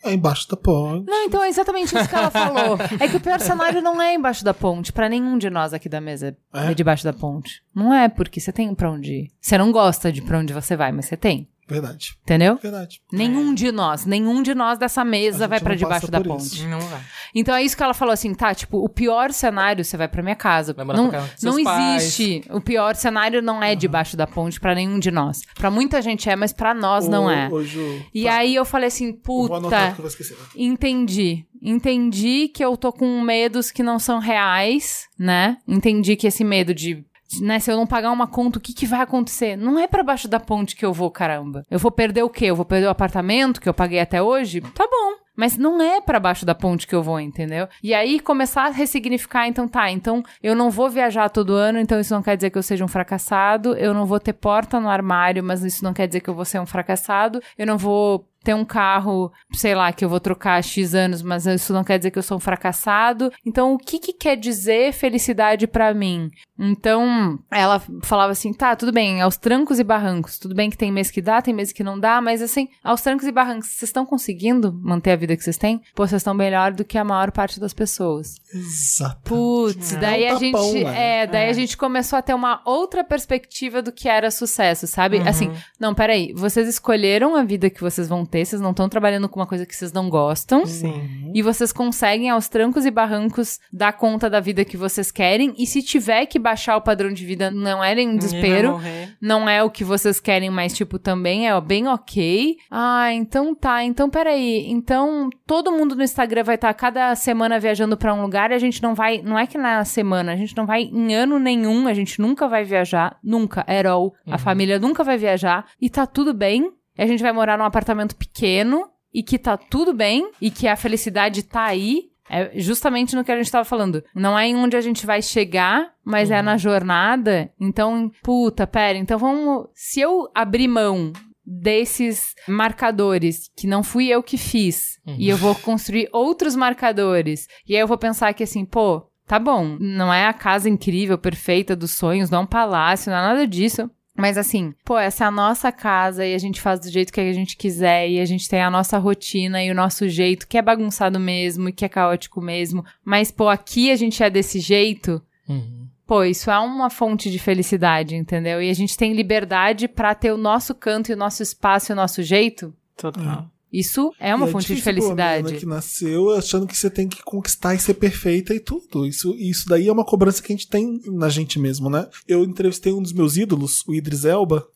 [0.05, 1.07] É embaixo da ponte.
[1.09, 2.77] Não, então é exatamente isso que ela falou.
[2.99, 4.93] É que o pior cenário não é embaixo da ponte.
[4.93, 6.75] Pra nenhum de nós aqui da mesa é, É?
[6.75, 7.63] debaixo da ponte.
[7.75, 9.31] Não é, porque você tem pra onde ir.
[9.41, 11.49] Você não gosta de pra onde você vai, mas você tem.
[11.69, 12.17] Verdade.
[12.23, 12.57] Entendeu?
[12.57, 13.01] Verdade.
[13.11, 16.43] Nenhum de nós, nenhum de nós dessa mesa vai pra não debaixo da ponte.
[16.43, 16.69] isso.
[16.69, 17.01] Não vai.
[17.35, 18.55] Então é isso que ela falou assim, tá?
[18.55, 20.75] Tipo, o pior cenário, você vai pra minha casa.
[20.75, 22.03] Vai morar Não, pra casa não pais.
[22.03, 22.45] existe.
[22.51, 25.41] O pior cenário não é debaixo da ponte pra nenhum de nós.
[25.55, 27.49] Pra muita gente é, mas pra nós não é.
[27.51, 28.35] ô, Ju, E tá.
[28.35, 30.37] aí eu falei assim, Eu Vou anotar puta, porque eu vou esquecer.
[30.57, 31.47] entendi.
[31.63, 35.57] Entendi que eu tô com medos que não são reais, né?
[35.67, 37.05] Entendi que esse medo de.
[37.41, 39.57] Né, se eu não pagar uma conta, o que, que vai acontecer?
[39.57, 41.65] Não é pra baixo da ponte que eu vou, caramba.
[41.71, 42.47] Eu vou perder o quê?
[42.47, 44.61] Eu vou perder o apartamento que eu paguei até hoje?
[44.61, 45.23] Tá bom.
[45.35, 47.67] Mas não é pra baixo da ponte que eu vou, entendeu?
[47.83, 51.99] E aí começar a ressignificar, então tá, então eu não vou viajar todo ano, então
[51.99, 54.91] isso não quer dizer que eu seja um fracassado, eu não vou ter porta no
[54.91, 58.29] armário, mas isso não quer dizer que eu vou ser um fracassado, eu não vou
[58.43, 61.85] ter um carro, sei lá, que eu vou trocar há X anos, mas isso não
[61.85, 63.33] quer dizer que eu sou um fracassado.
[63.47, 66.31] Então, o que que quer dizer felicidade pra mim?
[66.59, 70.93] Então, ela falava assim, tá, tudo bem, aos trancos e barrancos, tudo bem que tem
[70.93, 73.89] mês que dá, tem mês que não dá, mas assim, aos trancos e barrancos, vocês
[73.89, 75.81] estão conseguindo manter a vida que vocês têm?
[75.95, 78.35] Pô, vocês estão melhor do que a maior parte das pessoas.
[78.55, 79.23] Exato.
[79.25, 79.97] Putz, É.
[79.97, 81.21] daí É um a gente, tapão, né?
[81.23, 85.19] é, daí a gente começou a ter uma outra perspectiva do que era sucesso, sabe?
[85.27, 89.29] Assim, não, peraí, vocês escolheram a vida que vocês vão ter, vocês não estão trabalhando
[89.29, 90.65] com uma coisa que vocês não gostam.
[90.65, 91.31] Sim.
[91.35, 95.55] E vocês conseguem, aos trancos e barrancos, dar conta da vida que vocês querem.
[95.59, 98.81] E se tiver que baixar o padrão de vida, não é vai desespero.
[99.21, 102.57] Não é o que vocês querem, mas, tipo, também é bem ok.
[102.71, 103.85] Ah, então tá.
[103.85, 104.67] Então, peraí.
[104.71, 108.59] Então, todo mundo no Instagram vai estar cada semana viajando pra um lugar e a
[108.59, 109.21] gente não vai.
[109.23, 112.49] Não é que na semana, a gente não vai em ano nenhum, a gente nunca
[112.49, 113.19] vai viajar.
[113.23, 113.61] Nunca.
[113.61, 114.15] At all.
[114.27, 115.67] A família nunca vai viajar.
[115.81, 116.73] E tá tudo bem.
[116.97, 120.77] A gente vai morar num apartamento pequeno e que tá tudo bem e que a
[120.77, 122.11] felicidade tá aí.
[122.31, 124.03] É justamente no que a gente tava falando.
[124.15, 127.53] Não é em onde a gente vai chegar, mas é na jornada.
[127.61, 129.69] Então, puta, pera, então vamos.
[129.75, 131.13] Se eu abrir mão
[131.45, 137.75] desses marcadores que não fui eu que fiz e eu vou construir outros marcadores e
[137.75, 141.75] aí eu vou pensar que assim, pô, tá bom, não é a casa incrível, perfeita
[141.75, 143.91] dos sonhos, não é um palácio, não é nada disso.
[144.17, 147.21] Mas assim, pô, essa é a nossa casa e a gente faz do jeito que
[147.21, 150.59] a gente quiser e a gente tem a nossa rotina e o nosso jeito, que
[150.59, 152.85] é bagunçado mesmo e que é caótico mesmo.
[153.05, 155.21] Mas, pô, aqui a gente é desse jeito.
[155.49, 155.89] Uhum.
[156.07, 158.61] Pô, isso é uma fonte de felicidade, entendeu?
[158.61, 161.95] E a gente tem liberdade pra ter o nosso canto e o nosso espaço e
[161.95, 162.75] o nosso jeito.
[162.97, 163.51] Total.
[163.73, 165.55] Isso é uma E fonte de felicidade.
[165.55, 169.07] que nasceu achando que você tem que conquistar e ser perfeita e tudo.
[169.07, 172.07] Isso, isso daí é uma cobrança que a gente tem na gente mesmo, né?
[172.29, 174.67] Eu entrevistei um dos meus ídolos, o Idris Elba.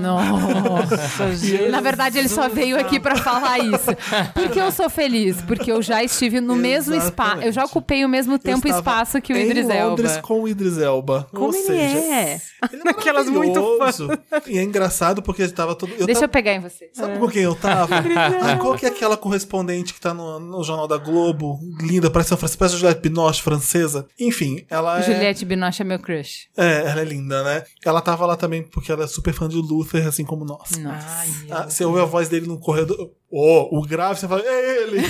[0.00, 1.70] Nossa, Jesus.
[1.70, 3.94] Na verdade, ele só veio aqui pra falar isso.
[4.34, 5.40] Por que eu sou feliz?
[5.42, 7.12] Porque eu já estive no mesmo espaço.
[7.22, 7.46] Exatamente.
[7.46, 10.22] Eu já ocupei o mesmo tempo e espaço que o em Idris Londres Elba.
[10.22, 11.28] com o Idris Elba.
[11.32, 12.40] Como Ou ele seja, é?
[12.72, 14.10] Ele é Aquelas muito maravilhoso.
[14.48, 15.92] E é engraçado porque ele tava todo.
[15.96, 16.90] Eu Deixa tava- eu pegar em você.
[16.92, 17.94] Sabe com quem eu tava?
[18.42, 21.58] ah, qual que é aquela correspondente que tá no, no Jornal da Globo?
[21.80, 24.06] Linda, parece São Francisco, parece a Juliette Binoche, francesa.
[24.18, 25.02] Enfim, ela é...
[25.02, 26.48] Juliette Binoche é meu crush.
[26.56, 27.64] É, ela é linda, né?
[27.84, 30.76] Ela tava lá também porque ela é super fã de Luther, assim como nós.
[30.78, 31.24] Nossa.
[31.50, 33.10] Ah, você ouve a voz dele no corredor.
[33.34, 34.98] Oh, o grave, você fala, é ele!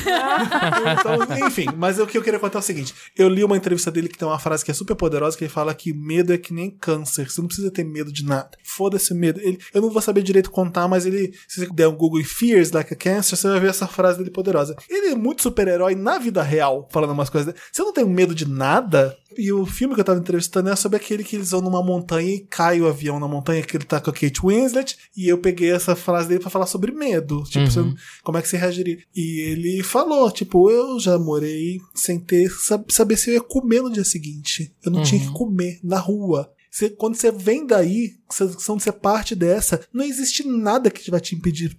[1.00, 3.90] então, enfim, mas o que eu queria contar é o seguinte: eu li uma entrevista
[3.90, 6.38] dele que tem uma frase que é super poderosa, que ele fala que medo é
[6.38, 7.28] que nem câncer.
[7.28, 8.50] Você não precisa ter medo de nada.
[8.62, 9.40] Foda-se o medo.
[9.40, 12.24] Ele, eu não vou saber direito contar, mas ele, se você der um Google e
[12.24, 14.76] Fears Like a Cancer, você vai ver essa frase dele poderosa.
[14.88, 17.52] Ele é muito super-herói na vida real, falando umas coisas.
[17.72, 19.16] Você não tem medo de nada?
[19.38, 22.34] E o filme que eu tava entrevistando é sobre aquele que eles vão numa montanha
[22.34, 24.96] e cai o avião na montanha, que ele tá com a Kate Winslet.
[25.16, 27.42] E eu peguei essa frase dele pra falar sobre medo.
[27.44, 27.80] Tipo, você-
[28.22, 28.98] como é que você reagiria?
[29.14, 33.82] E ele falou, tipo, eu já morei sem ter, sab- saber se eu ia comer
[33.82, 34.72] no dia seguinte.
[34.84, 36.50] Eu não tinha que comer na rua.
[36.70, 41.20] Você- quando você vem daí, sensação de ser parte dessa, não existe nada que vai
[41.20, 41.76] te impedir.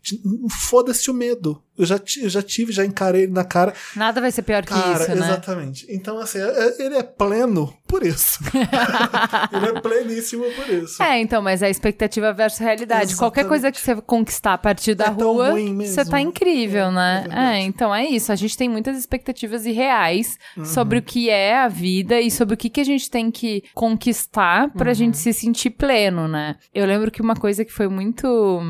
[0.69, 1.61] Foda-se o medo.
[1.75, 3.73] Eu já, eu já tive, já encarei ele na cara.
[3.95, 5.25] Nada vai ser pior que Cara, isso, né?
[5.25, 5.87] exatamente.
[5.89, 8.37] Então, assim, é- é- ele é pleno por isso.
[9.51, 11.01] ele é pleníssimo por isso.
[11.01, 13.15] É, então, mas é expectativa versus realidade.
[13.15, 13.47] Qualquer Exatamente.
[13.49, 15.95] coisa que você conquistar a partir da É tão rua, ruim mesmo.
[15.95, 17.19] você tá incrível, É, é né?
[17.21, 17.41] verdade.
[17.55, 18.31] É, então é isso.
[18.31, 20.65] A gente tem muitas expectativas irreais Uhum.
[20.65, 23.63] sobre o que é a vida e sobre o que, que a gente tem que
[23.73, 24.93] conquistar pra Uhum.
[24.95, 26.42] gente se sentir pleno, né?
[26.73, 28.61] Eu lembro que uma coisa que foi muito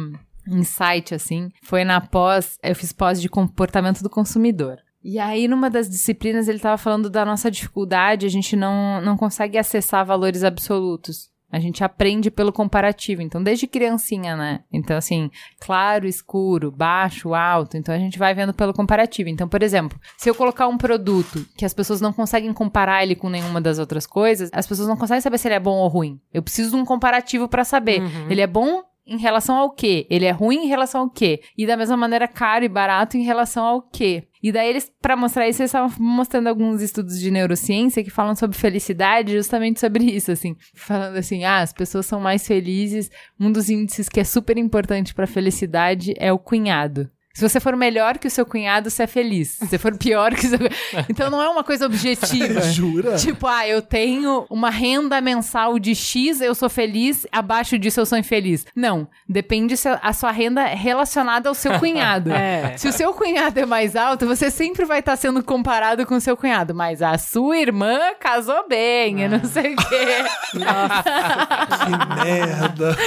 [0.47, 4.77] insight, assim, foi na pós, eu fiz pós de comportamento do consumidor.
[5.03, 9.17] E aí, numa das disciplinas, ele tava falando da nossa dificuldade, a gente não, não
[9.17, 11.29] consegue acessar valores absolutos.
[11.53, 14.61] A gente aprende pelo comparativo, então desde criancinha, né?
[14.71, 15.29] Então, assim,
[15.59, 17.77] claro, escuro, baixo, alto.
[17.77, 19.29] Então a gente vai vendo pelo comparativo.
[19.29, 23.13] Então, por exemplo, se eu colocar um produto que as pessoas não conseguem comparar ele
[23.15, 25.87] com nenhuma das outras coisas, as pessoas não conseguem saber se ele é bom ou
[25.87, 26.19] ruim.
[26.33, 28.01] Eu preciso de um comparativo pra saber.
[28.31, 30.07] Ele é bom em relação ao quê?
[30.09, 31.41] Ele é ruim em relação ao quê?
[31.55, 34.23] E da mesma maneira, caro e barato em relação ao quê?
[34.43, 38.35] E daí eles, pra mostrar isso, eles estavam mostrando alguns estudos de neurociência que falam
[38.35, 40.57] sobre felicidade, justamente sobre isso, assim.
[40.75, 43.09] Falando assim, ah, as pessoas são mais felizes.
[43.39, 47.09] Um dos índices que é super importante pra felicidade é o cunhado.
[47.35, 49.53] Se você for melhor que o seu cunhado, você é feliz.
[49.53, 50.59] Se você for pior que o seu
[51.09, 52.61] Então não é uma coisa objetiva.
[52.69, 53.15] Jura?
[53.15, 58.05] Tipo, ah, eu tenho uma renda mensal de X, eu sou feliz, abaixo disso eu
[58.05, 58.67] sou infeliz.
[58.75, 59.07] Não.
[59.27, 62.31] Depende se a sua renda é relacionada ao seu cunhado.
[62.43, 62.75] É.
[62.77, 66.21] Se o seu cunhado é mais alto, você sempre vai estar sendo comparado com o
[66.21, 66.73] seu cunhado.
[66.75, 70.25] Mas a sua irmã casou bem, eu não sei o quê.
[70.51, 72.97] Que merda.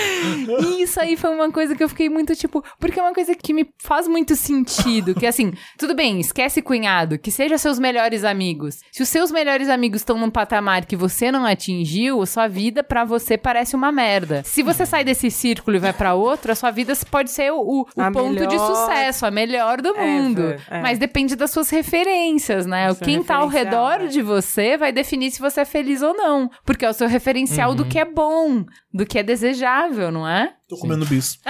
[0.62, 2.64] E isso aí foi uma coisa que eu fiquei muito tipo.
[2.78, 5.14] Porque é uma coisa que me faz muito sentido.
[5.14, 8.78] Que assim, tudo bem, esquece cunhado, que seja seus melhores amigos.
[8.92, 12.82] Se os seus melhores amigos estão num patamar que você não atingiu, a sua vida
[12.82, 14.42] pra você parece uma merda.
[14.44, 17.58] Se você sai desse círculo e vai pra outro, a sua vida pode ser o,
[17.60, 20.42] o- o ponto de melhor sucesso, a melhor do ever, mundo.
[20.70, 20.80] é.
[20.80, 22.92] Mas depende das suas referências, né?
[22.94, 24.06] Seu Quem tá ao redor né?
[24.06, 26.48] de você vai definir se você é feliz ou não.
[26.64, 30.54] Porque é o seu referencial do que é bom, do que é desejável, não é?
[30.68, 31.38] Tô comendo bis.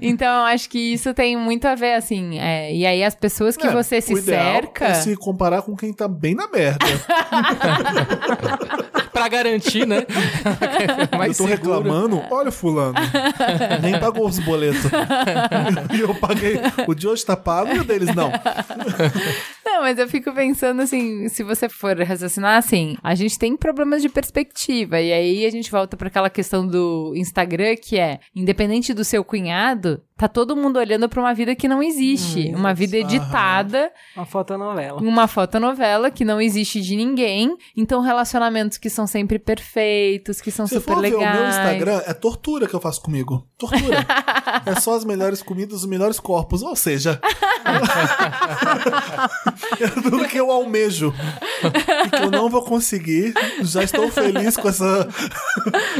[0.00, 2.38] Então, eu acho que isso tem muito a ver, assim.
[2.38, 4.84] é, e aí, as pessoas que É, você se o ideal cerca.
[4.86, 6.86] É se comparar com quem tá bem na merda.
[9.12, 9.98] pra garantir, né?
[11.28, 11.50] Eu tô seguro.
[11.50, 12.94] reclamando, olha o fulano.
[13.82, 14.82] Nem pagou os boletos.
[15.94, 16.60] e eu paguei.
[16.86, 18.30] O de hoje tá pago e o deles não.
[19.64, 24.02] Não, mas eu fico pensando assim, se você for raciocinar assim, a gente tem problemas
[24.02, 25.00] de perspectiva.
[25.00, 29.22] E aí a gente volta para aquela questão do Instagram, que é, independente do seu
[29.22, 32.52] cunhado, tá todo mundo olhando pra uma vida que não existe.
[32.54, 35.00] uma vida editada, Uma fotonovela.
[35.00, 37.56] uma fotonovela que não existe de ninguém.
[37.76, 41.38] Então, relacionamentos que são sempre perfeitos, que são Se super for ver o legais.
[41.38, 43.46] meu Instagram, é tortura que eu faço comigo.
[43.56, 44.04] Tortura.
[44.66, 46.62] é só as melhores comidas, os melhores corpos.
[46.62, 47.20] Ou seja,
[49.80, 51.12] é tudo que eu almejo.
[52.06, 53.32] E que eu não vou conseguir.
[53.62, 55.08] Já estou feliz com essa.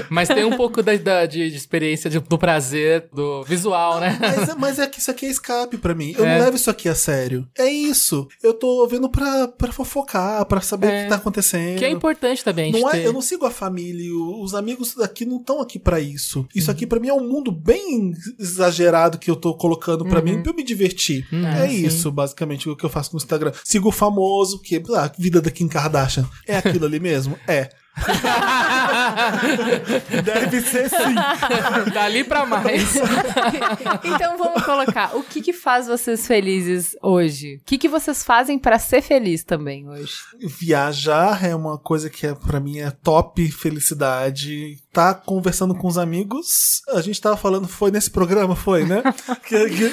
[0.09, 4.08] Mas tem um pouco da, da- de, de experiência de- do prazer, do visual, né?
[4.21, 6.15] Mas, é- mas é que isso aqui é escape pra mim.
[6.17, 6.39] Eu É.
[6.39, 7.47] não levo isso aqui a sério.
[7.59, 8.27] É isso.
[8.43, 11.03] Eu tô vendo pra, pra fofocar, pra saber o É.
[11.05, 11.79] que tá acontecendo.
[11.79, 12.71] Que é importante também.
[12.71, 15.39] a gente Não é, ter- eu não sigo a família, o- os amigos daqui não
[15.39, 16.47] estão aqui pra isso.
[16.55, 20.43] Isso aqui pra mim é um mundo bem exagerado que eu tô colocando pra mim
[20.43, 21.27] pra eu me divertir.
[21.33, 21.87] é sim.
[21.87, 23.53] isso, basicamente, o que eu faço no Instagram.
[23.65, 26.29] Sigo o famoso, que ah, vida da Kim Kardashian.
[26.47, 27.39] É aquilo ali mesmo?
[27.47, 27.69] É.
[30.25, 31.15] Deve ser sim.
[31.93, 32.95] Dali pra mais.
[34.05, 37.57] Então vamos colocar, o que que faz vocês felizes hoje?
[37.57, 40.15] O que que vocês fazem pra ser feliz também hoje?
[40.41, 44.79] Viajar é uma coisa que é, para mim é top felicidade.
[44.93, 46.81] Tá conversando com os amigos.
[46.89, 49.03] A gente tava falando, foi nesse programa, foi, né?
[49.47, 49.93] que, que,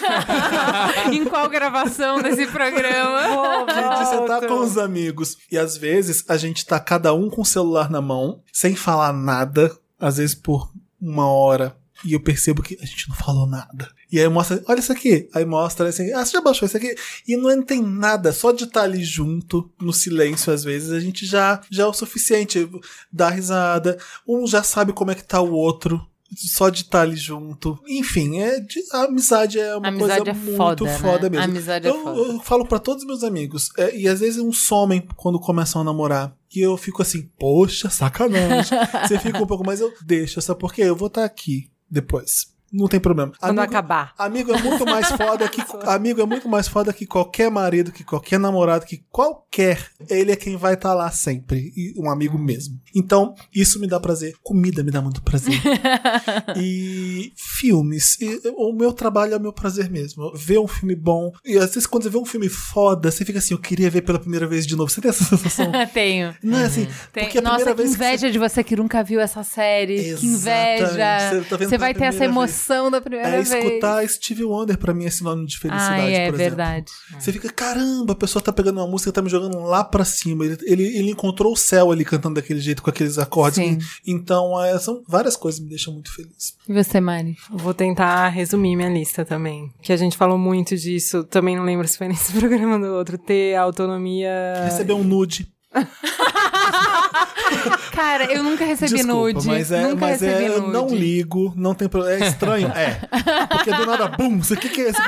[1.11, 3.65] em qual gravação desse programa?
[3.99, 5.37] de sentar com os amigos.
[5.51, 9.11] E às vezes a gente tá cada um com o celular na mão, sem falar
[9.11, 11.75] nada, às vezes por uma hora.
[12.03, 13.89] E eu percebo que a gente não falou nada.
[14.11, 15.29] E aí mostra, olha isso aqui.
[15.33, 16.93] Aí mostra assim, ah, você já baixou isso aqui?
[17.27, 21.25] E não tem nada, só de estar ali junto, no silêncio, às vezes, a gente
[21.25, 22.69] já, já é o suficiente.
[23.11, 23.97] Dá risada,
[24.27, 26.05] um já sabe como é que tá o outro.
[26.37, 27.79] Só de estar ali junto.
[27.87, 31.37] Enfim, é de- a amizade é uma Amizade coisa é muito foda, foda, né?
[31.37, 31.43] mesmo.
[31.45, 32.19] Amizade é eu, foda.
[32.19, 35.81] eu falo pra todos os meus amigos, é, e às vezes uns somem quando começam
[35.81, 36.35] a namorar.
[36.53, 38.77] E eu fico assim, poxa, sacanagem.
[39.07, 40.81] Você fica um pouco mais, eu deixo, sabe por quê?
[40.81, 42.54] Eu vou estar aqui depois.
[42.77, 43.31] Não tem problema.
[43.39, 44.13] Quando Amigo- acabar.
[44.17, 48.03] Amigo é muito mais foda que amigo é muito mais foda que qualquer marido, que
[48.03, 49.79] qualquer namorado, que qualquer.
[50.09, 52.79] Ele é quem vai estar lá sempre, e um amigo mesmo.
[52.93, 54.33] Então, isso me dá prazer.
[54.43, 55.53] Comida me dá muito prazer.
[56.57, 60.31] e filmes, E o meu trabalho é o meu prazer mesmo.
[60.35, 61.31] Ver um filme bom.
[61.43, 64.01] E às vezes quando você vê um filme foda, você fica assim, eu queria ver
[64.01, 64.89] pela primeira vez de novo.
[64.91, 65.71] Você tem essa sensação?
[65.93, 66.35] Tenho.
[66.43, 67.23] Não é assim, Tem.
[67.25, 69.43] porque a Nossa, primeira que vez que você- inveja de você que nunca viu essa
[69.43, 69.95] série.
[70.15, 70.25] Que Exatamente.
[70.25, 71.29] inveja.
[71.29, 72.33] Você tá Você vai ter essa primeira
[72.65, 73.51] emoção da primeira É vez.
[73.51, 76.37] escutar Steve Wonder pra mim é sinônimo de felicidade, Ai, é por exemplo.
[76.37, 76.85] verdade.
[77.19, 80.03] Você fica, caramba, a pessoa tá pegando uma música e tá me jogando lá pra
[80.03, 80.45] cima.
[80.45, 83.63] Ele, ele, ele encontrou o céu ali cantando daquele jeito, com aqueles acordes.
[83.63, 83.77] Sim.
[84.05, 86.55] Então, é, são várias coisas que me deixam muito feliz.
[86.67, 87.35] E você, Mari?
[87.49, 89.71] Vou tentar resumir minha lista também.
[89.81, 91.23] Que a gente falou muito disso.
[91.23, 93.17] Também não lembro se foi nesse programa do outro.
[93.17, 94.31] Ter autonomia.
[94.65, 95.47] Receber um nude.
[97.91, 99.47] Cara, eu nunca recebi Desculpa, nude.
[99.47, 100.73] mas é, nunca mas recebi é, eu nude.
[100.73, 102.23] não ligo, não tem problema.
[102.23, 102.67] É estranho?
[102.69, 102.99] É.
[103.47, 104.99] Porque do nada, bum, isso aqui que é esse?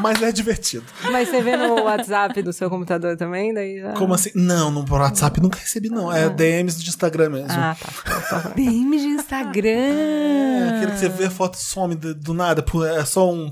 [0.00, 0.84] Mas é divertido.
[1.10, 3.54] Mas você vê no WhatsApp do seu computador também?
[3.54, 3.92] Daí já...
[3.92, 4.30] Como assim?
[4.34, 6.12] Não, no WhatsApp nunca recebi, não.
[6.12, 7.48] É DMs de Instagram mesmo.
[7.50, 7.76] Ah,
[8.28, 8.52] tá.
[8.54, 9.68] DM de Instagram.
[9.68, 12.64] É, aquele que você vê a foto some do, do nada,
[12.98, 13.50] é só um.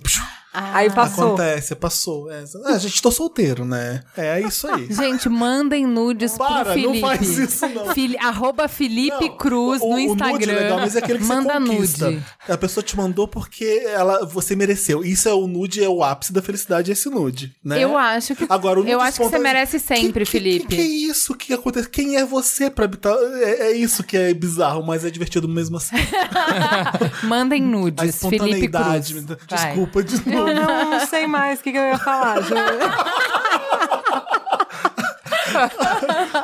[0.72, 1.26] Aí passou.
[1.34, 2.30] Acontece, passou.
[2.32, 4.02] É, ah, gente, tô solteiro, né?
[4.16, 4.86] É isso aí.
[4.92, 7.00] Gente, mandem nudes Para, pro Felipe.
[7.00, 7.92] não faz isso, não.
[7.92, 10.52] Fili- arroba Felipe Não, Cruz o- no o nude Instagram.
[10.52, 12.10] é legal, mas é aquele que Manda você conquista.
[12.10, 12.24] nude.
[12.48, 15.04] A pessoa te mandou porque ela, você mereceu.
[15.04, 17.82] Isso é o nude, é o ápice da felicidade, esse nude, né?
[17.82, 20.66] Eu acho que Agora, o nude eu acho que você espontâneo- merece sempre, que, Felipe.
[20.66, 21.88] Que, que, que é isso que acontece?
[21.88, 23.14] Quem é você pra habitar?
[23.42, 25.96] É, é isso que é bizarro, mas é divertido mesmo assim.
[27.24, 29.14] Mandem A nudes, Felipe espontaneidade.
[29.14, 29.26] Cruz.
[29.48, 30.45] Desculpa de novo.
[30.48, 32.36] Eu não, sei mais o que, que eu ia falar.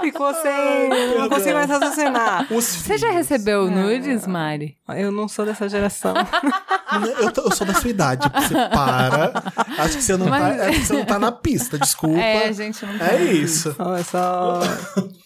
[0.01, 0.89] Ficou sem.
[1.19, 2.47] Não consigo mais raciocinar.
[2.51, 4.77] Você já recebeu nudes, Mari?
[4.97, 6.15] Eu não sou dessa geração.
[7.21, 8.29] Eu, tô- eu sou da sua idade.
[8.29, 9.33] Você para.
[9.79, 12.19] Acho que você não, Mas- tá, é que você não tá na pista, desculpa.
[12.19, 13.75] É, a gente não tá É na isso.
[13.79, 14.61] Olha só.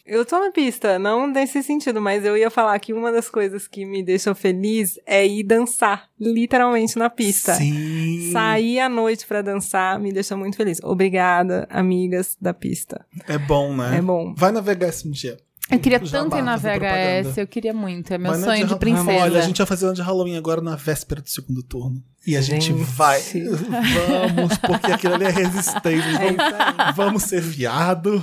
[0.05, 3.67] Eu tô na pista, não nesse sentido, mas eu ia falar que uma das coisas
[3.67, 7.55] que me deixam feliz é ir dançar, literalmente na pista.
[7.55, 8.31] Sim.
[8.33, 10.79] Sair à noite pra dançar me deixa muito feliz.
[10.83, 13.05] Obrigada, amigas da pista.
[13.29, 13.99] É bom, né?
[13.99, 14.35] É bom.
[14.37, 15.39] Vai navegar esse dia.
[15.69, 18.13] Eu queria Já tanto ir na VHS, eu queria muito.
[18.15, 19.11] É meu na sonho de Ha- princesa.
[19.25, 22.01] Olha, a gente vai fazer uma de Halloween agora na véspera do segundo turno.
[22.25, 22.83] E a gente, Gente.
[22.83, 23.21] vai.
[24.35, 26.11] Vamos, porque aquilo ali é resistência.
[26.19, 28.21] Vamos, vamos ser viado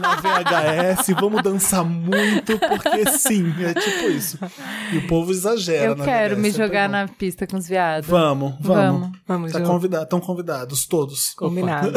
[0.00, 4.38] na VHS, vamos dançar muito, porque sim, é tipo isso.
[4.92, 5.84] E o povo exagera.
[5.86, 6.92] Eu na quero VHS, me é jogar bom.
[6.92, 8.08] na pista com os viados.
[8.10, 9.00] Vamos, vamos.
[9.00, 9.18] Vamos.
[9.26, 11.30] Vamos, Tá convidado, estão convidados, todos.
[11.34, 11.92] Combinado.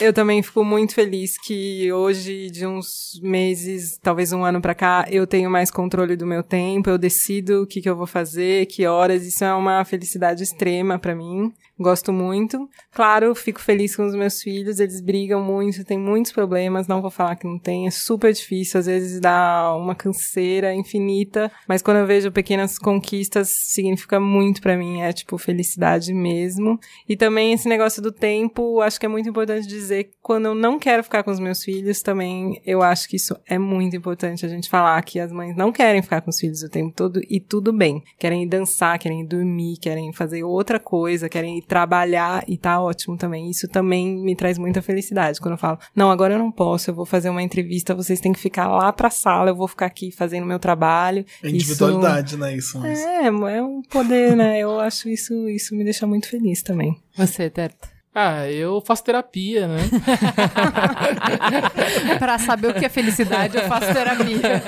[0.00, 5.06] Eu também fico muito feliz que hoje, de uns meses, talvez um ano pra cá,
[5.10, 8.66] eu tenho mais controle do meu tempo, eu decido o que, que eu vou fazer,
[8.66, 11.52] que horas, isso é uma felicidade extrema pra mim.
[11.80, 12.68] Gosto muito.
[12.92, 17.10] Claro, fico feliz com os meus filhos, eles brigam muito, tem muitos problemas, não vou
[17.10, 21.96] falar que não tem, é super difícil, às vezes dá uma canseira infinita, mas quando
[21.96, 26.78] eu vejo pequenas conquistas, significa muito pra mim, é tipo felicidade mesmo.
[27.08, 30.54] E também esse negócio do tempo, acho que é muito importante dizer que quando eu
[30.54, 34.44] não quero ficar com os meus filhos, também eu acho que isso é muito importante
[34.44, 37.22] a gente falar que as mães não querem ficar com os filhos o tempo todo
[37.26, 38.02] e tudo bem.
[38.18, 43.16] Querem dançar, querem ir dormir, querem fazer outra coisa, querem ir trabalhar e tá ótimo
[43.16, 43.48] também.
[43.48, 45.40] Isso também me traz muita felicidade.
[45.40, 48.32] Quando eu falo, não, agora eu não posso, eu vou fazer uma entrevista, vocês têm
[48.32, 51.24] que ficar lá pra sala, eu vou ficar aqui fazendo meu trabalho.
[51.42, 52.54] É individualidade, né?
[52.56, 52.78] Isso.
[52.78, 54.58] mas- Isso, é, é um poder, né?
[54.58, 56.96] Eu acho isso, isso me deixa muito feliz também.
[57.16, 57.99] Você, Terto.
[58.12, 59.78] Ah, eu faço terapia, né?
[62.18, 64.62] pra saber o que é felicidade, eu faço terapia.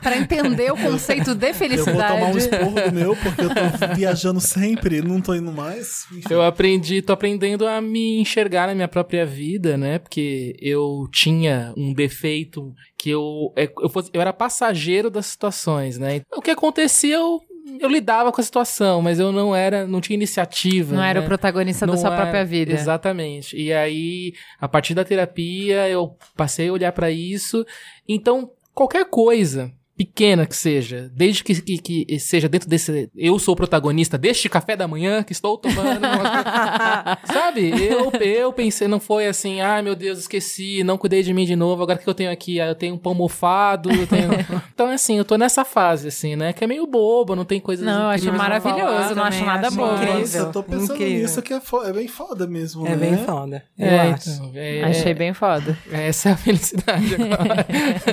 [0.00, 2.14] Pra entender o conceito de Eu vou felicidade.
[2.14, 6.06] tomar um esporro do meu, porque eu tô viajando sempre, não tô indo mais.
[6.12, 6.22] Enfim.
[6.30, 9.98] Eu aprendi, tô aprendendo a me enxergar na minha própria vida, né?
[9.98, 15.98] Porque eu tinha um defeito que eu, é, eu, fosse- eu era passageiro das situações,
[15.98, 16.22] né?
[16.34, 17.40] O que acontecia, eu,
[17.80, 20.94] eu lidava com a situação, mas eu não era, não tinha iniciativa.
[20.94, 21.24] Não era né?
[21.24, 22.72] o protagonista da Não sua era- própria vida.
[22.72, 23.56] Exatamente.
[23.56, 27.64] E aí, a partir da terapia, eu passei a olhar pra isso.
[28.08, 33.08] Então, qualquer coisa pequena que seja, desde que, que, que seja dentro desse.
[33.14, 36.00] Eu sou o protagonista deste café da manhã que estou tomando.
[37.32, 37.70] Sabe?
[37.70, 41.54] Eu, eu pensei, não foi assim, ai meu Deus, esqueci, não cuidei de mim de
[41.56, 42.60] novo, agora o que eu tenho aqui?
[42.60, 44.30] Ah, eu tenho um pão mofado, eu tenho.
[44.74, 46.52] então, assim, eu tô nessa fase, assim, né?
[46.52, 47.84] Que é meio bobo, não tem coisas.
[47.84, 49.14] Não, eu acho maravilhoso, falar.
[49.14, 49.94] não acho nada acho bobo.
[49.94, 50.18] incrível.
[50.20, 51.22] Nossa, eu tô pensando incrível.
[51.22, 52.96] nisso que é, fo- é bem foda mesmo, É né?
[52.96, 53.62] bem foda.
[53.78, 54.30] Eu É, acho.
[54.30, 55.78] então, é- Achei bem foda.
[55.90, 57.66] Essa é a felicidade agora.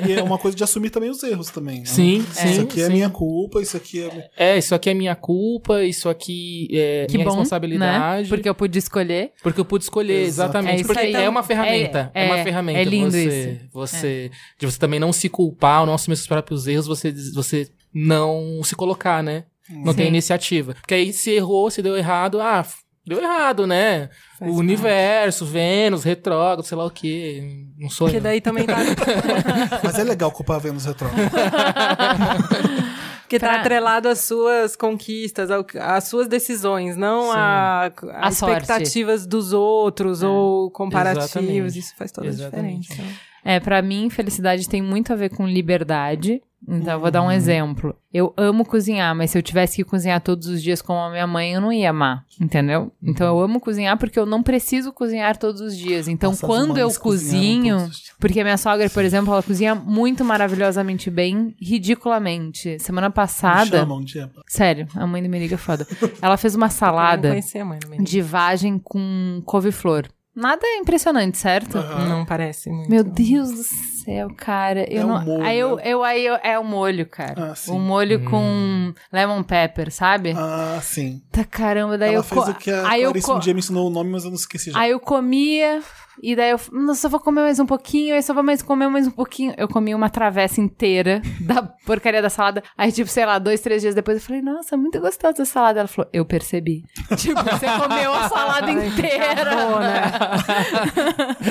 [0.08, 1.71] E é uma coisa de assumir também os erros também.
[1.80, 1.86] Né?
[1.86, 2.94] Sim, sim, Isso aqui é sim.
[2.94, 4.30] minha culpa, isso aqui é.
[4.38, 8.24] É, isso aqui é minha culpa, isso aqui é Que minha bom, responsabilidade.
[8.24, 8.30] né?
[8.30, 9.32] Porque eu pude escolher.
[9.42, 10.82] Porque eu pude escolher, exatamente.
[10.82, 11.14] É porque aí.
[11.16, 12.12] é uma ferramenta.
[12.14, 12.80] É, É, uma é, ferramenta.
[12.80, 13.48] é lindo você, isso.
[13.48, 13.60] É.
[13.72, 17.70] Você, De você também não se culpar, ou não assumir seus próprios erros, você, você
[17.94, 19.46] não se colocar, né?
[19.70, 20.10] Não tem Sim.
[20.12, 20.74] iniciativa.
[20.74, 22.66] Porque aí se errou, se deu errado, ah,
[23.06, 24.10] deu errado, né?
[24.40, 27.44] Faz o universo, Vênus, retrógrado, sei lá o quê.
[27.78, 28.22] Não sou Porque eu.
[28.22, 28.76] daí também tá,
[29.84, 31.30] Mas é legal culpar Vênus retrógrado.
[33.22, 35.50] porque tá atrelado às suas conquistas,
[35.80, 37.38] às suas decisões, não Sim.
[37.38, 38.62] a, A as sorte.
[38.62, 41.32] expectativas dos outros ou comparativos.
[41.36, 41.80] Exatamente.
[41.80, 42.92] Isso faz toda Exatamente.
[42.92, 43.31] a diferença.
[43.44, 46.42] É, pra mim, felicidade tem muito a ver com liberdade.
[46.68, 47.96] Então, eu vou dar um exemplo.
[48.14, 51.26] Eu amo cozinhar, mas se eu tivesse que cozinhar todos os dias como a minha
[51.26, 52.92] mãe, eu não ia amar, entendeu?
[53.02, 56.08] Então, eu amo cozinhar porque eu não preciso cozinhar todos os dias.
[56.08, 57.90] Então, Nossa, quando eu cozinho,
[58.20, 62.78] porque a minha sogra, por exemplo, ela cozinha muito maravilhosamente bem, ridiculamente.
[62.80, 64.30] Semana Me passada, chamam um dia.
[64.48, 65.88] sério, a mãe do Meriga é foda.
[66.22, 68.06] Ela fez uma salada conhecia a mãe do menino.
[68.08, 70.06] de vagem com couve-flor.
[70.36, 71.78] Nada impressionante, certo?
[71.78, 72.08] Aham.
[72.08, 72.90] Não parece muito.
[72.90, 74.86] Meu Deus do céu, cara.
[74.90, 75.22] Eu É não...
[75.22, 77.52] molho, aí eu, eu, aí eu, é o molho, cara.
[77.52, 77.72] Ah, sim.
[77.72, 80.34] o molho com lemon pepper, sabe?
[80.38, 81.22] Ah, sim.
[81.32, 83.54] Tá caramba, daí Ela eu fez co- o que a aí eu co- um dia
[83.54, 84.80] me ensinou o nome, mas eu não esqueci já.
[84.80, 85.82] Aí eu comia,
[86.22, 88.88] e daí eu, nossa, eu vou comer mais um pouquinho, aí só vou mais comer
[88.90, 89.54] mais um pouquinho.
[89.58, 92.64] Eu comi uma travessa inteira da porcaria da salada.
[92.78, 95.80] Aí, tipo, sei lá, dois, três dias depois eu falei, nossa, muito gostosa essa salada.
[95.80, 96.84] Ela falou, eu percebi.
[97.18, 99.52] tipo, você comeu a salada inteira.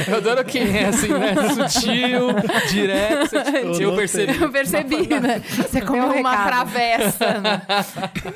[0.08, 1.34] Eu adoro quem é assim, né?
[1.54, 2.28] Sutil,
[2.70, 3.30] direto.
[3.30, 4.40] você- Eu Eu percebi.
[4.42, 5.40] Eu percebi, né?
[5.40, 6.46] Você comeu um uma recado.
[6.46, 7.40] travessa.
[7.40, 7.62] né?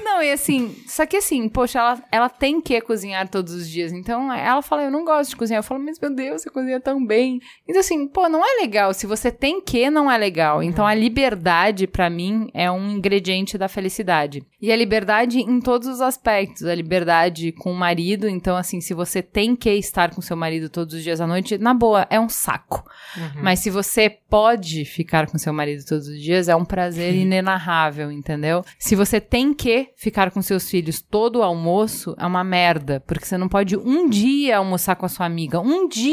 [0.04, 3.92] Não, e assim, só que assim, poxa, ela, ela tem que cozinhar todos os dias.
[3.92, 5.60] Então, ela fala, eu não gosto de cozinhar.
[5.60, 7.40] Eu falo, mas meu Deus, você cozinha tão bem.
[7.68, 8.92] Então, assim, pô, não é legal.
[8.94, 10.62] Se você tem que, não é legal.
[10.62, 14.44] Então, a liberdade, pra mim, é um ingrediente da felicidade.
[14.60, 16.64] E a liberdade em todos os aspectos.
[16.64, 18.28] A liberdade com o marido.
[18.28, 21.58] Então, assim, se você tem que estar com seu marido todos os dias à noite,
[21.58, 22.84] na boa, é um saco.
[23.42, 28.10] Mas se você pode ficar com seu marido todos os dias, é um prazer inenarrável,
[28.10, 28.64] entendeu?
[28.78, 33.02] Se você tem que ficar com seus filhos todo o almoço, é uma merda.
[33.06, 35.60] Porque você não pode um dia almoçar com a sua amiga.
[35.60, 36.03] Um dia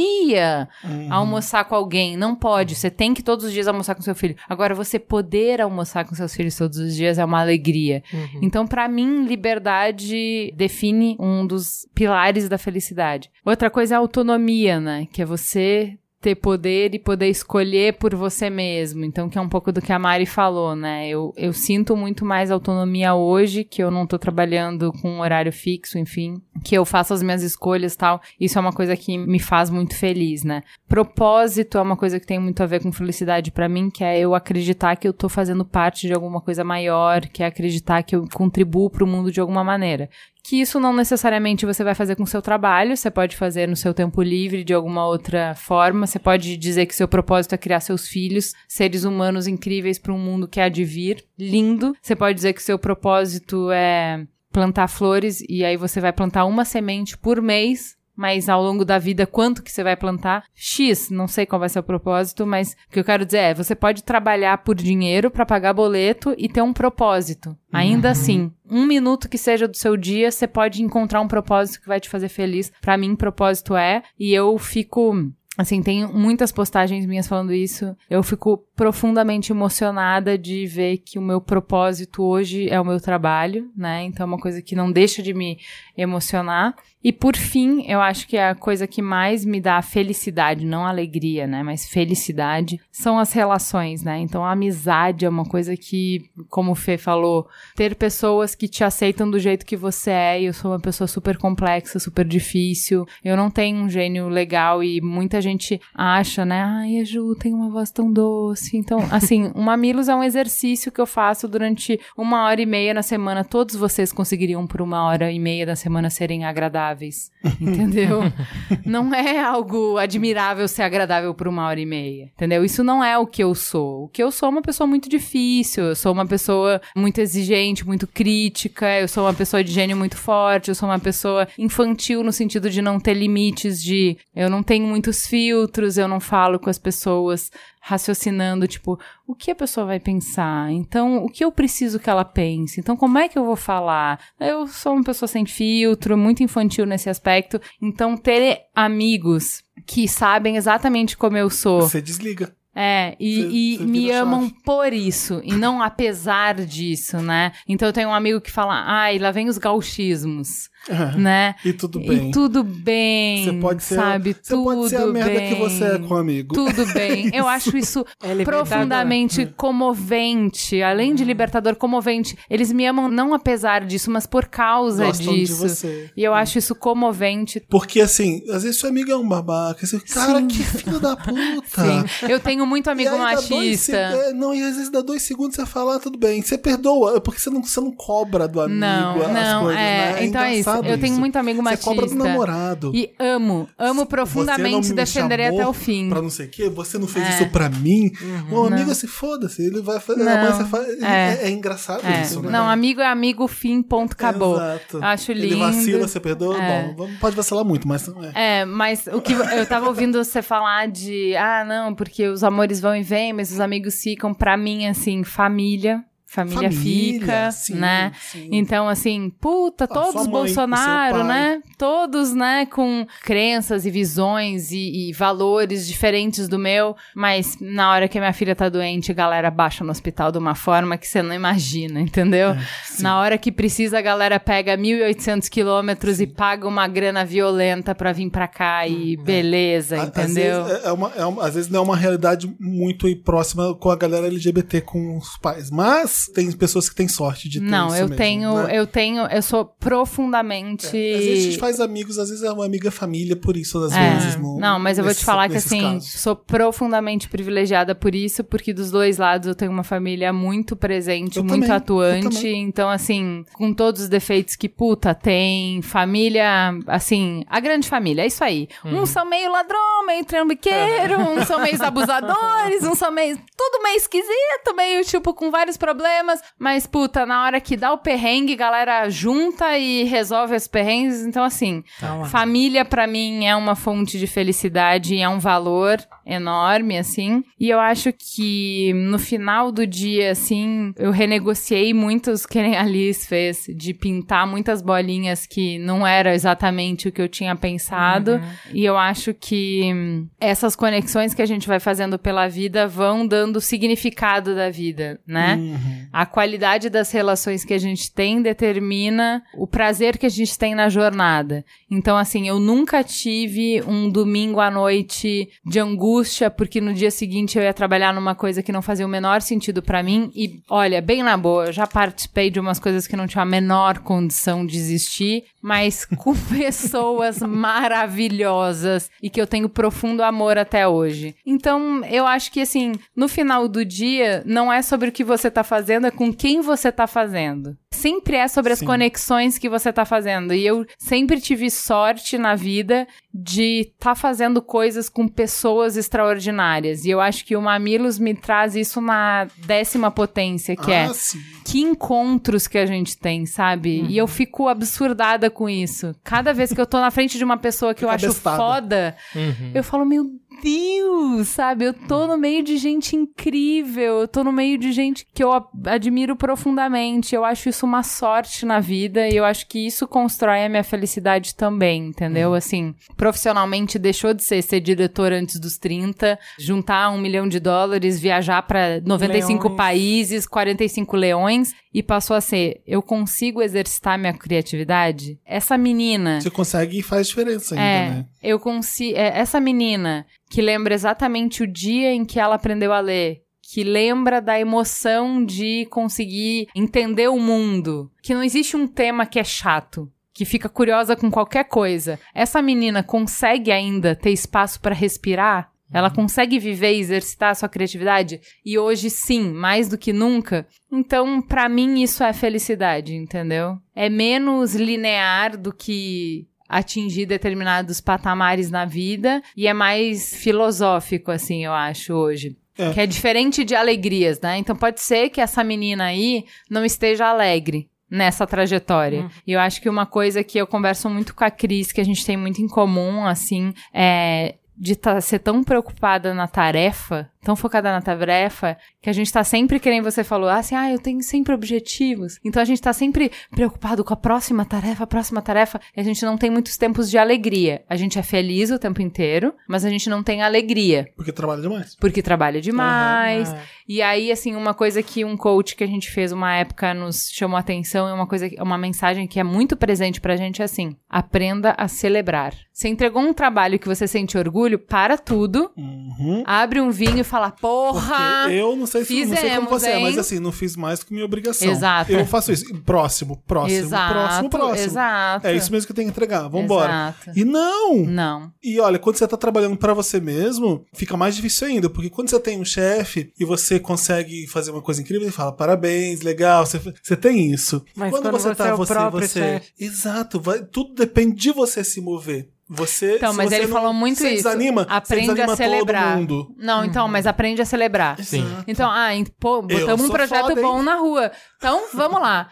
[1.09, 2.15] almoçar com alguém.
[2.17, 2.75] Não pode.
[2.75, 4.35] Você tem que todos os dias almoçar com seu filho.
[4.47, 8.03] Agora, você poder almoçar com seus filhos todos os dias é uma alegria.
[8.41, 13.29] Então, pra mim, liberdade define um dos pilares da felicidade.
[13.45, 15.07] Outra coisa é a autonomia, né?
[15.11, 19.03] Que é você ter poder e poder escolher por você mesmo.
[19.03, 21.09] Então, que é um pouco do que a Mari falou, né?
[21.09, 25.51] Eu, eu sinto muito mais autonomia hoje, que eu não tô trabalhando com um horário
[25.51, 28.21] fixo, enfim, que eu faço as minhas escolhas tal.
[28.39, 30.61] Isso é uma coisa que me faz muito feliz, né?
[30.87, 34.19] Propósito é uma coisa que tem muito a ver com felicidade pra mim, que é
[34.19, 38.15] eu acreditar que eu tô fazendo parte de alguma coisa maior, que é acreditar que
[38.15, 40.07] eu contribuo pro mundo de alguma maneira
[40.43, 43.75] que isso não necessariamente você vai fazer com o seu trabalho, você pode fazer no
[43.75, 47.79] seu tempo livre de alguma outra forma, você pode dizer que seu propósito é criar
[47.79, 51.95] seus filhos, seres humanos incríveis para um mundo que há de vir, lindo.
[52.01, 56.65] Você pode dizer que seu propósito é plantar flores e aí você vai plantar uma
[56.65, 60.43] semente por mês mas ao longo da vida, quanto que você vai plantar?
[60.53, 63.53] X, não sei qual vai ser o propósito, mas o que eu quero dizer é,
[63.55, 67.57] você pode trabalhar por dinheiro para pagar boleto e ter um propósito.
[67.73, 71.87] Ainda assim, um minuto que seja do seu dia, você pode encontrar um propósito que
[71.87, 72.71] vai te fazer feliz.
[72.79, 77.95] Para mim, propósito é, e eu fico Assim, tem muitas postagens minhas falando isso.
[78.09, 83.69] Eu fico profundamente emocionada de ver que o meu propósito hoje é o meu trabalho,
[83.75, 84.03] né?
[84.03, 85.59] Então é uma coisa que não deixa de me
[85.97, 86.73] emocionar.
[87.03, 91.47] E por fim, eu acho que a coisa que mais me dá felicidade, não alegria,
[91.47, 91.63] né?
[91.63, 94.19] Mas felicidade, são as relações, né?
[94.19, 98.83] Então a amizade é uma coisa que, como o Fê falou, ter pessoas que te
[98.83, 100.41] aceitam do jeito que você é.
[100.41, 103.05] Eu sou uma pessoa super complexa, super difícil.
[103.23, 106.61] Eu não tenho um gênio legal e muita gente acha, né?
[106.61, 108.77] Ai, a Ju tem uma voz tão doce.
[108.77, 112.93] Então, assim, o Mamilos é um exercício que eu faço durante uma hora e meia
[112.93, 113.43] na semana.
[113.43, 116.45] Todos vocês conseguiriam, por uma hora e meia da semana, serem
[116.91, 117.31] agradáveis.
[117.59, 118.21] Entendeu?
[118.85, 122.31] não é algo admirável ser agradável por uma hora e meia.
[122.35, 122.63] Entendeu?
[122.63, 124.05] Isso não é o que eu sou.
[124.05, 125.85] O que eu sou é uma pessoa muito difícil.
[125.85, 128.99] Eu sou uma pessoa muito exigente, muito crítica.
[128.99, 130.69] Eu sou uma pessoa de gênio muito forte.
[130.69, 134.85] Eu sou uma pessoa infantil no sentido de não ter limites, de eu não tenho
[134.85, 137.51] muitos filtros, eu não falo com as pessoas
[137.81, 138.97] raciocinando, tipo,
[139.27, 140.71] o que a pessoa vai pensar?
[140.71, 142.79] Então, o que eu preciso que ela pense?
[142.79, 144.19] Então, como é que eu vou falar?
[144.39, 147.59] Eu sou uma pessoa sem filtro, muito infantil nesse aspecto.
[147.81, 151.81] Então, ter amigos que sabem exatamente como eu sou.
[151.81, 152.55] Você desliga.
[152.73, 157.51] É, e, e me amam por isso, e não apesar disso, né?
[157.67, 160.69] Então eu tenho um amigo que fala, ai, lá vem os gauchismos,
[161.17, 161.55] né?
[161.63, 162.29] E tudo bem.
[162.29, 164.33] E tudo bem, Você pode ser, sabe?
[164.41, 165.49] você tudo pode ser a merda bem.
[165.53, 166.55] que você é com amigo.
[166.55, 167.29] Tudo bem.
[167.35, 170.81] Eu acho isso É profundamente comovente.
[170.81, 172.37] Além de libertador, comovente.
[172.49, 175.67] Eles me amam não apesar disso, mas por causa Gostam de disso.
[175.67, 176.09] você.
[176.15, 177.59] E eu acho isso comovente.
[177.69, 179.85] Porque assim, às vezes seu amigo é um babaca.
[179.85, 181.81] Você, cara, que filho da puta.
[181.83, 182.27] Sim.
[182.29, 183.91] Eu tenho muito amigo dois machista.
[183.93, 186.41] seg- é, não, e às vezes dá dois segundos você fala, ah, tudo bem.
[186.41, 190.13] Você perdoa, porque você não, você não cobra do amigo Não, as não, coisas, é.
[190.13, 190.25] né?
[190.25, 190.69] então é isso.
[190.79, 191.85] Engraçado Eu tenho muito amigo Você machista.
[191.85, 192.91] cobra do namorado.
[192.95, 196.09] E amo, amo Você não profundamente, me defenderei até o fim.
[196.09, 197.29] Pra não sei o quê, você não fez É.
[197.35, 198.11] isso pra mim.
[198.51, 200.23] o amigo se foda-se, ele vai fazer.
[200.23, 200.87] Não, você faz.
[201.01, 201.05] é.
[201.05, 202.21] É, é engraçado É.
[202.21, 202.49] isso, né?
[202.49, 204.55] Não, amigo é amigo, fim, ponto, acabou.
[204.55, 204.99] Exato.
[205.03, 205.45] Acho lindo.
[205.45, 206.61] Ele vacila, você perdoa.
[206.61, 206.93] É.
[206.93, 208.07] Bom, pode vacilar muito, mas.
[208.33, 208.61] É.
[208.61, 212.79] É, mas o que eu tava ouvindo você falar de, ah, não, porque os amores
[212.79, 216.03] vão e vêm, mas os amigos ficam, pra mim, assim, família.
[216.31, 218.11] Família, fica, sim, né?
[218.31, 218.47] sim.
[218.53, 221.61] Então, assim, puta, todos mãe, Bolsonaro, né?
[221.77, 228.07] Todos, né, com crenças e visões e, e valores diferentes do meu, mas na hora
[228.07, 231.07] que a minha filha tá doente, a galera baixa no hospital de uma forma que
[231.07, 232.51] você não imagina, entendeu?
[232.51, 232.57] É,
[232.99, 238.13] na hora que precisa, a galera pega 1.800 quilômetros e paga uma grana violenta pra
[238.13, 240.61] vir pra cá e beleza, Hum, A- entendeu?
[240.61, 243.75] Às vezes, é- é uma, é uma- às vezes não é uma realidade muito próxima
[243.75, 245.69] com a galera LGBT com os pais.
[245.71, 248.77] Mas tem pessoas que têm sorte de ter Não, isso eu mesmo, tenho, né?
[248.77, 250.85] eu tenho, eu sou profundamente.
[250.87, 253.91] Às vezes a gente faz amigos, às vezes é uma amiga família por isso, às
[253.93, 254.09] É.
[254.15, 254.35] vezes.
[254.37, 256.21] no- Não, mas eu vou te falar que assim, casos.
[256.21, 261.37] sou profundamente privilegiada por isso, porque dos dois lados eu tenho uma família muito presente,
[261.37, 262.47] Eu muito também, atuante.
[262.47, 268.27] Então, assim, com todos os defeitos que puta tem, família, assim, a grande família, é
[268.27, 268.67] isso aí.
[268.85, 273.37] Uns são meio ladrão, meio trambiqueiro, uns são meio abusadores, uns são meio.
[273.57, 276.10] Tudo meio esquisito, meio tipo com vários problemas.
[276.59, 281.25] Mas, puta, na hora que dá o perrengue, galera junta e resolve os perrengues.
[281.25, 285.99] Então, assim, Então, Família, pra mim, é uma fonte de felicidade e é um valor
[286.25, 287.43] enorme, assim.
[287.59, 292.83] E eu acho que no final do dia, assim, eu renegociei muitos que nem a
[292.83, 298.41] Liz fez, de pintar muitas bolinhas que não era exatamente o que eu tinha pensado.
[298.73, 299.91] E eu acho que
[300.39, 305.19] essas conexões que a gente vai fazendo pela vida vão dando o significado da vida,
[305.25, 305.55] né?
[305.55, 306.00] Uhum.
[306.11, 310.73] A qualidade das relações que a gente tem determina o prazer que a gente tem
[310.75, 311.65] na jornada.
[311.89, 317.57] Então, assim, eu nunca tive um domingo à noite de angústia, porque no dia seguinte
[317.57, 320.31] eu ia trabalhar numa coisa que não fazia o menor sentido pra mim.
[320.33, 323.45] E, olha, bem na boa, eu já participei de umas coisas que não tinha a
[323.45, 330.87] menor condição de existir, mas com pessoas maravilhosas e que eu tenho profundo amor até
[330.87, 331.35] hoje.
[331.45, 335.51] Então, eu acho que, assim, no final do dia, não é sobre o que você
[335.51, 337.77] tá fazendo, é com quem você tá fazendo.
[337.93, 338.85] Sempre é sobre as Sim.
[338.85, 340.53] conexões que você tá fazendo.
[340.53, 347.05] E eu sempre tive sorte na vida de estar fazendo coisas com pessoas extraordinárias.
[347.05, 351.13] E eu acho que o Mamilos me traz isso na décima potência, que é ah,
[351.13, 351.39] sim.
[351.65, 354.03] que encontros que a gente tem, sabe?
[354.09, 356.15] E eu fico absurdada com isso.
[356.23, 358.57] Cada vez que eu tô na frente de uma pessoa que eu Fica acho bestada.
[358.57, 359.71] foda, Uhum.
[359.75, 360.25] eu falo, meu
[360.61, 361.85] Deus, sabe?
[361.85, 365.51] Eu tô no meio de gente incrível, eu tô no meio de gente que eu
[365.85, 367.35] admiro profundamente.
[367.35, 370.83] Eu acho isso uma sorte na vida e eu acho que isso constrói a minha
[370.83, 372.53] felicidade também, entendeu?
[372.53, 378.19] Assim, profissionalmente deixou de ser ser diretor antes dos 30, juntar um milhão de dólares,
[378.19, 379.77] viajar pra 95 Leões.
[379.77, 385.39] países, 45 leões e passou a ser, eu consigo exercitar minha criatividade?
[385.45, 388.25] Essa menina Você consegue e faz diferença ainda, é, né?
[388.41, 389.17] eu consigo.
[389.17, 393.41] essa menina que lembra exatamente o dia em que ela aprendeu a ler.
[393.73, 398.11] Que lembra da emoção de conseguir entender o mundo.
[398.21, 400.11] Que não existe um tema que é chato.
[400.33, 402.19] Que fica curiosa com qualquer coisa.
[402.35, 405.71] Essa menina consegue ainda ter espaço para respirar?
[405.93, 408.41] Ela consegue viver e exercitar a sua criatividade?
[408.65, 410.67] E hoje, sim, mais do que nunca.
[410.91, 413.77] Então, pra mim, isso é felicidade, entendeu?
[413.95, 421.65] É menos linear do que atingir determinados patamares na vida e é mais filosófico, assim,
[421.65, 422.55] eu acho, hoje.
[422.77, 422.93] É.
[422.93, 424.57] Que é diferente de alegrias, né?
[424.57, 429.29] Então pode ser que essa menina aí não esteja alegre nessa trajetória.
[429.45, 432.05] E eu acho que uma coisa que eu converso muito com a Cris, que a
[432.05, 437.55] gente tem muito em comum, assim, é de tá, ser tão preocupada na tarefa, tão
[437.55, 440.99] focada na tarefa, que a gente tá sempre, que nem você falou, assim, ah, eu
[440.99, 442.39] tenho sempre objetivos.
[442.45, 446.03] Então a gente tá sempre preocupado com a próxima tarefa, a próxima tarefa, e a
[446.03, 447.83] gente não tem muitos tempos de alegria.
[447.89, 451.09] A gente é feliz o tempo inteiro, mas a gente não tem alegria.
[451.15, 451.95] Porque trabalha demais.
[451.95, 453.51] Porque trabalha demais.
[453.51, 453.61] É.
[453.87, 457.29] E aí, assim, uma coisa que um coach que a gente fez uma época nos
[457.31, 460.65] chamou a atenção e uma coisa, uma mensagem que é muito presente pra gente é
[460.65, 462.53] assim: aprenda a celebrar.
[462.71, 466.43] Você entregou um trabalho que você sente orgulho, para tudo, Uhum.
[466.45, 468.43] abre um vinho e fala, porra!
[468.43, 470.03] Porque eu não sei, se, não sei como fizemos, você é, hein?
[470.03, 471.69] mas assim, não fiz mais do que minha obrigação.
[471.69, 472.11] Exato.
[472.11, 472.65] Eu faço isso.
[472.83, 474.85] Próximo, próximo, exato, próximo, próximo.
[474.85, 475.47] exato.
[475.47, 476.47] É isso mesmo que eu tenho que entregar.
[476.47, 477.15] Vambora.
[477.23, 477.39] Exato.
[477.39, 478.05] E não!
[478.05, 478.51] Não.
[478.61, 482.29] E olha, quando você tá trabalhando pra você mesmo, fica mais difícil ainda, porque quando
[482.29, 486.65] você tem um chefe e você consegue fazer uma coisa incrível, ele fala parabéns, legal,
[486.65, 487.83] você, você tem isso.
[487.95, 489.71] Mas quando você é o próprio chefe.
[489.79, 492.49] Exato, vai, tudo depende de você se mover.
[492.73, 494.43] Você, Então, mas você ele não- falou muito você isso.
[494.43, 496.03] Desanima, você aprende desanima a celebrar.
[496.11, 496.55] Todo mundo.
[496.57, 498.17] Não, então, mas aprende a celebrar.
[498.23, 498.45] Sim.
[498.65, 501.31] Então, ah, pô, botamos um projeto foda, bom na rua.
[501.57, 502.47] Então, vamos lá.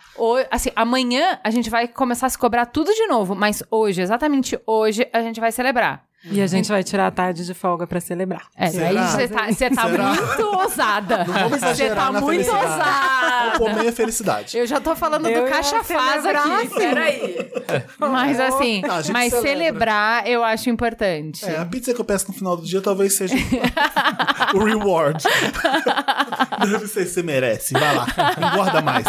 [0.51, 4.59] Assim, amanhã a gente vai começar a se cobrar tudo de novo, mas hoje, exatamente
[4.67, 6.08] hoje, a gente vai celebrar.
[6.25, 8.47] E a gente vai tirar a tarde de folga pra celebrar.
[8.53, 8.87] É, Será?
[8.87, 11.25] aí você tá, você tá muito ousada.
[11.49, 13.57] Você tá na muito ousada.
[13.57, 14.57] Comer a felicidade.
[14.57, 17.51] Eu já tô falando Eu do caixa faz aqui, peraí.
[17.97, 19.41] Mas assim, Não, mas celebra.
[19.41, 21.45] celebrar eu acho importante.
[21.45, 23.35] É, a pizza que eu peço no final do dia talvez seja
[24.53, 25.23] o reward.
[26.69, 27.73] Deve ser, você merece.
[27.73, 28.05] Vai lá,
[28.37, 29.05] engorda mais.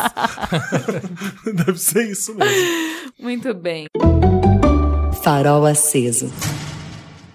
[1.44, 3.10] Deve ser isso mesmo.
[3.18, 3.86] Muito bem.
[5.24, 6.32] Farol aceso.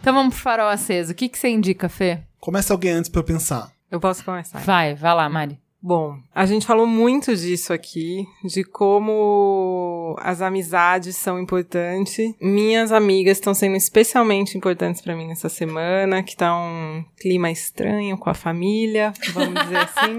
[0.05, 1.13] Então vamos pro farol aceso.
[1.13, 2.19] O que, que você indica, Fê?
[2.39, 3.71] Começa alguém antes pra eu pensar.
[3.89, 4.59] Eu posso começar.
[4.59, 5.59] Vai, vai lá, Mari.
[5.81, 12.35] Bom, a gente falou muito disso aqui, de como as amizades são importantes.
[12.39, 18.15] Minhas amigas estão sendo especialmente importantes pra mim nessa semana, que tá um clima estranho
[18.15, 20.17] com a família, vamos dizer assim.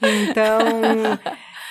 [0.00, 1.18] Então,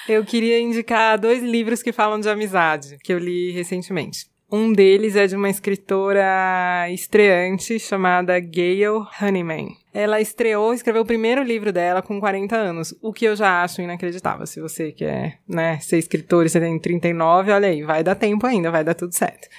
[0.09, 4.27] eu queria indicar dois livros que falam de amizade, que eu li recentemente.
[4.49, 9.75] Um deles é de uma escritora estreante chamada Gail Honeyman.
[9.93, 13.81] Ela estreou, escreveu o primeiro livro dela com 40 anos, o que eu já acho
[13.81, 14.45] inacreditável.
[14.47, 18.47] Se você quer, né, ser escritor e você tem 39, olha aí, vai dar tempo
[18.47, 19.49] ainda, vai dar tudo certo.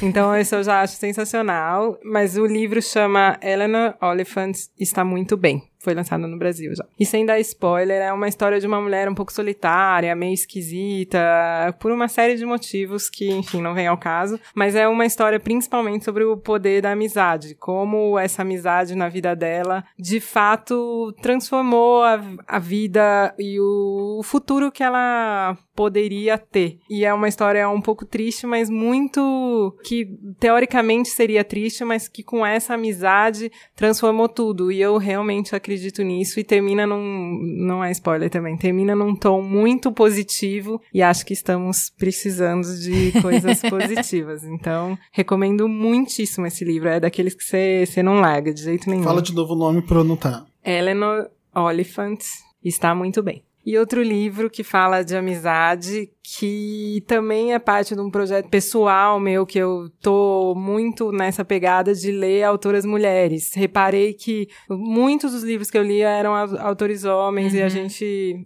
[0.00, 1.98] Então, isso eu já acho sensacional.
[2.02, 5.62] Mas o livro chama Eleanor Oliphant Está Muito Bem.
[5.88, 6.84] Foi lançado no Brasil já.
[7.00, 11.18] E sem dar spoiler, é uma história de uma mulher um pouco solitária, meio esquisita,
[11.80, 14.38] por uma série de motivos que, enfim, não vem ao caso.
[14.54, 17.54] Mas é uma história principalmente sobre o poder da amizade.
[17.54, 24.70] Como essa amizade na vida dela, de fato, transformou a, a vida e o futuro
[24.70, 26.80] que ela poderia ter.
[26.90, 30.08] E é uma história um pouco triste, mas muito que
[30.40, 34.72] teoricamente seria triste, mas que com essa amizade transformou tudo.
[34.72, 39.40] E eu realmente acredito nisso e termina num não é spoiler também, termina num tom
[39.40, 44.42] muito positivo e acho que estamos precisando de coisas positivas.
[44.42, 49.04] Então, recomendo muitíssimo esse livro, é daqueles que você você não larga de jeito nenhum.
[49.04, 50.44] Fala de novo o nome eu anotar.
[50.64, 52.18] Eleanor Oliphant
[52.64, 53.44] está muito bem.
[53.70, 59.18] E outro livro que fala de amizade, que também é parte de um projeto pessoal
[59.20, 63.52] meu, que eu tô muito nessa pegada de ler autoras mulheres.
[63.54, 68.44] Reparei que muitos dos livros que eu li eram au- autores homens e a gente.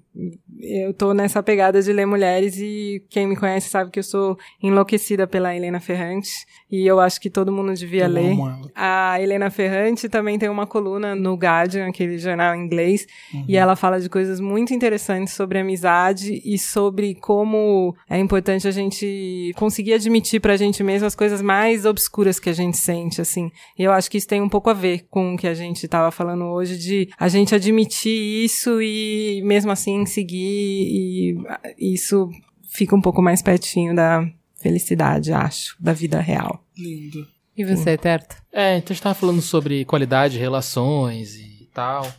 [0.61, 4.37] Eu tô nessa pegada de ler mulheres e quem me conhece sabe que eu sou
[4.63, 6.31] enlouquecida pela Helena Ferrante.
[6.71, 8.35] E eu acho que todo mundo devia Eu ler.
[8.75, 13.07] A Helena Ferrante também tem uma coluna no Guardian, aquele jornal inglês,
[13.49, 18.71] e ela fala de coisas muito interessantes sobre amizade e sobre como é importante a
[18.71, 23.51] gente conseguir admitir pra gente mesmo as coisas mais obscuras que a gente sente, assim.
[23.79, 25.87] E eu acho que isso tem um pouco a ver com o que a gente
[25.89, 30.43] tava falando hoje, de a gente admitir isso e mesmo assim seguir
[31.79, 32.29] e isso
[32.71, 34.27] fica um pouco mais pertinho da
[34.57, 36.65] felicidade, acho, da vida real.
[36.77, 37.27] Lindo.
[37.57, 38.37] E você, Terto?
[38.51, 42.11] É, então a gente tava falando sobre qualidade de relações e tal.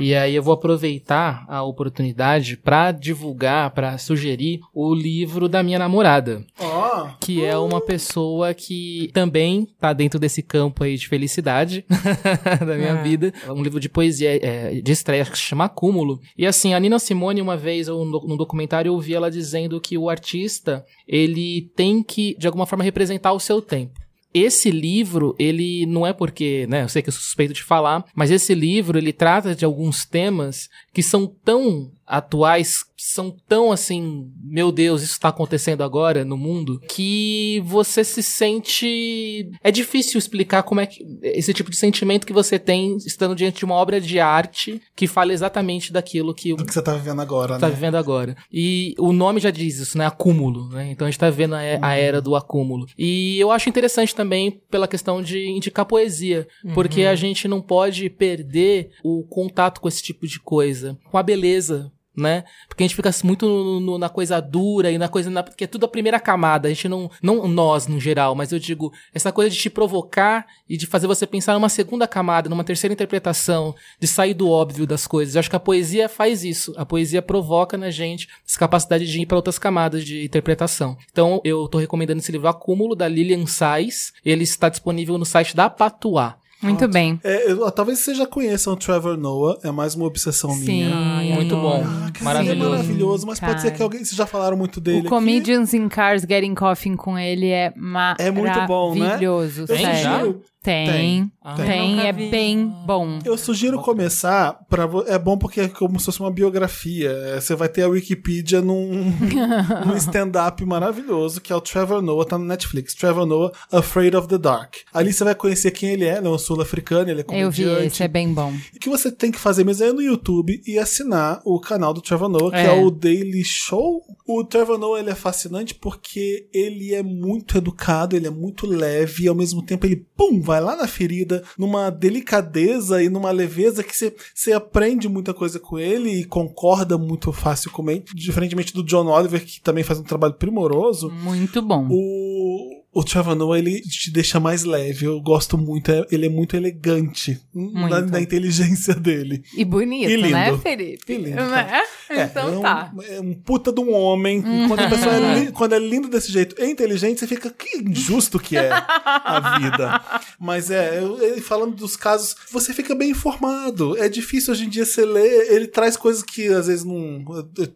[0.00, 5.78] E aí eu vou aproveitar a oportunidade pra divulgar, pra sugerir o livro da minha
[5.78, 11.84] namorada, Ó, que é uma pessoa que também tá dentro desse campo aí de felicidade
[12.66, 13.02] da minha Ah.
[13.02, 13.32] vida.
[13.46, 16.20] É um livro de poesia é, de estreia que se chama Acúmulo.
[16.36, 19.80] E assim, a Nina Simone, uma vez, eu, no, no documentário, eu ouvi ela dizendo
[19.80, 24.00] que o artista, ele tem que, de alguma forma, representar o seu tempo.
[24.34, 28.04] Esse livro, ele não é porque, né, eu sei que eu sou suspeito de falar,
[28.14, 34.30] mas esse livro, ele trata de alguns temas que são tão atuais, são tão assim,
[34.44, 39.50] meu Deus, isso está acontecendo agora no mundo, que você se sente.
[39.62, 41.04] É difícil explicar como é que.
[41.22, 45.08] Esse tipo de sentimento que você tem estando diante de uma obra de arte que
[45.08, 47.74] fala exatamente daquilo que o do que você tá vivendo agora, tá né?
[47.74, 48.36] vivendo agora.
[48.52, 50.06] E o nome já diz isso, né?
[50.06, 50.90] Acúmulo, né?
[50.90, 52.86] Então a gente tá vendo a, a era do acúmulo.
[52.96, 58.08] E eu acho interessante também pela questão de indicar poesia, porque a gente não pode
[58.08, 61.90] perder o contato com esse tipo de coisa, com a beleza.
[62.14, 62.44] Né?
[62.68, 65.30] Porque a gente fica muito no- no- na coisa dura e na coisa.
[65.30, 66.68] Na, que é tudo a primeira camada.
[66.68, 67.10] A gente não.
[67.22, 71.06] Não nós, no geral, mas eu digo, essa coisa de te provocar e de fazer
[71.06, 75.34] você pensar numa segunda camada, numa terceira interpretação, de sair do óbvio das coisas.
[75.34, 76.74] Eu acho que a poesia faz isso.
[76.76, 80.96] A poesia provoca na gente essa capacidade de ir para outras camadas de interpretação.
[81.10, 84.12] Então, eu tô recomendando esse livro Acúmulo, da Lilian Sais.
[84.22, 86.36] Ele está disponível no site da Patuá.
[86.62, 87.18] Muito bem.
[87.24, 90.64] É, eu- talvez vocês já conheçam o Trevor Noah, é mais uma obsessão Sim.
[90.64, 91.34] minha.
[91.34, 91.82] Muito bom.
[91.84, 92.64] Ah, cara, Maravilhoso.
[92.66, 93.76] É maravilhoso, mas pode ser Cara.
[93.76, 94.04] que alguém.
[94.04, 94.98] Vocês já falaram muito dele.
[94.98, 95.08] O aqui.
[95.08, 97.72] Comedians in Cars Getting Coffee com ele é
[98.18, 99.00] É muito bom, né?
[99.00, 99.66] maravilhoso.
[99.66, 100.02] Sério.
[100.02, 100.51] já?
[100.62, 100.92] Sugiro.
[100.92, 101.32] Tem.
[101.44, 101.54] Ah.
[101.56, 102.30] Tem, é vi.
[102.30, 103.18] bem bom.
[103.24, 107.10] Eu sugiro começar para é bom porque é como se fosse uma biografia.
[107.10, 109.12] É, Você vai ter a Wikipedia num,
[109.86, 112.94] num stand-up maravilhoso que é o Trevor Noah, tá no Netflix.
[112.94, 114.74] Trevor Noah, Afraid of the Dark.
[114.92, 117.64] Ali você vai conhecer quem ele é, ele é um sul-africano, ele é Eu vi
[117.64, 117.86] comediante.
[117.86, 118.52] esse, é bem bom.
[118.74, 121.92] O que você tem que fazer mesmo é ir no YouTube e assinar o canal
[121.92, 122.84] do Trevor Noah, que é, É.
[122.84, 124.02] o Daily Show.
[124.26, 129.24] O Trevor Noah ele é fascinante porque ele é muito educado, ele é muito leve
[129.24, 133.82] e ao mesmo tempo ele, pum, vai lá na ferida, numa delicadeza e numa leveza
[133.82, 139.06] que você, você aprende muita coisa com ele e concorda muito facilmente, diferentemente do John
[139.06, 141.10] Oliver, que também faz um trabalho primoroso.
[141.10, 141.88] Muito bom.
[141.90, 145.06] O, o Trevor Noah, ele te deixa mais leve.
[145.06, 145.90] Eu gosto muito.
[145.90, 148.12] é- Ele é muito elegante na, Muito.
[148.12, 149.42] na inteligência dele.
[149.56, 150.30] E bonito, E lindo.
[150.30, 151.12] né, Felipe?
[151.12, 151.82] E lindo, Né?
[152.10, 152.92] É, Então é um, tá.
[153.08, 154.38] É um puta de um homem.
[154.40, 157.48] E Quando a pessoa é, li- quando é lindo desse jeito e inteligente, você fica,
[157.50, 160.00] que injusto que é a vida.
[160.38, 161.00] Mas é,
[161.40, 163.96] falando dos casos, você fica bem informado.
[163.96, 165.50] É difícil hoje em dia você ler.
[165.52, 167.24] Ele traz coisas que às vezes não.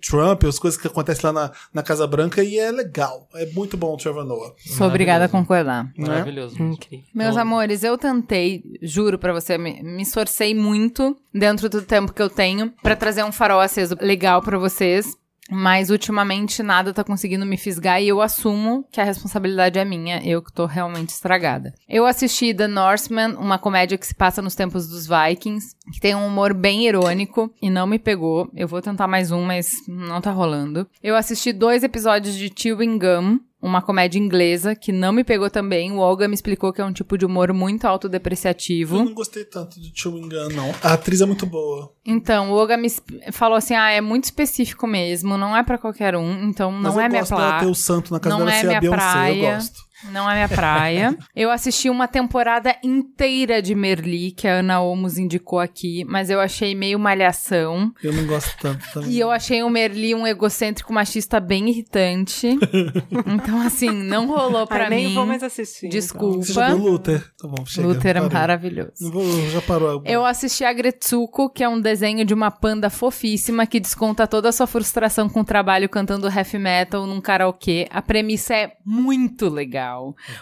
[0.07, 3.29] Trump, as coisas que acontecem lá na, na Casa Branca, e é legal.
[3.35, 4.53] É muito bom o Trevor Noah.
[4.59, 5.91] Sou obrigada a concordar.
[5.97, 6.63] Maravilhoso.
[6.63, 7.07] Incrível.
[7.15, 12.23] Meus amores, eu tentei, juro pra você, me, me esforcei muito dentro do tempo que
[12.23, 15.17] eu tenho pra trazer um farol aceso legal pra vocês.
[15.49, 20.21] Mas ultimamente nada tá conseguindo me fisgar e eu assumo que a responsabilidade é minha,
[20.25, 21.73] eu que tô realmente estragada.
[21.89, 26.17] Eu assisti The Northman, uma comédia que se passa nos tempos dos Vikings, que tem
[26.17, 28.51] um humor bem irônico e não me pegou.
[28.55, 30.85] Eu vou tentar mais um, mas não tá rolando.
[31.01, 35.91] Eu assisti dois episódios de Chewing Gum, uma comédia inglesa que não me pegou também.
[35.93, 38.97] O Olga me explicou que é um tipo de humor muito Eu autodepreciativo.
[39.03, 40.71] não gostei tanto de Chewing Gun, não.
[40.83, 41.93] A atriz é muito boa.
[42.05, 42.89] Então, o Olga me
[43.33, 46.95] falou assim: ah, é muito específico mesmo, não é pra qualquer um, então Mas não
[46.95, 47.71] eu é minha gosto dela ter praia.
[47.71, 48.97] o santo na casa Não dela é ser a minha Beyoncé.
[48.99, 49.35] praia.
[49.51, 49.86] Eu gosto.
[50.13, 51.17] Não é minha praia.
[51.35, 56.41] eu assisti uma temporada inteira de Merli, que a Ana Olmos indicou aqui, mas eu
[56.41, 57.93] achei meio malhação.
[58.03, 59.11] Eu não gosto tanto também.
[59.11, 62.59] E eu achei o Merli um egocêntrico machista bem irritante.
[63.27, 65.15] então, assim, não rolou pra Ai, nem mim.
[65.15, 65.87] vou mais assistir.
[65.87, 65.99] então.
[65.99, 66.43] Desculpa.
[66.45, 67.25] Você já viu Luther?
[67.39, 67.89] Tá bom, chega.
[67.89, 68.93] Luther é maravilhoso.
[69.01, 70.03] Não vou- já parou.
[70.05, 74.49] Eu assisti a Gretsuko, que é um desenho de uma panda fofíssima que desconta toda
[74.49, 77.87] a sua frustração com o trabalho cantando heavy metal num karaokê.
[77.91, 79.86] A premissa é muito legal.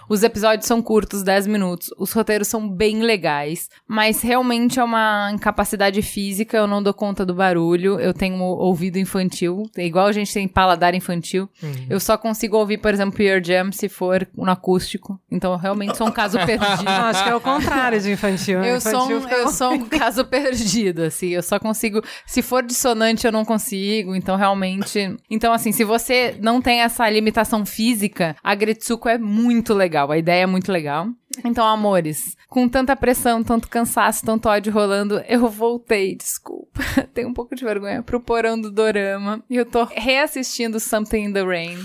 [0.09, 1.91] Os episódios são curtos, 10 minutos.
[1.99, 6.57] Os roteiros são bem legais, mas realmente é uma incapacidade física.
[6.57, 7.99] Eu não dou conta do barulho.
[8.01, 11.49] Eu tenho ouvido infantil, é igual a gente tem paladar infantil.
[11.89, 15.19] Eu só consigo ouvir, por exemplo, Pearl Jam se for no acústico.
[15.31, 16.89] Então, eu realmente sou um caso perdido.
[16.89, 18.63] Acho que é o contrário de infantil.
[18.63, 21.29] Eu sou, Infantil um, fica- eu sou um caso perdido, assim.
[21.29, 22.03] Eu só consigo.
[22.27, 24.15] Se for dissonante, eu não consigo.
[24.15, 25.17] Então, realmente.
[25.31, 29.34] Então, assim, se você não tem essa limitação física, a Gretsuko é muito
[29.75, 30.11] legal.
[30.11, 31.09] A ideia é muito legal.
[31.45, 36.81] Então, amores, com tanta pressão, tanto cansaço, tanto ódio rolando, eu voltei, desculpa.
[37.13, 39.43] Tenho um pouco de vergonha pro porão do Dorama.
[39.51, 41.79] E eu tô reassistindo Something in the Rain.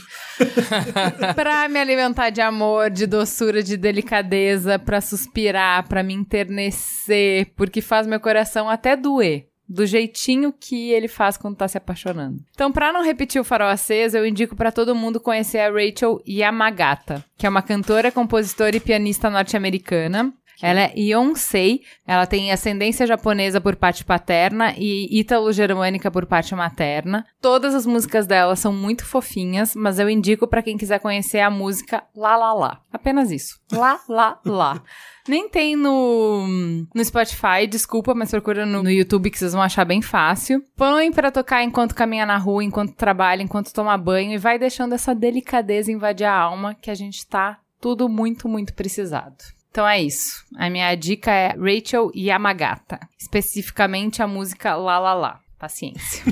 [1.34, 7.82] pra me alimentar de amor, de doçura, de delicadeza, pra suspirar, pra me enternecer, porque
[7.82, 9.49] faz meu coração até doer.
[9.70, 12.44] Do jeitinho que ele faz quando tá se apaixonando.
[12.52, 16.20] Então, pra não repetir o farol aceso, eu indico pra todo mundo conhecer a Rachel
[16.28, 20.34] Yamagata, que é uma cantora, compositora e pianista norte-americana.
[20.62, 27.26] Ela é Yonsei, ela tem ascendência japonesa por parte paterna e ítalo-germânica por parte materna.
[27.42, 31.50] Todas as músicas dela são muito fofinhas, mas eu indico pra quem quiser conhecer a
[31.50, 32.82] música Lá Lá Lá.
[32.92, 33.60] Apenas isso.
[33.72, 34.84] Lá Lá Lá.
[35.28, 36.48] Nem tem no,
[36.94, 40.64] no Spotify, desculpa, mas procura no, no YouTube que vocês vão achar bem fácil.
[40.76, 44.96] Põe pra tocar enquanto caminha na rua, enquanto trabalha, enquanto toma banho e vai deixando
[44.96, 49.38] essa delicadeza invadir a alma que a gente tá tudo muito, muito precisado.
[49.72, 50.44] Então é isso.
[50.58, 53.00] A minha dica é Rachel Yamagata.
[53.20, 55.40] Especificamente a música Lá Lá Lá.
[55.60, 56.24] Paciência.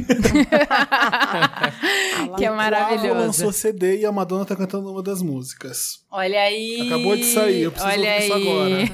[2.38, 3.52] que é Flávio lançou maravilhoso.
[3.52, 6.00] CD e a Madonna tá cantando uma das músicas.
[6.10, 6.88] Olha aí.
[6.88, 8.90] Acabou de sair, eu preciso Olha ouvir isso aí.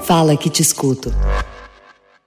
[0.04, 1.10] Fala que te escuto.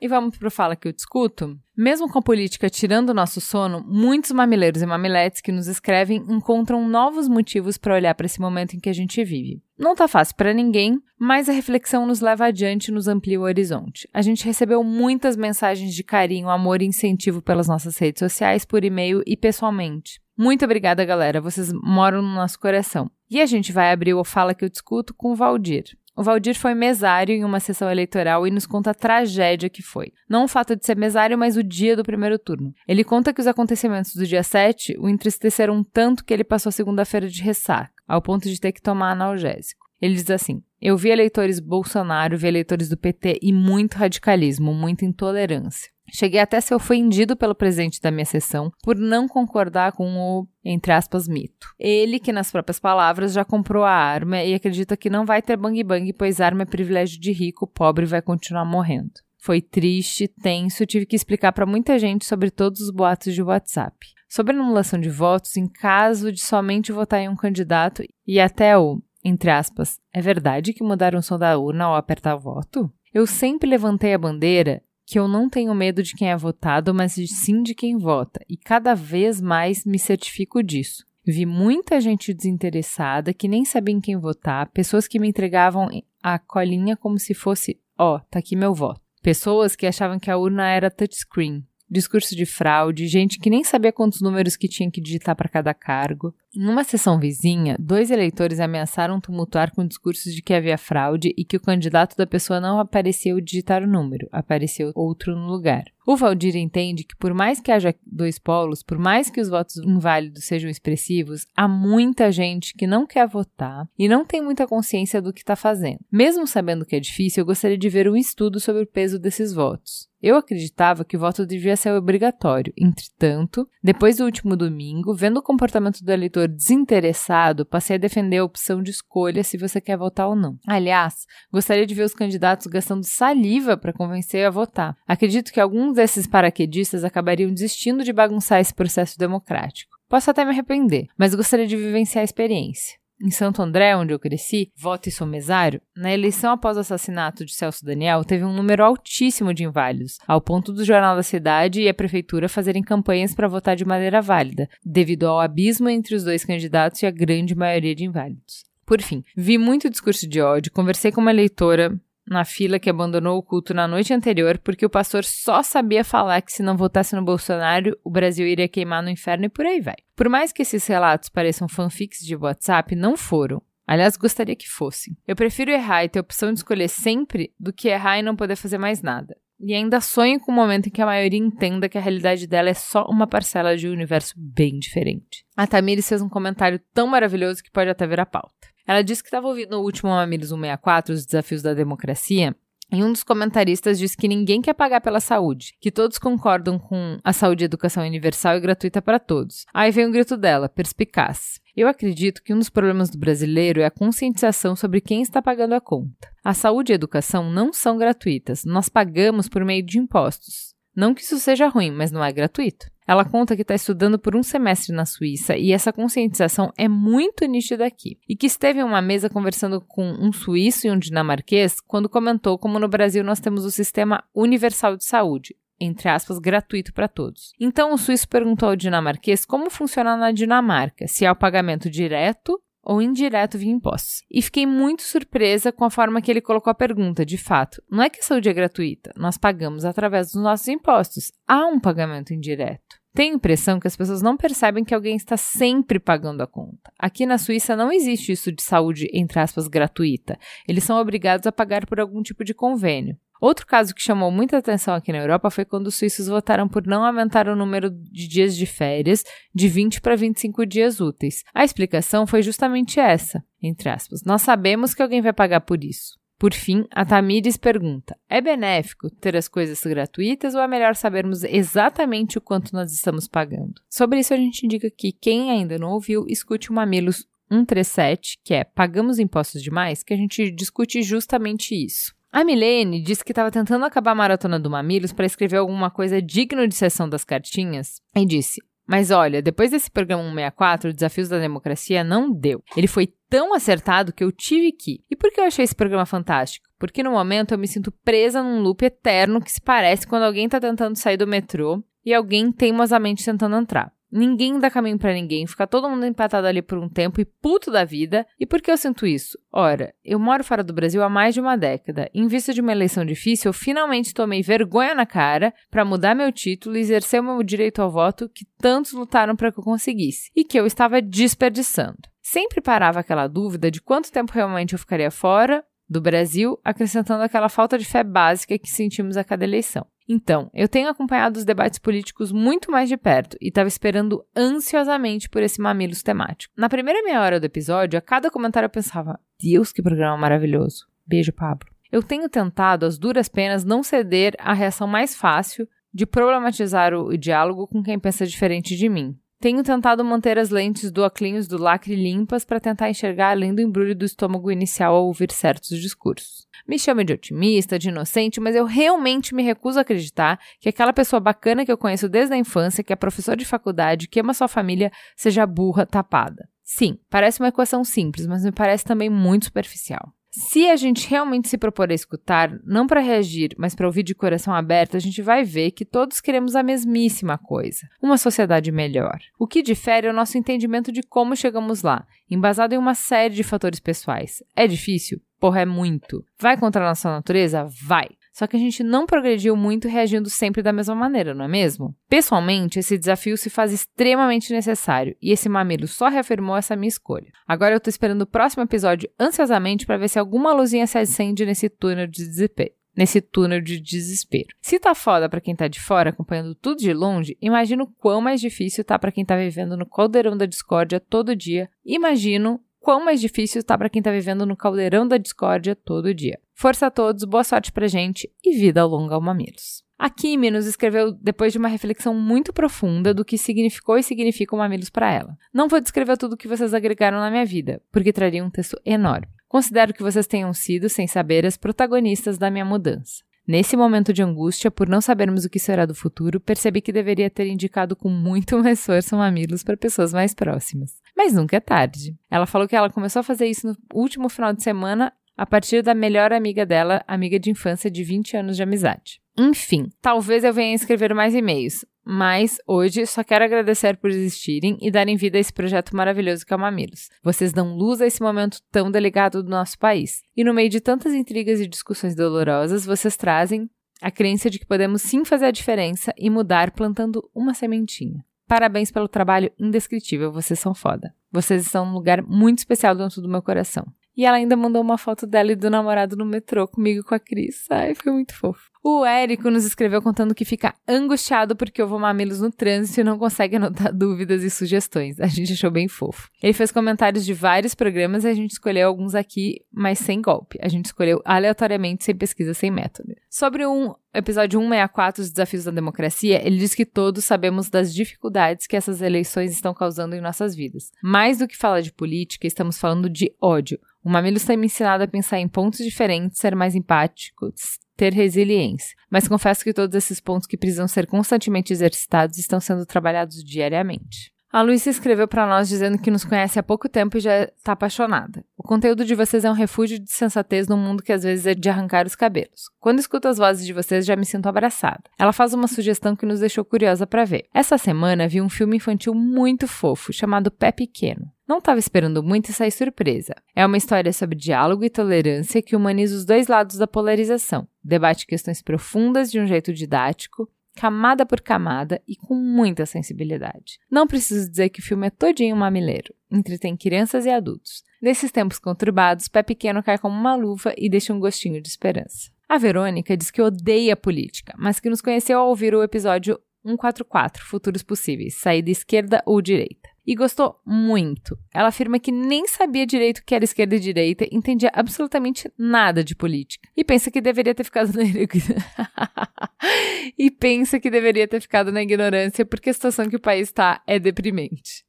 [0.02, 1.60] E vamos pro Fala que eu discuto?
[1.76, 6.24] Mesmo com a política tirando o nosso sono, muitos mamileiros e mamiletes que nos escrevem
[6.30, 9.62] encontram novos motivos para olhar para esse momento em que a gente vive.
[9.78, 13.44] Não tá fácil para ninguém, mas a reflexão nos leva adiante e nos amplia o
[13.44, 14.08] horizonte.
[14.14, 18.86] A gente recebeu muitas mensagens de carinho, amor e incentivo pelas nossas redes sociais, por
[18.86, 20.22] e-mail e pessoalmente.
[20.38, 21.42] Muito obrigada, galera.
[21.42, 23.12] Vocês moram no nosso coração.
[23.30, 25.98] E a gente vai abrir o Fala que eu discuto com o Valdir.
[26.16, 30.12] O Valdir foi mesário em uma sessão eleitoral e nos conta a tragédia que foi.
[30.28, 32.74] Não o fato de ser mesário, mas o dia do primeiro turno.
[32.88, 36.74] Ele conta que os acontecimentos do dia 7 o entristeceram tanto que ele passou a
[36.74, 39.90] segunda-feira de ressaca, ao ponto de ter que tomar analgésico.
[40.02, 45.06] Ele diz assim: Eu vi eleitores Bolsonaro, vi eleitores do PT e muito radicalismo, muita
[45.06, 45.90] intolerância.
[46.12, 50.48] Cheguei até a ser ofendido pelo presidente da minha sessão por não concordar com o,
[50.64, 51.68] entre aspas, mito.
[51.80, 55.58] Ele, que nas próprias palavras já comprou a arma e acredita que não vai ter
[55.58, 59.12] bang bang, pois arma é privilégio de rico, pobre vai continuar morrendo.
[59.42, 63.96] Foi triste, tenso, tive que explicar para muita gente sobre todos os boatos de WhatsApp.
[64.28, 69.02] Sobre anulação de votos em caso de somente votar em um candidato e até o,
[69.24, 72.92] entre aspas, é verdade que mudaram o som da urna ao apertar o voto?
[73.14, 77.14] Eu sempre levantei a bandeira que eu não tenho medo de quem é votado, mas
[77.14, 81.04] sim de quem vota, e cada vez mais me certifico disso.
[81.26, 85.90] Vi muita gente desinteressada que nem sabia em quem votar, pessoas que me entregavam
[86.22, 89.02] a colinha como se fosse: ó, oh, tá aqui meu voto.
[89.24, 93.92] Pessoas que achavam que a urna era touchscreen, discurso de fraude, gente que nem sabia
[93.92, 96.34] quantos números que tinha que digitar para cada cargo.
[96.56, 101.46] Em uma sessão vizinha, dois eleitores ameaçaram tumultuar com discursos de que havia fraude e
[101.46, 105.86] que o candidato da pessoa não apareceu digitar o número, apareceu outro no lugar.
[106.08, 109.78] O Valdir entende que, por mais que haja dois polos, por mais que os votos
[109.78, 115.22] inválidos sejam expressivos, há muita gente que não quer votar e não tem muita consciência
[115.22, 116.00] do que está fazendo.
[116.12, 119.54] Mesmo sabendo que é difícil, eu gostaria de ver um estudo sobre o peso desses
[119.54, 120.09] votos.
[120.22, 122.74] Eu acreditava que o voto devia ser obrigatório.
[122.78, 128.44] Entretanto, depois do último domingo, vendo o comportamento do eleitor desinteressado, passei a defender a
[128.44, 130.58] opção de escolha se você quer votar ou não.
[130.68, 134.98] Aliás, gostaria de ver os candidatos gastando saliva para convencer a votar.
[135.08, 139.98] Acredito que alguns desses paraquedistas acabariam desistindo de bagunçar esse processo democrático.
[140.10, 142.99] Posso até me arrepender, mas gostaria de vivenciar a experiência.
[143.22, 147.44] Em Santo André, onde eu cresci, voto e sou mesário, na eleição após o assassinato
[147.44, 151.82] de Celso Daniel, teve um número altíssimo de inválidos, ao ponto do Jornal da Cidade
[151.82, 156.24] e a Prefeitura fazerem campanhas para votar de maneira válida, devido ao abismo entre os
[156.24, 158.64] dois candidatos e a grande maioria de inválidos.
[158.86, 162.00] Por fim, vi muito discurso de ódio, conversei com uma eleitora
[162.30, 166.42] na fila que abandonou o culto na noite anterior porque o pastor só sabia falar
[166.42, 169.82] que se não votasse no Bolsonaro, o Brasil iria queimar no inferno e por aí
[169.82, 169.96] vai.
[170.16, 173.62] Por mais que esses relatos pareçam fanfics de WhatsApp, não foram.
[173.88, 175.18] Aliás, gostaria que fossem.
[175.28, 178.36] Eu prefiro errar e ter a opção de escolher sempre do que errar e não
[178.36, 179.36] poder fazer mais nada.
[179.60, 182.70] E ainda sonho com o momento em que a maioria entenda que a realidade dela
[182.70, 185.44] é só uma parcela de um universo bem diferente.
[185.58, 188.70] A Tamires fez um comentário tão maravilhoso que pode até virar pauta.
[188.90, 192.56] Ela disse que estava ouvindo no último Mamilos 164, Os Desafios da Democracia,
[192.92, 197.20] e um dos comentaristas disse que ninguém quer pagar pela saúde, que todos concordam com
[197.24, 199.64] a saúde e educação universal e gratuita para todos.
[199.72, 201.60] Aí vem o grito dela, perspicaz.
[201.78, 205.76] Eu acredito que um dos problemas do brasileiro é a conscientização sobre quem está pagando
[205.76, 206.28] a conta.
[206.44, 210.74] A saúde e a educação não são gratuitas, nós pagamos por meio de impostos.
[210.96, 212.88] Não que isso seja ruim, mas não é gratuito.
[213.10, 217.44] Ela conta que está estudando por um semestre na Suíça e essa conscientização é muito
[217.46, 218.20] nítida aqui.
[218.30, 222.60] E que esteve em uma mesa conversando com um suíço e um dinamarquês quando comentou
[222.60, 227.52] como no Brasil nós temos o sistema universal de saúde, entre aspas, gratuito para todos.
[227.60, 232.62] Então o suíço perguntou ao dinamarquês como funciona na Dinamarca, se é o pagamento direto
[232.84, 234.24] ou indireto via impostos.
[234.30, 237.26] E fiquei muito surpresa com a forma que ele colocou a pergunta.
[237.26, 241.32] De fato, não é que a saúde é gratuita, nós pagamos através dos nossos impostos.
[241.48, 242.99] Há um pagamento indireto.
[243.14, 246.92] Tenho a impressão que as pessoas não percebem que alguém está sempre pagando a conta.
[246.98, 250.38] Aqui na Suíça não existe isso de saúde, entre aspas, gratuita.
[250.68, 253.18] Eles são obrigados a pagar por algum tipo de convênio.
[253.42, 256.86] Outro caso que chamou muita atenção aqui na Europa foi quando os suíços votaram por
[256.86, 259.24] não aumentar o número de dias de férias
[259.56, 261.44] de 20 para 25 dias úteis.
[261.54, 264.24] A explicação foi justamente essa, entre aspas.
[264.26, 266.19] Nós sabemos que alguém vai pagar por isso.
[266.40, 271.44] Por fim, a Tamires pergunta: é benéfico ter as coisas gratuitas ou é melhor sabermos
[271.44, 273.82] exatamente o quanto nós estamos pagando?
[273.90, 278.54] Sobre isso, a gente indica que quem ainda não ouviu, escute o Mamilos 137, que
[278.54, 282.16] é Pagamos Impostos Demais, que a gente discute justamente isso.
[282.32, 286.22] A Milene disse que estava tentando acabar a maratona do Mamilos para escrever alguma coisa
[286.22, 291.38] digna de sessão das cartinhas e disse: mas olha, depois desse programa 164, Desafios da
[291.38, 292.64] Democracia não deu.
[292.76, 295.04] Ele foi tão acertado que eu tive que.
[295.12, 296.68] E por que eu achei esse programa fantástico?
[296.80, 300.46] Porque no momento eu me sinto presa num loop eterno que se parece quando alguém
[300.46, 303.94] está tentando sair do metrô e alguém teimosamente tentando entrar.
[304.12, 307.72] Ninguém dá caminho para ninguém, fica todo mundo empatado ali por um tempo e puto
[307.72, 308.26] da vida.
[308.40, 309.38] E por que eu sinto isso?
[309.52, 312.10] Ora, eu moro fora do Brasil há mais de uma década.
[312.14, 316.32] Em vista de uma eleição difícil, eu finalmente tomei vergonha na cara para mudar meu
[316.32, 320.32] título e exercer o meu direito ao voto que tantos lutaram para que eu conseguisse
[320.36, 322.00] e que eu estava desperdiçando.
[322.22, 327.50] Sempre parava aquela dúvida de quanto tempo realmente eu ficaria fora do Brasil, acrescentando aquela
[327.50, 329.88] falta de fé básica que sentimos a cada eleição.
[330.12, 335.30] Então, eu tenho acompanhado os debates políticos muito mais de perto e estava esperando ansiosamente
[335.30, 336.52] por esse mamilos temático.
[336.58, 340.88] Na primeira meia hora do episódio, a cada comentário eu pensava: Deus, que programa maravilhoso.
[341.06, 341.70] Beijo, Pablo.
[341.92, 347.16] Eu tenho tentado, às duras penas, não ceder à reação mais fácil de problematizar o
[347.16, 349.16] diálogo com quem pensa diferente de mim.
[349.42, 353.62] Tenho tentado manter as lentes do óculos do lacre limpas para tentar enxergar além do
[353.62, 356.46] embrulho do estômago inicial ao ouvir certos discursos.
[356.68, 360.92] Me chame de otimista, de inocente, mas eu realmente me recuso a acreditar que aquela
[360.92, 364.34] pessoa bacana que eu conheço desde a infância, que é professor de faculdade, que ama
[364.34, 366.50] sua família, seja burra tapada.
[366.62, 370.14] Sim, parece uma equação simples, mas me parece também muito superficial.
[370.32, 374.14] Se a gente realmente se propor a escutar, não para reagir, mas para ouvir de
[374.14, 379.18] coração aberto, a gente vai ver que todos queremos a mesmíssima coisa: uma sociedade melhor.
[379.40, 383.34] O que difere é o nosso entendimento de como chegamos lá, embasado em uma série
[383.34, 384.44] de fatores pessoais.
[384.56, 385.20] É difícil?
[385.40, 386.24] Porra, é muito.
[386.40, 387.68] Vai contra a nossa natureza?
[387.88, 388.10] Vai.
[388.40, 391.94] Só que a gente não progrediu muito reagindo sempre da mesma maneira, não é mesmo?
[392.08, 397.34] Pessoalmente, esse desafio se faz extremamente necessário e esse mamilo só reafirmou essa minha escolha.
[397.46, 401.46] Agora eu tô esperando o próximo episódio ansiosamente para ver se alguma luzinha se acende
[401.46, 402.72] nesse túnel de desespero.
[402.96, 404.56] Nesse túnel de desespero.
[404.62, 408.40] Se tá foda para quem tá de fora acompanhando tudo de longe, imagino quão mais
[408.40, 411.70] difícil tá para quem tá vivendo no caldeirão da discórdia todo dia.
[411.84, 416.40] Imagino quão mais difícil está para quem está vivendo no caldeirão da discórdia todo dia.
[416.60, 419.82] Força a todos, boa sorte pra gente e vida longa ao Mamilos.
[419.98, 424.54] A Kimi nos escreveu depois de uma reflexão muito profunda do que significou e significa
[424.54, 425.38] o Mamilos para ela.
[425.54, 428.78] Não vou descrever tudo o que vocês agregaram na minha vida, porque traria um texto
[428.86, 429.30] enorme.
[429.48, 433.24] Considero que vocês tenham sido, sem saber, as protagonistas da minha mudança.
[433.48, 437.30] Nesse momento de angústia, por não sabermos o que será do futuro, percebi que deveria
[437.30, 440.92] ter indicado com muito mais força mamilos para pessoas mais próximas.
[441.16, 442.18] Mas nunca é tarde.
[442.30, 445.82] Ela falou que ela começou a fazer isso no último final de semana a partir
[445.82, 449.22] da melhor amiga dela, amiga de infância de 20 anos de amizade.
[449.38, 454.92] Enfim, talvez eu venha escrever mais e-mails, mas hoje só quero agradecer por existirem e
[454.92, 457.08] darem vida a esse projeto maravilhoso que é o Mamilos.
[457.24, 460.22] Vocês dão luz a esse momento tão delicado do nosso país.
[460.36, 463.70] E no meio de tantas intrigas e discussões dolorosas, vocês trazem
[464.02, 468.26] a crença de que podemos sim fazer a diferença e mudar plantando uma sementinha.
[468.46, 471.16] Parabéns pelo trabalho indescritível, vocês são foda.
[471.32, 473.86] Vocês estão num lugar muito especial dentro do meu coração.
[474.16, 477.20] E ela ainda mandou uma foto dela e do namorado no metrô comigo com a
[477.20, 477.66] Cris.
[477.70, 478.70] Ai, foi muito fofo.
[478.82, 483.20] O Érico nos escreveu contando que fica angustiado porque houve mamilos no trânsito e não
[483.20, 485.20] consegue anotar dúvidas e sugestões.
[485.20, 486.30] A gente achou bem fofo.
[486.42, 490.58] Ele fez comentários de vários programas e a gente escolheu alguns aqui, mas sem golpe.
[490.62, 493.14] A gente escolheu aleatoriamente, sem pesquisa, sem método.
[493.30, 498.66] Sobre um episódio 164, Os Desafios da Democracia, ele diz que todos sabemos das dificuldades
[498.66, 500.92] que essas eleições estão causando em nossas vidas.
[501.04, 503.78] Mais do que falar de política, estamos falando de ódio.
[504.04, 508.96] O Mamilos tem me ensinado a pensar em pontos diferentes, ser mais empáticos, ter resiliência.
[509.10, 514.32] Mas confesso que todos esses pontos que precisam ser constantemente exercitados estão sendo trabalhados diariamente.
[514.52, 517.74] A Luísa escreveu para nós dizendo que nos conhece há pouco tempo e já está
[517.74, 518.44] apaixonada.
[518.58, 521.54] O conteúdo de vocês é um refúgio de sensatez num mundo que às vezes é
[521.54, 522.68] de arrancar os cabelos.
[522.80, 525.04] Quando escuto as vozes de vocês, já me sinto abraçada.
[525.20, 527.46] Ela faz uma sugestão que nos deixou curiosa para ver.
[527.54, 531.32] Essa semana vi um filme infantil muito fofo chamado Pé Pequeno.
[531.48, 533.36] Não estava esperando muito e saí surpresa.
[533.56, 538.26] É uma história sobre diálogo e tolerância que humaniza os dois lados da polarização, debate
[538.26, 543.80] questões profundas de um jeito didático, camada por camada e com muita sensibilidade.
[543.90, 547.84] Não preciso dizer que o filme é todinho mamileiro, entretém crianças e adultos.
[548.02, 552.32] Nesses tempos conturbados, Pé Pequeno cai como uma luva e deixa um gostinho de esperança.
[552.48, 557.46] A Verônica diz que odeia política, mas que nos conheceu ao ouvir o episódio 144,
[557.46, 559.89] Futuros Possíveis, saída esquerda ou direita.
[560.10, 561.38] E gostou muito.
[561.54, 566.04] Ela afirma que nem sabia direito o que era esquerda e direita, entendia absolutamente nada
[566.04, 566.68] de política.
[566.76, 568.02] E pensa que deveria ter ficado na
[570.18, 573.84] E pensa que deveria ter ficado na ignorância porque a situação que o país está
[573.86, 574.84] é deprimente.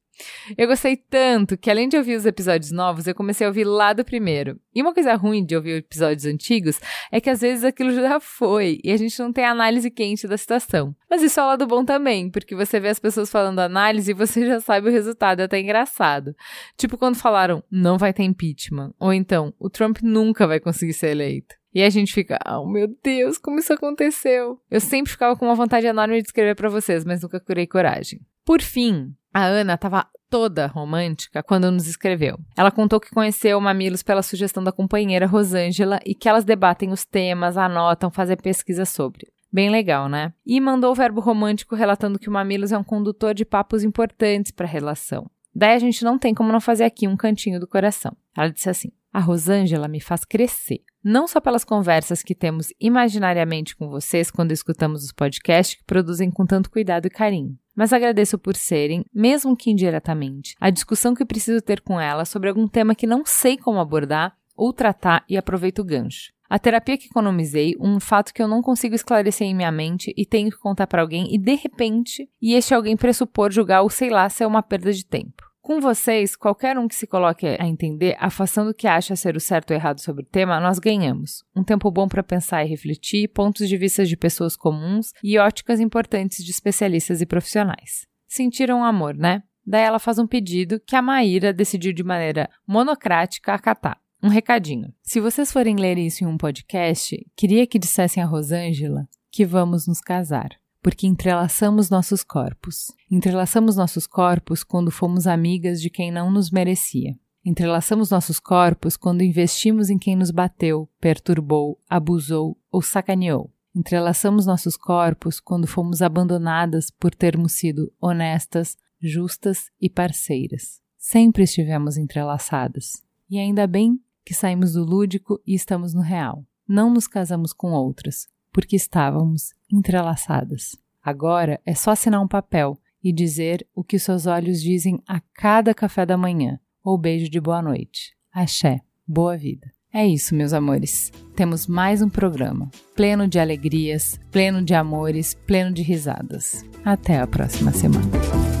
[0.57, 3.93] Eu gostei tanto que, além de ouvir os episódios novos, eu comecei a ouvir lá
[3.93, 4.59] do primeiro.
[4.73, 6.79] E uma coisa ruim de ouvir episódios antigos
[7.11, 10.37] é que às vezes aquilo já foi e a gente não tem análise quente da
[10.37, 10.95] situação.
[11.09, 14.15] Mas isso é o lado bom também, porque você vê as pessoas falando análise e
[14.15, 16.35] você já sabe o resultado, é até engraçado.
[16.77, 18.93] Tipo quando falaram, não vai ter impeachment.
[18.99, 21.55] Ou então, o Trump nunca vai conseguir ser eleito.
[21.73, 24.59] E a gente fica, oh meu Deus, como isso aconteceu?
[24.69, 28.19] Eu sempre ficava com uma vontade enorme de escrever para vocês, mas nunca curei coragem.
[28.45, 32.39] Por fim, a Ana estava toda romântica quando nos escreveu.
[32.57, 36.91] Ela contou que conheceu o Mamilos pela sugestão da companheira Rosângela e que elas debatem
[36.91, 39.27] os temas, anotam, fazem pesquisa sobre.
[39.51, 40.33] Bem legal, né?
[40.45, 44.51] E mandou o verbo romântico relatando que o Mamilos é um condutor de papos importantes
[44.51, 45.29] para a relação.
[45.53, 48.15] Daí a gente não tem como não fazer aqui um cantinho do coração.
[48.35, 50.79] Ela disse assim: A Rosângela me faz crescer.
[51.03, 56.31] não só pelas conversas que temos imaginariamente com vocês quando escutamos os podcasts que produzem
[56.31, 61.25] com tanto cuidado e carinho, mas agradeço por serem, mesmo que indiretamente, a discussão que
[61.25, 65.37] preciso ter com ela sobre algum tema que não sei como abordar ou tratar e
[65.37, 66.31] aproveito o gancho.
[66.49, 70.25] A terapia que economizei, um fato que eu não consigo esclarecer em minha mente e
[70.25, 74.09] tenho que contar para alguém e de repente, e este alguém pressupor julgar ou sei
[74.09, 75.50] lá se é uma perda de tempo.
[75.61, 79.39] Com vocês, qualquer um que se coloque a entender, afastando o que acha ser o
[79.39, 81.43] certo ou errado sobre o tema, nós ganhamos.
[81.55, 85.79] Um tempo bom para pensar e refletir, pontos de vista de pessoas comuns e óticas
[85.79, 88.07] importantes de especialistas e profissionais.
[88.27, 89.43] Sentiram amor, né?
[89.63, 94.01] Daí ela faz um pedido que a Maíra decidiu de maneira monocrática acatar.
[94.23, 94.93] Um recadinho.
[95.03, 99.87] Se vocês forem ler isso em um podcast, queria que dissessem a Rosângela que vamos
[99.87, 100.49] nos casar,
[100.81, 102.91] porque entrelaçamos nossos corpos.
[103.09, 107.15] Entrelaçamos nossos corpos quando fomos amigas de quem não nos merecia.
[107.43, 113.51] Entrelaçamos nossos corpos quando investimos em quem nos bateu, perturbou, abusou ou sacaneou.
[113.75, 120.81] Entrelaçamos nossos corpos quando fomos abandonadas por termos sido honestas, justas e parceiras.
[120.97, 123.01] Sempre estivemos entrelaçadas.
[123.29, 126.45] E ainda bem que saímos do lúdico e estamos no real.
[126.67, 130.75] Não nos casamos com outras, porque estávamos entrelaçadas.
[131.03, 135.73] Agora é só assinar um papel e dizer o que seus olhos dizem a cada
[135.73, 138.15] café da manhã ou beijo de boa noite.
[138.31, 139.71] Axé, boa vida.
[139.93, 141.11] É isso, meus amores.
[141.35, 146.63] Temos mais um programa, pleno de alegrias, pleno de amores, pleno de risadas.
[146.85, 148.60] Até a próxima semana.